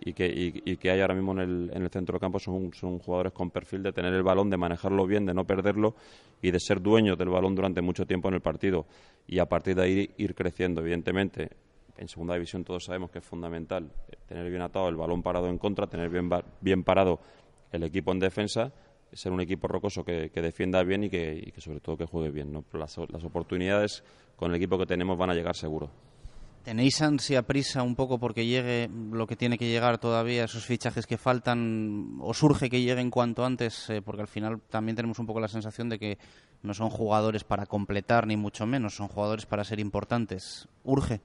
y 0.00 0.12
que, 0.12 0.26
y, 0.28 0.76
que 0.76 0.90
hay 0.90 1.00
ahora 1.00 1.14
mismo 1.14 1.32
en 1.32 1.38
el, 1.38 1.70
en 1.72 1.82
el 1.82 1.90
centro 1.90 2.12
del 2.12 2.20
campo 2.20 2.38
son, 2.38 2.72
son 2.74 2.98
jugadores 2.98 3.32
con 3.32 3.50
perfil 3.50 3.82
de 3.82 3.92
tener 3.92 4.12
el 4.12 4.22
balón, 4.22 4.50
de 4.50 4.56
manejarlo 4.56 5.06
bien, 5.06 5.24
de 5.24 5.34
no 5.34 5.46
perderlo 5.46 5.94
y 6.42 6.50
de 6.50 6.60
ser 6.60 6.80
dueños 6.82 7.16
del 7.16 7.30
balón 7.30 7.54
durante 7.54 7.80
mucho 7.80 8.06
tiempo 8.06 8.28
en 8.28 8.34
el 8.34 8.40
partido. 8.40 8.86
Y 9.26 9.38
a 9.38 9.46
partir 9.46 9.74
de 9.76 9.82
ahí 9.82 10.10
ir 10.18 10.34
creciendo, 10.34 10.82
evidentemente 10.82 11.50
en 11.96 12.08
segunda 12.08 12.34
división 12.34 12.64
todos 12.64 12.84
sabemos 12.84 13.10
que 13.10 13.18
es 13.18 13.24
fundamental 13.24 13.90
tener 14.28 14.48
bien 14.50 14.62
atado 14.62 14.88
el 14.88 14.96
balón 14.96 15.22
parado 15.22 15.48
en 15.48 15.58
contra, 15.58 15.86
tener 15.86 16.10
bien, 16.10 16.28
bien 16.60 16.84
parado 16.84 17.20
el 17.72 17.82
equipo 17.82 18.12
en 18.12 18.18
defensa, 18.18 18.72
ser 19.12 19.32
un 19.32 19.40
equipo 19.40 19.68
rocoso 19.68 20.04
que, 20.04 20.30
defienda 20.34 20.82
bien 20.82 21.04
y 21.04 21.10
que, 21.10 21.52
sobre 21.58 21.80
todo 21.80 21.96
que 21.96 22.06
juegue 22.06 22.30
bien. 22.30 22.52
¿no? 22.52 22.64
las, 22.72 22.96
las 23.08 23.24
oportunidades 23.24 24.04
con 24.36 24.50
el 24.50 24.56
equipo 24.56 24.78
que 24.78 24.86
tenemos 24.86 25.18
van 25.18 25.30
a 25.30 25.34
llegar 25.34 25.56
seguro. 25.56 25.90
¿Tenéis 26.62 27.00
ansia, 27.00 27.42
prisa 27.42 27.82
un 27.82 27.94
poco 27.94 28.18
porque 28.18 28.44
llegue 28.44 28.90
lo 29.10 29.26
que 29.26 29.36
tiene 29.36 29.56
que 29.56 29.68
llegar 29.68 29.96
todavía, 29.96 30.44
esos 30.44 30.66
fichajes 30.66 31.06
que 31.06 31.16
faltan, 31.16 32.18
o 32.20 32.34
surge 32.34 32.68
que 32.68 32.82
lleguen 32.82 33.10
cuanto 33.10 33.44
antes? 33.46 33.88
Eh, 33.88 34.02
porque 34.02 34.20
al 34.20 34.28
final 34.28 34.60
también 34.68 34.94
tenemos 34.94 35.18
un 35.18 35.24
poco 35.24 35.40
la 35.40 35.48
sensación 35.48 35.88
de 35.88 35.98
que 35.98 36.18
no 36.62 36.74
son 36.74 36.90
jugadores 36.90 37.42
para 37.42 37.64
completar, 37.64 38.26
ni 38.26 38.36
mucho 38.36 38.66
menos, 38.66 38.96
son 38.96 39.08
jugadores 39.08 39.46
para 39.46 39.64
ser 39.64 39.80
importantes. 39.80 40.68
¿Urge? 40.84 41.22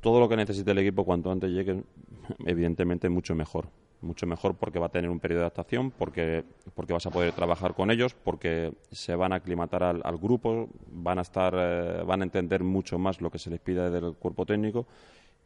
Todo 0.00 0.20
lo 0.20 0.28
que 0.28 0.36
necesite 0.36 0.70
el 0.70 0.78
equipo 0.78 1.04
cuanto 1.04 1.30
antes 1.30 1.50
llegue, 1.50 1.82
evidentemente 2.46 3.08
mucho 3.08 3.34
mejor. 3.34 3.68
mucho 4.00 4.26
mejor 4.26 4.54
porque 4.54 4.78
va 4.78 4.86
a 4.86 4.90
tener 4.90 5.10
un 5.10 5.18
periodo 5.18 5.40
de 5.40 5.46
adaptación, 5.46 5.90
porque, 5.90 6.44
porque 6.74 6.92
vas 6.92 7.06
a 7.06 7.10
poder 7.10 7.32
trabajar 7.32 7.74
con 7.74 7.90
ellos, 7.90 8.14
porque 8.14 8.72
se 8.92 9.16
van 9.16 9.32
a 9.32 9.36
aclimatar 9.36 9.82
al, 9.82 10.18
grupo, 10.18 10.68
van 10.86 11.18
a 11.18 11.22
estar, 11.22 11.52
eh, 11.56 12.02
van 12.06 12.20
a 12.20 12.24
entender 12.24 12.62
mucho 12.62 12.98
más 12.98 13.20
lo 13.20 13.28
que 13.28 13.40
se 13.40 13.50
les 13.50 13.58
pide 13.58 13.90
del 13.90 14.14
cuerpo 14.14 14.46
técnico 14.46 14.86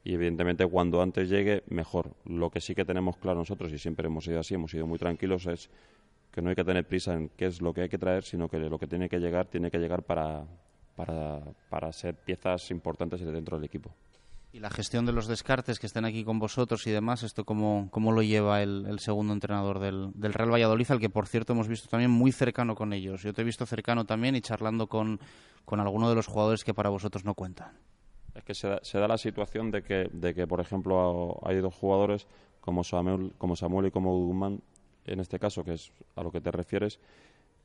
y 0.04 0.14
evidentemente 0.14 0.66
cuando 0.66 1.00
antes 1.00 1.28
llegue 1.28 1.62
mejor. 1.68 2.10
Lo 2.26 2.50
que 2.50 2.60
sí 2.60 2.74
que 2.74 2.84
tenemos 2.84 3.16
claro 3.16 3.38
nosotros 3.38 3.72
y 3.72 3.78
siempre 3.78 4.06
hemos 4.06 4.24
sido 4.24 4.40
así, 4.40 4.54
hemos 4.54 4.70
sido 4.70 4.86
muy 4.86 4.98
tranquilos 4.98 5.46
es 5.46 5.70
que 6.30 6.42
no 6.42 6.50
hay 6.50 6.56
que 6.56 6.64
tener 6.64 6.86
prisa 6.86 7.14
en 7.14 7.28
qué 7.30 7.46
es 7.46 7.60
lo 7.60 7.72
que 7.72 7.82
hay 7.82 7.88
que 7.88 7.98
traer, 7.98 8.24
sino 8.24 8.48
que 8.48 8.58
lo 8.58 8.78
que 8.78 8.86
tiene 8.86 9.08
que 9.08 9.18
llegar 9.18 9.46
tiene 9.46 9.70
que 9.70 9.78
llegar 9.78 10.02
para, 10.02 10.44
para, 10.96 11.40
para 11.68 11.92
ser 11.92 12.16
piezas 12.16 12.70
importantes 12.70 13.20
dentro 13.20 13.56
del 13.56 13.64
equipo. 13.64 13.94
Y 14.54 14.60
la 14.60 14.68
gestión 14.68 15.06
de 15.06 15.12
los 15.12 15.28
descartes 15.28 15.78
que 15.78 15.86
estén 15.86 16.04
aquí 16.04 16.24
con 16.24 16.38
vosotros 16.38 16.86
y 16.86 16.90
demás, 16.90 17.22
¿esto 17.22 17.46
cómo, 17.46 17.88
cómo 17.90 18.12
lo 18.12 18.20
lleva 18.20 18.62
el, 18.62 18.98
segundo 18.98 19.32
entrenador 19.32 19.78
del, 19.78 20.10
del, 20.12 20.34
Real 20.34 20.52
Valladolid, 20.52 20.90
al 20.90 21.00
que 21.00 21.08
por 21.08 21.26
cierto 21.26 21.54
hemos 21.54 21.68
visto 21.68 21.88
también 21.88 22.10
muy 22.10 22.32
cercano 22.32 22.74
con 22.74 22.92
ellos? 22.92 23.22
Yo 23.22 23.32
te 23.32 23.40
he 23.40 23.44
visto 23.46 23.64
cercano 23.64 24.04
también 24.04 24.36
y 24.36 24.42
charlando 24.42 24.88
con, 24.88 25.18
con 25.64 25.80
alguno 25.80 26.10
de 26.10 26.16
los 26.16 26.26
jugadores 26.26 26.64
que 26.64 26.74
para 26.74 26.90
vosotros 26.90 27.24
no 27.24 27.32
cuentan. 27.32 27.78
Es 28.34 28.44
que 28.44 28.52
se 28.54 28.98
da, 28.98 29.08
la 29.08 29.16
situación 29.16 29.70
de 29.70 29.82
que, 29.82 30.10
de 30.12 30.34
que, 30.34 30.46
por 30.46 30.60
ejemplo, 30.60 31.38
hay 31.44 31.56
dos 31.60 31.74
jugadores 31.74 32.26
como 32.60 32.84
Samuel, 32.84 33.32
como 33.38 33.56
Samuel 33.56 33.86
y 33.86 33.90
como 33.90 34.18
Guzmán, 34.18 34.60
en 35.06 35.20
este 35.20 35.38
caso, 35.38 35.64
que 35.64 35.72
es 35.72 35.92
a 36.14 36.22
lo 36.22 36.30
que 36.30 36.42
te 36.42 36.50
refieres, 36.50 37.00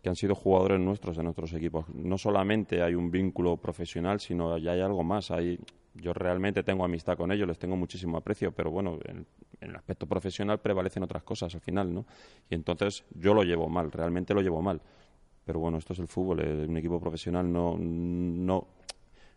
que 0.02 0.08
han 0.08 0.16
sido 0.16 0.36
jugadores 0.36 0.80
nuestros 0.80 1.18
de 1.18 1.24
nuestros 1.24 1.52
equipos. 1.54 1.86
No 1.90 2.18
solamente 2.18 2.82
hay 2.82 2.96
un 2.96 3.12
vínculo 3.12 3.58
profesional, 3.58 4.22
sino 4.22 4.58
ya 4.58 4.72
hay 4.72 4.82
algo 4.82 5.04
más. 5.04 5.32
Hay, 5.32 5.60
yo 6.02 6.14
realmente 6.14 6.64
tengo 6.64 6.86
amistad 6.86 7.18
con 7.18 7.32
ellos, 7.32 7.48
les 7.48 7.58
tengo 7.58 7.76
muchísimo 7.76 8.18
aprecio, 8.18 8.52
pero 8.52 8.72
bueno, 8.72 9.00
en, 9.06 9.26
el 9.60 9.76
aspecto 9.76 10.06
profesional 10.06 10.60
prevalecen 10.60 11.04
otras 11.04 11.24
cosas 11.24 11.54
al 11.56 11.62
final, 11.62 11.94
¿no? 11.94 12.06
Y 12.50 12.56
entonces 12.56 13.04
yo 13.12 13.34
lo 13.34 13.44
llevo 13.44 13.68
mal, 13.68 13.92
realmente 13.92 14.34
lo 14.34 14.42
llevo 14.42 14.62
mal. 14.62 14.82
Pero 15.46 15.60
bueno, 15.60 15.78
esto 15.78 15.94
es 15.94 16.00
el 16.00 16.08
fútbol, 16.08 16.42
eh, 16.42 16.66
un 16.68 16.78
equipo 16.78 17.00
profesional 17.00 17.52
no, 17.52 17.78
no, 17.78 18.68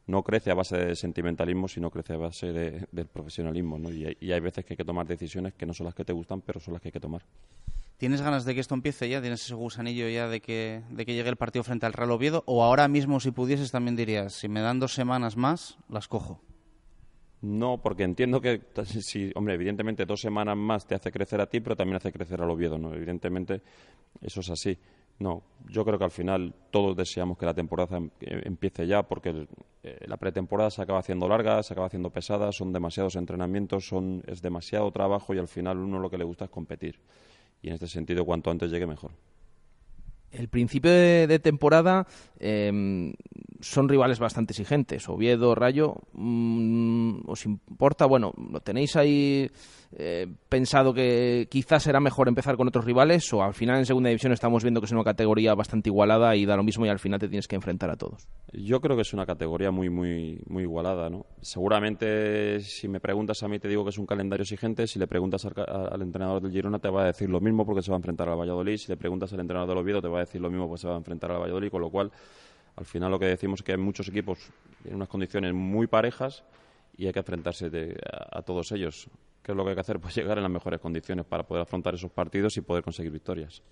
no 0.07 0.23
crece 0.23 0.51
a 0.51 0.55
base 0.55 0.77
de 0.77 0.97
sentimentalismo, 0.97 1.69
sino 1.69 1.91
crece 1.91 2.15
a 2.15 2.19
base 2.19 2.53
de, 2.53 2.87
del 2.91 3.07
profesionalismo, 3.07 3.79
¿no? 3.79 3.91
Y, 3.91 4.17
y 4.21 4.33
hay 4.33 4.41
veces 4.41 4.65
que 4.65 4.75
hay 4.75 4.77
que 4.77 4.85
tomar 4.85 5.07
decisiones 5.07 5.55
que 5.55 5.67
no 5.67 5.73
son 5.73 5.87
las 5.87 5.95
que 5.95 6.05
te 6.05 6.13
gustan, 6.13 6.41
pero 6.41 6.61
son 6.61 6.75
las 6.75 6.83
que 6.83 6.89
hay 6.89 6.93
que 6.93 7.01
tomar. 7.01 7.23
¿Tienes 8.01 8.23
ganas 8.23 8.47
de 8.47 8.55
que 8.55 8.61
esto 8.61 8.75
empiece 8.75 9.11
ya? 9.11 9.21
¿Tienes 9.21 9.45
ese 9.45 9.53
gusanillo 9.55 10.09
ya 10.09 10.27
de 10.27 10.41
que, 10.41 10.83
de 10.89 11.05
que 11.05 11.13
llegue 11.13 11.29
el 11.29 11.37
partido 11.37 11.63
frente 11.65 11.85
al 11.85 11.93
Real 11.93 12.11
Oviedo? 12.13 12.43
¿O 12.47 12.65
ahora 12.65 12.89
mismo, 12.89 13.21
si 13.21 13.31
pudieses, 13.31 13.73
también 13.73 13.95
dirías, 13.95 14.33
si 14.33 14.49
me 14.49 14.63
dan 14.63 14.81
dos 14.81 14.95
semanas 14.95 15.37
más, 15.37 15.77
las 15.91 16.09
cojo? 16.09 16.41
No, 17.43 17.81
porque 17.81 18.03
entiendo 18.03 18.41
que, 18.41 18.61
si, 18.85 19.33
hombre, 19.35 19.55
evidentemente 19.55 20.05
dos 20.05 20.21
semanas 20.21 20.57
más 20.57 20.87
te 20.87 20.95
hace 20.95 21.11
crecer 21.11 21.41
a 21.41 21.47
ti, 21.47 21.61
pero 21.61 21.75
también 21.75 21.97
hace 21.97 22.13
crecer 22.13 22.41
al 22.43 22.51
Oviedo, 22.51 22.79
¿no? 22.79 22.95
Evidentemente 22.95 23.63
eso 24.21 24.41
es 24.41 24.51
así. 24.51 24.79
No, 25.19 25.43
yo 25.69 25.85
creo 25.85 25.99
que 25.99 26.05
al 26.05 26.11
final 26.11 26.55
todos 26.71 26.97
deseamos 26.97 27.37
que 27.37 27.45
la 27.45 27.53
temporada 27.55 27.99
em, 27.99 28.11
empiece 28.21 28.87
ya, 28.87 29.03
porque 29.03 29.47
eh, 29.83 29.99
la 30.07 30.17
pretemporada 30.17 30.71
se 30.71 30.83
acaba 30.83 30.99
haciendo 30.99 31.29
larga, 31.29 31.63
se 31.63 31.75
acaba 31.75 31.87
haciendo 31.87 32.11
pesada, 32.11 32.53
son 32.53 32.73
demasiados 32.73 33.17
entrenamientos, 33.17 33.87
son, 33.87 34.23
es 34.27 34.41
demasiado 34.41 34.91
trabajo 34.91 35.35
y 35.35 35.39
al 35.39 35.49
final 35.49 35.79
uno 35.79 35.99
lo 35.99 36.11
que 36.11 36.19
le 36.19 36.25
gusta 36.25 36.47
es 36.47 36.51
competir. 36.51 37.01
Y 37.63 37.69
en 37.69 37.75
este 37.75 37.87
sentido, 37.87 38.25
cuanto 38.25 38.51
antes 38.51 38.71
llegue, 38.71 38.87
mejor. 38.87 39.13
El 40.33 40.49
principio 40.49 40.91
de, 40.91 41.39
temporada 41.41 42.07
em, 42.39 43.13
son 43.61 43.89
rivales 43.89 44.19
bastante 44.19 44.53
exigentes. 44.53 45.09
Oviedo, 45.09 45.55
Rayo, 45.55 45.97
mm, 46.13 47.23
¿os 47.27 47.47
importa? 47.47 48.07
Bueno, 48.07 48.33
¿lo 48.51 48.61
tenéis 48.61 48.97
ahí 48.97 49.51
eh, 49.97 50.29
pensado 50.49 50.95
que 50.95 51.49
quizás 51.51 51.83
será 51.83 51.99
mejor 51.99 52.29
empezar 52.29 52.57
con 52.57 52.69
otros 52.69 52.85
rivales 52.85 53.33
o 53.33 53.43
al 53.43 53.55
final 53.55 53.79
en 53.79 53.87
segunda 53.87 54.09
división 54.09 54.33
estamos 54.33 54.63
viendo 54.63 54.81
que 54.81 54.87
es 54.87 54.93
una 54.93 55.03
categoría 55.03 55.55
bastante 55.55 55.89
igualada 55.89 56.37
y 56.37 56.47
da 56.47 56.57
lo 56.57 56.63
mismo 56.63 56.87
y 56.87 56.89
al 56.89 57.01
final 57.01 57.19
te 57.19 57.29
tienes 57.29 57.49
que 57.49 57.57
enfrentar 57.57 57.91
a 57.91 57.97
todos? 57.97 58.29
Yo 58.53 58.81
creo 58.81 58.95
que 58.95 59.03
es 59.03 59.13
una 59.13 59.27
categoría 59.27 59.73
muy, 59.73 59.91
muy, 59.91 60.41
muy 60.47 60.63
igualada, 60.63 61.11
¿no? 61.11 61.27
Seguramente 61.41 62.61
si 62.61 62.87
me 62.87 63.01
preguntas 63.01 63.43
a 63.43 63.49
mí 63.49 63.59
te 63.59 63.67
digo 63.67 63.83
que 63.83 63.91
es 63.91 63.99
un 63.99 64.07
calendario 64.07 64.43
exigente, 64.43 64.87
si 64.87 64.99
le 64.99 65.09
preguntas 65.09 65.45
al, 65.45 66.03
entrenador 66.03 66.41
del 66.41 66.53
Girona 66.53 66.79
te 66.79 66.89
va 66.89 67.03
a 67.03 67.07
decir 67.07 67.29
lo 67.29 67.41
mismo 67.41 67.67
porque 67.67 67.83
se 67.83 67.91
va 67.91 67.97
a 67.97 67.99
enfrentar 67.99 68.29
al 68.29 68.39
Valladolid, 68.39 68.77
si 68.77 68.89
le 68.89 68.97
preguntas 68.97 69.33
al 69.33 69.41
entrenador 69.41 69.69
del 69.71 69.79
Oviedo 69.79 70.01
te 70.01 70.09
va 70.09 70.19
a 70.19 70.21
decir 70.21 70.41
lo 70.41 70.51
mismo 70.51 70.69
porque 70.69 70.83
se 70.83 70.89
va 70.89 70.95
a 70.95 70.99
enfrentar 70.99 71.33
al 71.33 71.41
Valladolid, 71.41 71.71
con 71.71 71.81
lo 71.81 71.91
cual 71.91 72.13
al 72.77 72.85
final 72.85 73.11
lo 73.11 73.19
que 73.19 73.27
decimos 73.27 73.61
es 73.61 73.65
que 73.65 73.73
hay 73.73 73.79
muchos 73.79 74.09
equipos 74.09 74.39
en 74.85 74.95
unas 74.95 75.09
condiciones 75.09 75.53
muy 75.53 75.87
parejas 75.87 76.45
y 76.97 77.07
hay 77.07 77.13
que 77.13 77.19
enfrentarse 77.21 77.71
a, 78.31 78.43
todos 78.43 78.73
ellos. 78.73 79.09
¿Qué 79.43 79.53
es 79.53 79.57
lo 79.57 79.65
que 79.65 79.71
hay 79.71 79.75
que 79.75 79.81
hacer? 79.81 80.01
Pues 80.01 80.15
llegar 80.17 80.39
en 80.39 80.43
las 80.43 80.53
mejores 80.53 80.81
condiciones 80.81 81.25
para 81.27 81.45
poder 81.45 81.63
afrontar 81.63 81.95
esos 81.95 82.11
partidos 82.11 82.57
y 82.57 82.61
poder 82.61 82.83
conseguir 82.83 83.13
victorias. 83.13 83.63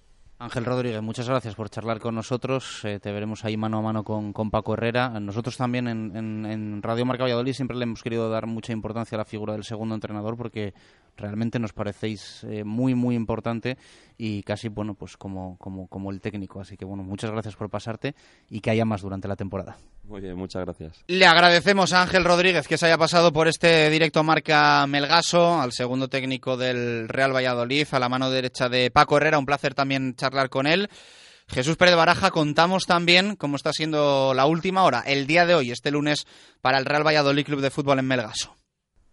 Ángel 0.41 0.65
Rodríguez, 0.65 1.03
muchas 1.03 1.29
gracias 1.29 1.57
por 1.57 1.69
charlar 1.69 1.99
con 1.99 2.15
nosotros. 2.15 2.85
Eh, 2.85 3.01
te 3.01 3.11
veremos 3.11 3.45
ahí 3.45 3.57
mano 3.57 3.79
a 3.79 3.83
mano 3.83 4.05
con, 4.05 4.33
Paco 4.53 4.75
Herrera. 4.75 5.19
Nosotros 5.19 5.57
también 5.57 5.89
en, 5.89 6.15
en, 6.47 6.81
Radio 6.81 7.05
Marca 7.05 7.25
Valladolid 7.25 7.55
siempre 7.55 7.77
le 7.77 7.83
hemos 7.83 8.05
querido 8.05 8.31
dar 8.31 8.47
mucha 8.47 8.73
importancia 8.73 9.17
a 9.17 9.19
la 9.19 9.25
figura 9.25 9.55
del 9.55 9.65
segundo 9.65 9.97
entrenador 9.97 10.37
porque 10.37 10.75
realmente 11.17 11.59
nos 11.59 11.73
parecéis 11.73 12.45
eh, 12.45 12.63
muy, 12.63 12.95
muy 12.95 13.17
importante 13.17 13.79
y 14.21 14.43
casi, 14.43 14.69
bueno, 14.69 14.95
pues 14.95 15.17
como, 15.17 15.57
como, 15.59 15.87
como 15.87 16.11
el 16.11 16.21
técnico. 16.21 16.61
Así 16.61 16.77
que, 16.77 16.85
bueno, 16.85 17.05
muchas 17.05 17.31
gracias 17.31 17.55
por 17.55 17.71
pasarte 17.71 18.17
y 18.51 18.61
que 18.61 18.71
haya 18.71 18.85
más 18.85 19.01
durante 19.01 19.29
la 19.29 19.37
temporada. 19.37 19.79
Muy 20.03 20.21
bien, 20.21 20.37
muchas 20.37 20.65
gracias. 20.65 21.05
Le 21.07 21.25
agradecemos 21.25 21.93
a 21.93 22.03
Ángel 22.03 22.25
Rodríguez 22.25 22.67
que 22.67 22.77
se 22.77 22.87
haya 22.87 22.99
pasado 22.99 23.33
por 23.33 23.47
este 23.47 23.89
directo 23.91 24.25
marca 24.25 24.85
Melgaso, 24.89 25.61
al 25.61 25.73
segundo 25.73 26.09
técnico 26.09 26.57
del 26.57 27.09
Real 27.09 27.35
Valladolid, 27.35 27.87
a 27.93 27.99
la 28.01 28.09
mano 28.09 28.29
derecha 28.29 28.69
de 28.69 28.91
Paco 28.91 29.17
Herrera. 29.17 29.39
Un 29.39 29.47
placer 29.47 29.75
también 29.75 30.17
charlar 30.17 30.51
con 30.51 30.67
él. 30.67 30.91
Jesús 31.47 31.77
Pérez 31.77 31.95
Baraja, 31.95 32.31
contamos 32.31 32.85
también 32.85 33.37
cómo 33.37 33.57
está 33.57 33.73
siendo 33.73 34.35
la 34.35 34.45
última 34.45 34.83
hora, 34.83 35.01
el 35.07 35.27
día 35.27 35.47
de 35.47 35.55
hoy, 35.55 35.71
este 35.71 35.91
lunes, 35.91 36.27
para 36.61 36.77
el 36.77 36.85
Real 36.85 37.07
Valladolid 37.07 37.47
Club 37.47 37.63
de 37.63 37.71
Fútbol 37.71 38.01
en 38.01 38.07
Melgaso. 38.07 38.58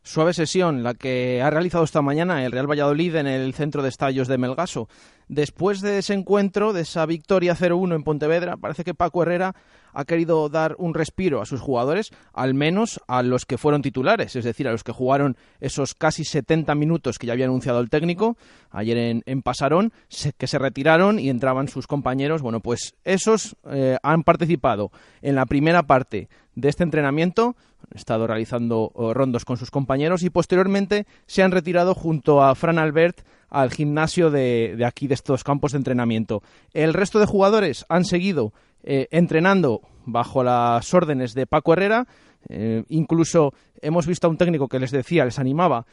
Suave 0.08 0.36
sesión 0.36 0.84
la 0.84 0.93
que 0.93 1.41
ha 1.41 1.49
realizado 1.49 1.84
esta 1.84 2.03
mañana 2.03 2.45
el 2.45 2.51
Real 2.51 2.70
Valladolid 2.70 3.16
en 3.16 3.26
el 3.26 3.56
centro 3.56 3.82
de 3.82 3.89
estallos 3.89 4.28
de 4.28 4.38
Melgaso. 4.38 4.88
Después 5.30 5.82
de 5.82 5.97
ese 5.97 6.14
encuentro, 6.14 6.74
de 6.74 6.82
esa 6.82 7.08
victoria 7.08 7.56
0-1 7.56 7.95
en 7.95 8.03
Pontevedra, 8.03 8.56
parece 8.56 8.84
que 8.84 8.93
Paco 8.93 9.24
Herrera 9.24 9.56
ha 9.93 10.06
querido 10.06 10.47
dar 10.47 10.76
un 10.78 10.93
respiro 10.93 11.41
a 11.41 11.47
sus 11.47 11.60
jugadores, 11.60 12.12
al 12.34 12.53
menos 12.53 13.01
a 13.08 13.24
los 13.24 13.45
que 13.45 13.58
fueron 13.58 13.82
titulares, 13.82 14.36
es 14.36 14.43
decir, 14.43 14.68
a 14.68 14.72
los 14.72 14.84
que 14.84 14.91
jugaron 14.91 15.38
esos 15.60 15.95
casi 15.95 16.24
70 16.24 16.76
minutos 16.76 17.18
que 17.18 17.26
ya 17.26 17.34
había 17.34 17.45
anunciado 17.45 17.80
el 17.80 17.89
técnico 17.89 18.38
ayer 18.70 19.24
en, 19.26 19.41
Pasarón, 19.41 19.91
que 20.38 20.45
se 20.45 20.60
retiraron 20.60 21.18
y 21.18 21.30
entraban 21.30 21.68
sus 21.68 21.88
compañeros. 21.88 22.43
Bueno, 22.43 22.60
pues 22.60 22.93
esos 23.06 23.56
eh, 23.72 23.97
han 24.03 24.22
participado 24.22 24.91
en 25.24 25.34
la 25.34 25.47
primera 25.47 25.84
parte 25.84 26.30
de 26.56 26.70
este 26.70 26.84
entrenamiento, 26.84 27.56
estado 27.93 28.27
realizando 28.27 28.91
eh, 28.95 29.13
rondos 29.13 29.45
con 29.45 29.57
sus 29.57 29.71
compañeros 29.71 30.23
y 30.23 30.29
posteriormente 30.29 31.05
se 31.25 31.43
han 31.43 31.51
retirado 31.51 31.93
junto 31.93 32.43
a 32.43 32.55
Fran 32.55 32.79
Albert 32.79 33.21
al 33.49 33.71
gimnasio 33.71 34.31
de, 34.31 34.83
aquí, 34.86 35.07
de 35.07 35.13
estos 35.13 35.43
campos 35.43 35.71
de 35.71 35.77
entrenamiento. 35.77 36.41
El 36.73 36.93
resto 36.93 37.19
de 37.19 37.25
jugadores 37.25 37.86
han 37.89 38.05
seguido 38.05 38.53
eh, 38.83 39.07
entrenando 39.11 39.81
bajo 40.05 40.43
las 40.43 40.93
órdenes 40.93 41.33
de 41.33 41.47
Paco 41.47 41.73
Herrera. 41.73 42.07
Eh, 42.49 42.83
incluso 42.89 43.53
hemos 43.81 44.07
visto 44.07 44.27
a 44.27 44.29
un 44.29 44.38
técnico 44.38 44.67
que 44.67 44.79
les 44.79 44.91
decía, 44.91 45.25
les 45.25 45.39
animaba 45.39 45.86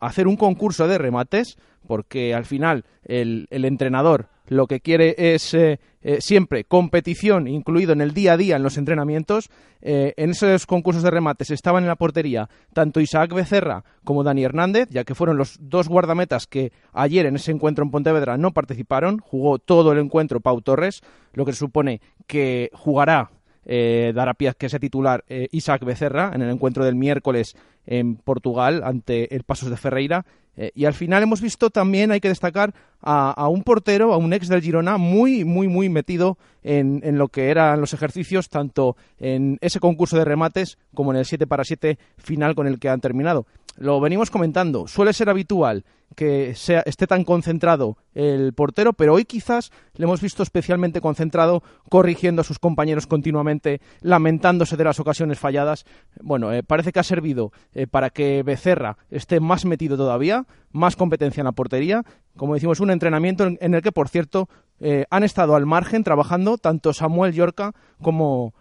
a 0.00 0.06
hacer 0.06 0.26
un 0.26 0.36
concurso 0.36 0.86
de 0.86 0.98
remates, 0.98 1.56
porque 1.86 2.34
al 2.34 2.44
final 2.44 2.84
el 3.04 3.46
entrenador 3.50 4.28
lo 4.48 4.66
que 4.66 4.80
quiere 4.80 5.14
es 5.16 5.54
eh, 5.54 5.80
eh, 6.02 6.20
siempre 6.20 6.64
competición 6.64 7.48
incluido 7.48 7.92
en 7.92 8.00
el 8.00 8.12
día 8.12 8.34
a 8.34 8.36
día 8.36 8.56
en 8.56 8.62
los 8.62 8.76
entrenamientos. 8.76 9.50
Eh, 9.80 10.12
en 10.16 10.30
esos 10.30 10.66
concursos 10.66 11.02
de 11.02 11.10
remates 11.10 11.50
estaban 11.50 11.84
en 11.84 11.88
la 11.88 11.96
portería 11.96 12.48
tanto 12.72 13.00
Isaac 13.00 13.32
Becerra 13.32 13.84
como 14.04 14.22
Dani 14.22 14.44
Hernández, 14.44 14.88
ya 14.90 15.04
que 15.04 15.14
fueron 15.14 15.38
los 15.38 15.56
dos 15.60 15.88
guardametas 15.88 16.46
que 16.46 16.72
ayer 16.92 17.26
en 17.26 17.36
ese 17.36 17.52
encuentro 17.52 17.84
en 17.84 17.90
Pontevedra 17.90 18.36
no 18.36 18.52
participaron. 18.52 19.18
Jugó 19.18 19.58
todo 19.58 19.92
el 19.92 19.98
encuentro 19.98 20.40
Pau 20.40 20.60
Torres, 20.60 21.00
lo 21.32 21.44
que 21.44 21.52
supone 21.52 22.00
que 22.26 22.70
jugará 22.74 23.30
dará 23.66 24.34
pie 24.34 24.50
a 24.50 24.52
que 24.52 24.68
sea 24.68 24.78
titular 24.78 25.24
Isaac 25.50 25.86
Becerra 25.86 26.32
en 26.34 26.42
el 26.42 26.50
encuentro 26.50 26.84
del 26.84 26.96
miércoles 26.96 27.56
en 27.86 28.16
Portugal 28.16 28.82
ante 28.84 29.34
el 29.34 29.44
Pasos 29.44 29.70
de 29.70 29.78
Ferreira 29.78 30.26
eh, 30.56 30.70
y 30.74 30.84
al 30.84 30.94
final 30.94 31.22
hemos 31.22 31.40
visto 31.40 31.70
también, 31.70 32.10
hay 32.10 32.20
que 32.20 32.28
destacar, 32.28 32.74
a, 33.06 33.48
un 33.48 33.62
portero, 33.62 34.14
a 34.14 34.16
un 34.16 34.32
ex 34.32 34.48
del 34.48 34.62
Girona, 34.62 34.96
muy, 34.96 35.44
muy, 35.44 35.68
muy 35.68 35.90
metido 35.90 36.38
en, 36.62 37.02
en, 37.04 37.18
lo 37.18 37.28
que 37.28 37.50
eran 37.50 37.78
los 37.80 37.92
ejercicios, 37.92 38.48
tanto 38.48 38.96
en 39.18 39.58
ese 39.60 39.78
concurso 39.78 40.16
de 40.16 40.24
remates 40.24 40.78
como 40.94 41.12
en 41.12 41.18
el 41.18 41.26
7 41.26 41.46
para 41.46 41.64
7 41.64 41.98
final 42.16 42.54
con 42.54 42.66
el 42.66 42.78
que 42.78 42.88
han 42.88 43.00
terminado. 43.00 43.46
Lo 43.76 44.00
venimos 44.00 44.30
comentando, 44.30 44.86
suele 44.86 45.12
ser 45.12 45.28
habitual 45.28 45.84
que 46.14 46.54
sea, 46.54 46.82
esté 46.86 47.06
tan 47.06 47.24
concentrado 47.24 47.96
el 48.14 48.52
portero, 48.52 48.92
pero 48.92 49.14
hoy 49.14 49.24
quizás 49.24 49.72
le 49.94 50.04
hemos 50.04 50.20
visto 50.20 50.42
especialmente 50.42 51.00
concentrado, 51.00 51.62
corrigiendo 51.90 52.42
a 52.42 52.44
sus 52.44 52.58
compañeros 52.58 53.06
continuamente, 53.06 53.80
lamentándose 54.00 54.76
de 54.76 54.84
las 54.84 55.00
ocasiones 55.00 55.38
falladas. 55.38 55.84
Bueno, 56.22 56.52
eh, 56.52 56.62
parece 56.62 56.92
que 56.92 57.00
ha 57.00 57.04
servido 57.04 57.52
eh, 57.72 57.86
para 57.86 58.10
que 58.10 58.42
Becerra 58.42 58.96
esté 59.10 59.40
más 59.40 59.64
metido 59.64 59.96
todavía, 59.96 60.46
más 60.70 60.96
competencia 60.96 61.40
en 61.40 61.46
la 61.46 61.52
portería. 61.52 62.04
Como 62.36 62.54
decimos, 62.54 62.80
un 62.80 62.90
entrenamiento 62.90 63.44
en, 63.46 63.74
el 63.74 63.82
que, 63.82 63.92
por 63.92 64.08
cierto, 64.08 64.48
eh, 64.80 65.06
han 65.10 65.24
estado 65.24 65.56
al 65.56 65.66
margen 65.66 66.04
trabajando 66.04 66.58
tanto 66.58 66.92
Samuel 66.92 67.32
Yorca 67.32 67.72
como 68.00 68.54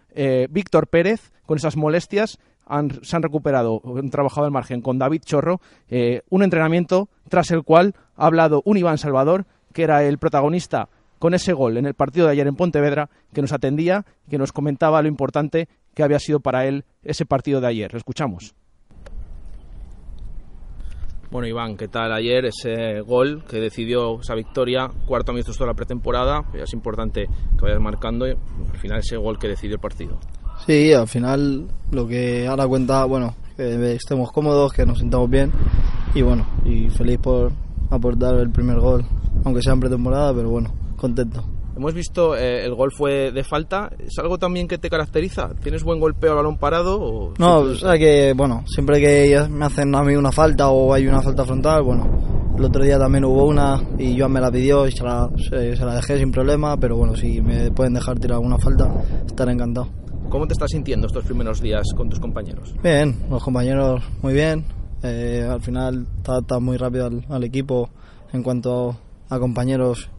Víctor 0.49 0.89
Pérez 0.89 1.31
con 1.43 1.57
esas 1.57 1.75
molestias 1.75 2.37
se 3.01 3.15
han 3.15 3.23
recuperado, 3.23 3.81
han 3.97 4.09
trabajado 4.09 4.45
al 4.45 4.51
margen 4.51 4.81
con 4.81 4.97
David 4.97 5.21
Chorro, 5.25 5.59
eh, 5.89 6.21
un 6.29 6.43
entrenamiento 6.43 7.09
tras 7.29 7.51
el 7.51 7.63
cual 7.63 7.95
ha 8.15 8.25
hablado 8.25 8.61
un 8.65 8.77
Iván 8.77 8.97
Salvador, 8.97 9.45
que 9.73 9.83
era 9.83 10.03
el 10.03 10.17
protagonista 10.17 10.89
con 11.19 11.33
ese 11.33 11.53
gol 11.53 11.77
en 11.77 11.85
el 11.85 11.93
partido 11.93 12.25
de 12.25 12.33
ayer 12.33 12.47
en 12.47 12.55
Pontevedra, 12.55 13.09
que 13.33 13.41
nos 13.41 13.53
atendía, 13.53 14.05
que 14.29 14.37
nos 14.37 14.51
comentaba 14.51 15.01
lo 15.01 15.07
importante 15.07 15.69
que 15.93 16.03
había 16.03 16.19
sido 16.19 16.39
para 16.41 16.65
él 16.65 16.83
ese 17.01 17.25
partido 17.25 17.61
de 17.61 17.67
ayer. 17.67 17.93
Lo 17.93 17.97
escuchamos. 17.97 18.53
Bueno, 21.31 21.47
Iván, 21.47 21.77
¿qué 21.77 21.87
tal 21.87 22.13
ayer 22.13 22.45
ese 22.45 23.01
gol 23.01 23.43
que 23.49 23.59
decidió 23.59 24.19
esa 24.19 24.35
victoria? 24.35 24.87
Cuarto 25.07 25.31
amistoso 25.31 25.63
de 25.63 25.67
la 25.69 25.73
pretemporada, 25.73 26.43
es 26.53 26.73
importante 26.73 27.25
que 27.25 27.61
vayas 27.65 27.79
marcando 27.79 28.25
al 28.25 28.77
final 28.77 28.99
ese 28.99 29.17
gol 29.17 29.39
que 29.39 29.47
decidió 29.47 29.77
el 29.77 29.81
partido. 29.81 30.19
Sí, 30.65 30.93
al 30.93 31.07
final 31.07 31.67
lo 31.91 32.07
que 32.07 32.47
ahora 32.47 32.67
cuenta, 32.67 33.03
bueno, 33.05 33.35
que 33.57 33.93
estemos 33.93 34.31
cómodos, 34.31 34.71
que 34.73 34.85
nos 34.85 34.99
sintamos 34.99 35.29
bien 35.29 35.51
y 36.15 36.21
bueno, 36.21 36.47
y 36.65 36.89
feliz 36.89 37.19
por 37.19 37.51
aportar 37.89 38.35
el 38.35 38.49
primer 38.49 38.79
gol, 38.79 39.05
aunque 39.43 39.61
sea 39.61 39.73
en 39.73 39.79
pretemporada, 39.79 40.33
pero 40.33 40.49
bueno, 40.49 40.73
contento. 40.95 41.43
Hemos 41.75 41.93
visto 41.95 42.35
eh, 42.35 42.63
el 42.65 42.75
gol 42.75 42.91
fue 42.91 43.31
de 43.31 43.43
falta. 43.43 43.89
¿Es 43.97 44.19
algo 44.19 44.37
también 44.37 44.67
que 44.67 44.77
te 44.77 44.91
caracteriza? 44.91 45.49
¿Tienes 45.61 45.83
buen 45.83 45.99
golpeo 45.99 46.31
al 46.31 46.37
balón 46.37 46.57
parado? 46.57 47.01
O 47.01 47.33
no, 47.39 47.57
o 47.59 47.75
sea 47.75 47.97
que, 47.97 48.33
bueno, 48.35 48.63
siempre 48.67 49.01
que 49.01 49.47
me 49.49 49.65
hacen 49.65 49.93
a 49.95 50.03
mí 50.03 50.15
una 50.15 50.31
falta 50.31 50.69
o 50.69 50.93
hay 50.93 51.07
una 51.07 51.21
falta 51.21 51.43
frontal, 51.43 51.81
bueno, 51.81 52.53
el 52.57 52.63
otro 52.63 52.83
día 52.83 52.99
también 52.99 53.25
hubo 53.25 53.45
una 53.45 53.81
y 53.97 54.17
Joan 54.17 54.31
me 54.31 54.39
la 54.39 54.51
pidió 54.51 54.87
y 54.87 54.91
se 54.91 55.03
la, 55.03 55.27
se 55.49 55.75
la 55.75 55.95
dejé 55.95 56.19
sin 56.19 56.31
problema, 56.31 56.77
pero 56.77 56.95
bueno, 56.95 57.15
si 57.15 57.41
me 57.41 57.71
pueden 57.71 57.95
dejar 57.95 58.19
tirar 58.19 58.35
alguna 58.35 58.59
falta, 58.59 58.93
estaré 59.25 59.53
encantado. 59.53 59.87
¿Cómo 60.33 60.47
te 60.47 60.53
estás 60.53 60.71
sintiendo 60.71 61.05
estos 61.05 61.25
primeros 61.25 61.61
días 61.61 61.83
con 61.95 62.09
tus 62.09 62.19
compañeros? 62.19 62.73
Bien, 62.81 63.15
los 63.29 63.43
compañeros 63.43 64.03
muy 64.23 64.33
bien. 64.33 64.65
Eh, 65.03 65.47
al 65.47 65.61
final 65.61 66.07
está 66.17 66.59
muy 66.59 66.75
rápido 66.75 67.07
al, 67.29 67.43
equipo 67.43 67.91
en 68.31 68.41
cuanto 68.41 68.97
a 69.29 69.37
compañeros 69.37 70.09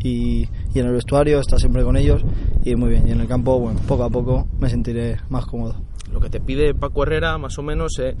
y, 0.00 0.42
y, 0.74 0.78
en 0.78 0.88
el 0.88 0.92
vestuario, 0.92 1.40
está 1.40 1.56
siempre 1.56 1.82
con 1.84 1.96
ellos 1.96 2.22
y 2.66 2.76
muy 2.76 2.90
bien. 2.90 3.08
Y 3.08 3.12
en 3.12 3.20
el 3.22 3.26
campo, 3.26 3.58
bueno, 3.58 3.80
poco 3.88 4.04
a 4.04 4.10
poco 4.10 4.46
me 4.60 4.68
sentiré 4.68 5.16
más 5.30 5.46
cómodo. 5.46 5.74
Lo 6.12 6.20
que 6.20 6.28
te 6.28 6.38
pide 6.38 6.74
Paco 6.74 7.04
Herrera, 7.04 7.38
más 7.38 7.58
o 7.58 7.62
menos, 7.62 7.98
eh, 7.98 8.14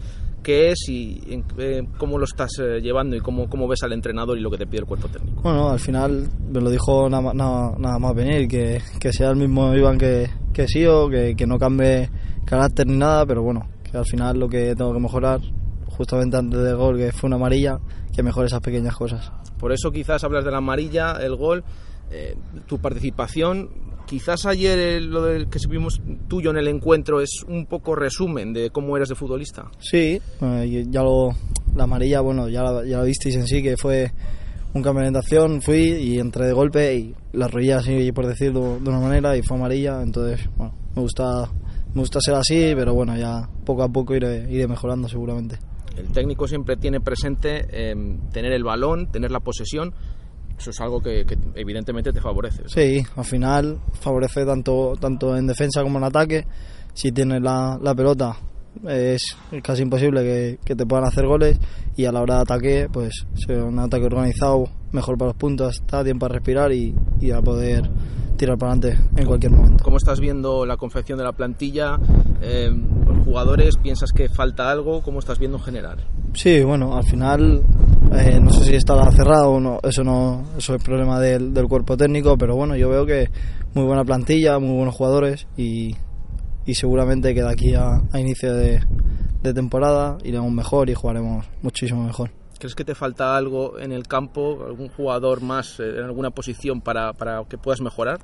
qué 0.46 0.70
es 0.70 0.88
y 0.88 1.20
eh, 1.58 1.82
cómo 1.98 2.18
lo 2.18 2.24
estás 2.24 2.50
eh, 2.60 2.80
llevando 2.80 3.16
y 3.16 3.20
cómo, 3.20 3.48
cómo 3.48 3.66
ves 3.66 3.82
al 3.82 3.92
entrenador 3.92 4.38
y 4.38 4.40
lo 4.40 4.48
que 4.48 4.58
te 4.58 4.66
pide 4.66 4.78
el 4.78 4.86
cuerpo 4.86 5.08
técnico. 5.08 5.42
Bueno, 5.42 5.68
al 5.68 5.80
final 5.80 6.28
me 6.50 6.60
lo 6.60 6.70
dijo 6.70 7.10
nada, 7.10 7.34
nada, 7.34 7.98
más 7.98 8.14
venir, 8.14 8.48
que, 8.48 8.80
que, 9.00 9.12
sea 9.12 9.30
el 9.30 9.36
mismo 9.36 9.74
Iván 9.74 9.98
que, 9.98 10.30
que 10.56 10.66
sí 10.66 10.86
o 10.86 11.10
que, 11.10 11.36
que 11.36 11.46
no 11.46 11.58
cambie 11.58 12.08
carácter 12.46 12.86
ni 12.86 12.96
nada, 12.96 13.26
pero 13.26 13.42
bueno, 13.42 13.68
que 13.84 13.98
al 13.98 14.06
final 14.06 14.38
lo 14.38 14.48
que 14.48 14.74
tengo 14.74 14.94
que 14.94 15.00
mejorar, 15.00 15.38
justamente 15.84 16.38
antes 16.38 16.58
del 16.58 16.76
gol, 16.76 16.96
que 16.96 17.12
fue 17.12 17.28
una 17.28 17.36
amarilla, 17.36 17.78
que 18.14 18.22
mejore 18.22 18.46
esas 18.46 18.62
pequeñas 18.62 18.96
cosas. 18.96 19.30
Por 19.58 19.72
eso 19.72 19.92
quizás 19.92 20.24
hablas 20.24 20.46
de 20.46 20.50
la 20.50 20.56
amarilla, 20.56 21.18
el 21.20 21.36
gol, 21.36 21.62
eh, 22.10 22.36
tu 22.66 22.78
participación 22.78 23.68
Quizás 24.06 24.46
ayer 24.46 24.78
eh, 24.78 25.00
lo 25.00 25.24
del 25.24 25.48
que 25.48 25.58
vimos 25.68 26.00
tuyo 26.28 26.50
en 26.50 26.58
el 26.58 26.68
encuentro 26.68 27.20
es 27.20 27.42
un 27.48 27.66
poco 27.66 27.96
resumen 27.96 28.52
de 28.52 28.70
cómo 28.70 28.96
eres 28.96 29.08
de 29.08 29.16
futbolista. 29.16 29.68
Sí, 29.80 30.20
ya 30.88 31.02
lo, 31.02 31.34
la 31.74 31.84
amarilla, 31.84 32.20
bueno, 32.20 32.48
ya, 32.48 32.62
ya 32.84 32.98
lo 32.98 33.04
visteis 33.04 33.34
en 33.34 33.48
sí, 33.48 33.64
que 33.64 33.76
fue 33.76 34.12
un 34.76 34.82
cambio 34.82 35.02
de 35.02 35.08
orientación, 35.08 35.62
fui 35.62 35.78
y 35.78 36.18
entré 36.18 36.46
de 36.46 36.52
golpe 36.52 36.94
y 36.94 37.14
la 37.32 37.48
rodilla 37.48 37.78
así, 37.78 38.12
por 38.12 38.26
decirlo 38.26 38.78
de 38.78 38.88
una 38.88 39.00
manera, 39.00 39.36
y 39.36 39.42
fue 39.42 39.56
amarilla, 39.56 40.02
entonces, 40.02 40.48
bueno, 40.56 40.74
me 40.94 41.02
gusta, 41.02 41.50
me 41.94 42.00
gusta 42.00 42.20
ser 42.20 42.34
así, 42.34 42.72
pero 42.76 42.94
bueno, 42.94 43.16
ya 43.16 43.48
poco 43.64 43.82
a 43.82 43.88
poco 43.88 44.14
iré, 44.14 44.46
iré 44.50 44.68
mejorando 44.68 45.08
seguramente. 45.08 45.58
El 45.96 46.12
técnico 46.12 46.46
siempre 46.46 46.76
tiene 46.76 47.00
presente 47.00 47.66
eh, 47.70 48.18
tener 48.32 48.52
el 48.52 48.64
balón, 48.64 49.10
tener 49.10 49.30
la 49.30 49.40
posesión, 49.40 49.94
eso 50.58 50.70
es 50.70 50.80
algo 50.80 51.00
que, 51.00 51.24
evidentemente 51.54 52.12
te 52.12 52.20
favorece. 52.20 52.62
Sí, 52.66 53.02
al 53.16 53.24
final 53.24 53.78
favorece 54.00 54.44
tanto, 54.44 54.94
tanto 54.98 55.36
en 55.36 55.46
defensa 55.46 55.82
como 55.82 55.98
en 55.98 56.04
ataque. 56.04 56.46
Si 56.94 57.12
tienes 57.12 57.42
la, 57.42 57.78
la 57.82 57.94
pelota 57.94 58.36
es 58.88 59.36
casi 59.62 59.82
imposible 59.82 60.22
que, 60.22 60.58
que, 60.64 60.74
te 60.74 60.86
puedan 60.86 61.06
hacer 61.06 61.26
goles 61.26 61.58
y 61.96 62.04
a 62.04 62.12
la 62.12 62.20
hora 62.20 62.36
de 62.36 62.40
ataque, 62.42 62.88
pues 62.92 63.26
un 63.48 63.78
ataque 63.78 64.06
organizado, 64.06 64.68
mejor 64.92 65.16
para 65.18 65.30
los 65.30 65.36
puntos, 65.36 65.76
está 65.76 66.04
tiempo 66.04 66.26
para 66.26 66.34
respirar 66.34 66.72
y, 66.72 66.94
y 67.20 67.30
a 67.30 67.40
poder 67.40 67.90
tirar 68.36 68.58
para 68.58 68.72
adelante 68.72 69.02
en 69.16 69.26
cualquier 69.26 69.52
momento. 69.52 69.82
¿Cómo 69.82 69.96
estás 69.96 70.20
viendo 70.20 70.66
la 70.66 70.76
confección 70.76 71.18
de 71.18 71.24
la 71.24 71.32
plantilla? 71.32 71.98
Eh, 72.40 72.70
¿Los 73.06 73.24
jugadores 73.24 73.76
piensas 73.78 74.12
que 74.12 74.28
falta 74.28 74.70
algo? 74.70 75.02
¿Cómo 75.02 75.18
estás 75.18 75.38
viendo 75.38 75.58
en 75.58 75.64
general? 75.64 76.04
Sí, 76.34 76.62
bueno, 76.62 76.96
al 76.96 77.04
final 77.04 77.62
eh, 78.12 78.38
no 78.40 78.50
sé 78.50 78.64
si 78.64 78.74
estará 78.74 79.10
cerrado 79.10 79.52
o 79.52 79.60
no, 79.60 79.80
eso 79.82 80.04
no 80.04 80.44
eso 80.56 80.74
es 80.74 80.82
problema 80.82 81.18
del, 81.18 81.52
del, 81.54 81.66
cuerpo 81.66 81.96
técnico, 81.96 82.36
pero 82.36 82.54
bueno, 82.54 82.76
yo 82.76 82.88
veo 82.88 83.06
que 83.06 83.30
muy 83.74 83.84
buena 83.84 84.04
plantilla, 84.04 84.58
muy 84.58 84.76
buenos 84.76 84.94
jugadores 84.94 85.46
y, 85.56 85.94
y 86.66 86.74
seguramente 86.74 87.34
que 87.34 87.42
de 87.42 87.50
aquí 87.50 87.74
a, 87.74 88.02
a 88.12 88.20
inicio 88.20 88.54
de, 88.54 88.80
de 89.42 89.54
temporada 89.54 90.18
iremos 90.24 90.52
mejor 90.52 90.90
y 90.90 90.94
jugaremos 90.94 91.46
muchísimo 91.62 92.04
mejor. 92.04 92.30
¿Crees 92.58 92.74
que 92.74 92.84
te 92.84 92.94
falta 92.94 93.36
algo 93.36 93.78
en 93.78 93.92
el 93.92 94.06
campo, 94.06 94.64
algún 94.66 94.88
jugador 94.88 95.42
más 95.42 95.78
eh, 95.78 95.98
en 95.98 96.04
alguna 96.04 96.30
posición 96.30 96.80
para, 96.80 97.12
para 97.12 97.44
que 97.44 97.58
puedas 97.58 97.80
mejorar? 97.80 98.20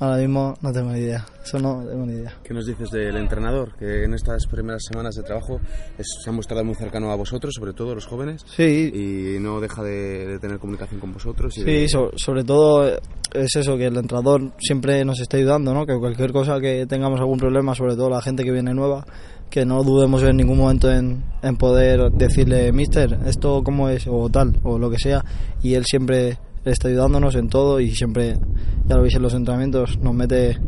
Ahora 0.00 0.16
mismo 0.16 0.54
no 0.62 0.72
tengo 0.72 0.92
ni 0.92 1.00
idea, 1.00 1.26
eso 1.44 1.58
no 1.58 1.84
tengo 1.86 2.06
ni 2.06 2.14
idea. 2.14 2.32
¿Qué 2.42 2.54
nos 2.54 2.64
dices 2.64 2.90
del 2.90 3.18
entrenador? 3.18 3.76
Que 3.78 4.04
en 4.04 4.14
estas 4.14 4.46
primeras 4.46 4.82
semanas 4.90 5.14
de 5.14 5.22
trabajo 5.22 5.60
se 5.98 6.30
ha 6.30 6.32
mostrado 6.32 6.64
muy 6.64 6.74
cercano 6.74 7.12
a 7.12 7.16
vosotros, 7.16 7.52
sobre 7.54 7.74
todo 7.74 7.94
los 7.94 8.06
jóvenes. 8.06 8.42
Sí. 8.46 8.90
Y 8.94 9.38
no 9.40 9.60
deja 9.60 9.82
de, 9.82 10.38
tener 10.40 10.58
comunicación 10.58 11.00
con 11.00 11.12
vosotros. 11.12 11.52
sí, 11.52 11.86
sobre, 12.16 12.44
todo 12.44 12.88
es 13.34 13.56
eso, 13.56 13.76
que 13.76 13.88
el 13.88 13.96
entrenador 13.98 14.52
siempre 14.58 15.04
nos 15.04 15.20
está 15.20 15.36
ayudando, 15.36 15.74
¿no? 15.74 15.84
Que 15.84 15.98
cualquier 15.98 16.32
cosa 16.32 16.58
que 16.60 16.86
tengamos 16.86 17.20
algún 17.20 17.38
problema, 17.38 17.74
sobre 17.74 17.94
todo 17.94 18.08
la 18.08 18.22
gente 18.22 18.42
que 18.42 18.52
viene 18.52 18.72
nueva, 18.72 19.04
que 19.50 19.66
no 19.66 19.84
dudemos 19.84 20.22
en 20.22 20.38
ningún 20.38 20.56
momento 20.56 20.90
en, 20.90 21.24
en 21.42 21.56
poder 21.56 22.10
decirle, 22.12 22.72
mister, 22.72 23.18
esto 23.26 23.62
cómo 23.62 23.90
es, 23.90 24.06
o 24.06 24.30
tal, 24.30 24.58
o 24.62 24.78
lo 24.78 24.90
que 24.90 24.98
sea. 24.98 25.22
Y 25.62 25.74
él 25.74 25.84
siempre 25.84 26.38
está 26.64 26.88
ayudándonos 26.88 27.34
en 27.34 27.48
todo 27.48 27.80
y 27.80 27.94
siempre, 27.94 28.38
ya 28.86 28.96
lo 28.96 29.02
veis 29.02 29.14
en 29.14 29.22
los 29.22 29.34
entrenamientos, 29.34 29.98
nos 29.98 30.14
mete 30.14 30.58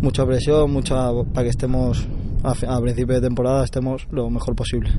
mucha 0.00 0.26
presión, 0.26 0.70
mucha 0.70 1.10
para 1.32 1.44
que 1.44 1.50
estemos 1.50 2.06
a, 2.42 2.80
principio 2.80 3.14
de 3.14 3.20
temporada 3.20 3.64
estemos 3.64 4.06
lo 4.10 4.28
mejor 4.30 4.54
posible. 4.54 4.90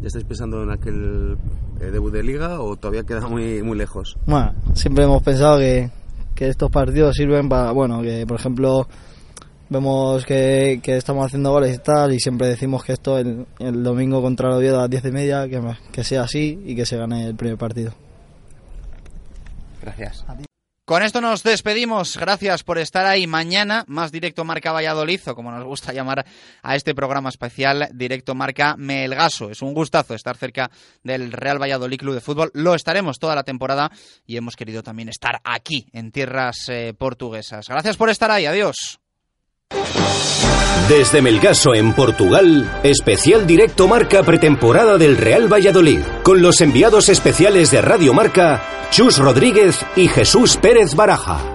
¿Ya 0.00 0.08
estáis 0.08 0.24
pensando 0.24 0.62
en 0.62 0.70
aquel 0.70 1.36
eh, 1.80 1.90
debut 1.90 2.12
de 2.12 2.22
liga 2.22 2.60
o 2.60 2.76
todavía 2.76 3.04
queda 3.04 3.26
muy, 3.26 3.62
muy 3.62 3.76
lejos? 3.76 4.16
Bueno, 4.26 4.52
siempre 4.74 5.04
hemos 5.04 5.22
pensado 5.22 5.58
que, 5.58 5.90
que 6.34 6.48
estos 6.48 6.70
partidos 6.70 7.16
sirven 7.16 7.48
para, 7.48 7.72
bueno, 7.72 8.02
que 8.02 8.26
por 8.26 8.38
ejemplo 8.38 8.86
vemos 9.70 10.24
que, 10.24 10.80
que, 10.82 10.98
estamos 10.98 11.26
haciendo 11.26 11.50
goles 11.50 11.74
y 11.74 11.78
tal, 11.78 12.12
y 12.12 12.20
siempre 12.20 12.48
decimos 12.48 12.84
que 12.84 12.92
esto 12.92 13.18
el, 13.18 13.46
el 13.58 13.82
domingo 13.82 14.20
contra 14.22 14.48
el 14.48 14.54
Oviedo 14.54 14.78
a 14.78 14.82
las 14.82 14.90
diez 14.90 15.04
y 15.04 15.10
media, 15.10 15.48
que, 15.48 15.60
que 15.90 16.04
sea 16.04 16.22
así 16.22 16.60
y 16.64 16.76
que 16.76 16.84
se 16.86 16.96
gane 16.96 17.26
el 17.26 17.34
primer 17.34 17.56
partido. 17.56 17.92
Gracias. 19.84 20.24
Con 20.86 21.02
esto 21.02 21.20
nos 21.20 21.42
despedimos. 21.42 22.16
Gracias 22.16 22.62
por 22.62 22.78
estar 22.78 23.06
ahí. 23.06 23.26
Mañana, 23.26 23.84
más 23.86 24.12
directo 24.12 24.44
Marca 24.44 24.72
Valladolid, 24.72 25.20
o 25.26 25.34
como 25.34 25.50
nos 25.50 25.64
gusta 25.64 25.92
llamar 25.92 26.26
a 26.62 26.76
este 26.76 26.94
programa 26.94 27.28
especial, 27.28 27.88
directo 27.92 28.34
Marca 28.34 28.76
Melgaso. 28.76 29.50
Es 29.50 29.62
un 29.62 29.72
gustazo 29.72 30.14
estar 30.14 30.36
cerca 30.36 30.70
del 31.02 31.32
Real 31.32 31.60
Valladolid 31.60 31.98
Club 31.98 32.14
de 32.14 32.20
Fútbol. 32.20 32.50
Lo 32.54 32.74
estaremos 32.74 33.18
toda 33.18 33.34
la 33.34 33.44
temporada 33.44 33.90
y 34.26 34.36
hemos 34.36 34.56
querido 34.56 34.82
también 34.82 35.08
estar 35.08 35.40
aquí, 35.44 35.86
en 35.92 36.12
tierras 36.12 36.68
eh, 36.68 36.94
portuguesas. 36.96 37.66
Gracias 37.68 37.96
por 37.96 38.10
estar 38.10 38.30
ahí. 38.30 38.46
Adiós. 38.46 39.03
Desde 40.88 41.22
Melgaso 41.22 41.74
en 41.74 41.94
Portugal, 41.94 42.70
especial 42.82 43.46
directo 43.46 43.88
marca 43.88 44.22
pretemporada 44.22 44.98
del 44.98 45.16
Real 45.16 45.50
Valladolid, 45.50 46.00
con 46.22 46.42
los 46.42 46.60
enviados 46.60 47.08
especiales 47.08 47.70
de 47.70 47.80
Radio 47.80 48.12
Marca, 48.12 48.62
Chus 48.90 49.18
Rodríguez 49.18 49.78
y 49.96 50.08
Jesús 50.08 50.58
Pérez 50.58 50.94
Baraja. 50.94 51.53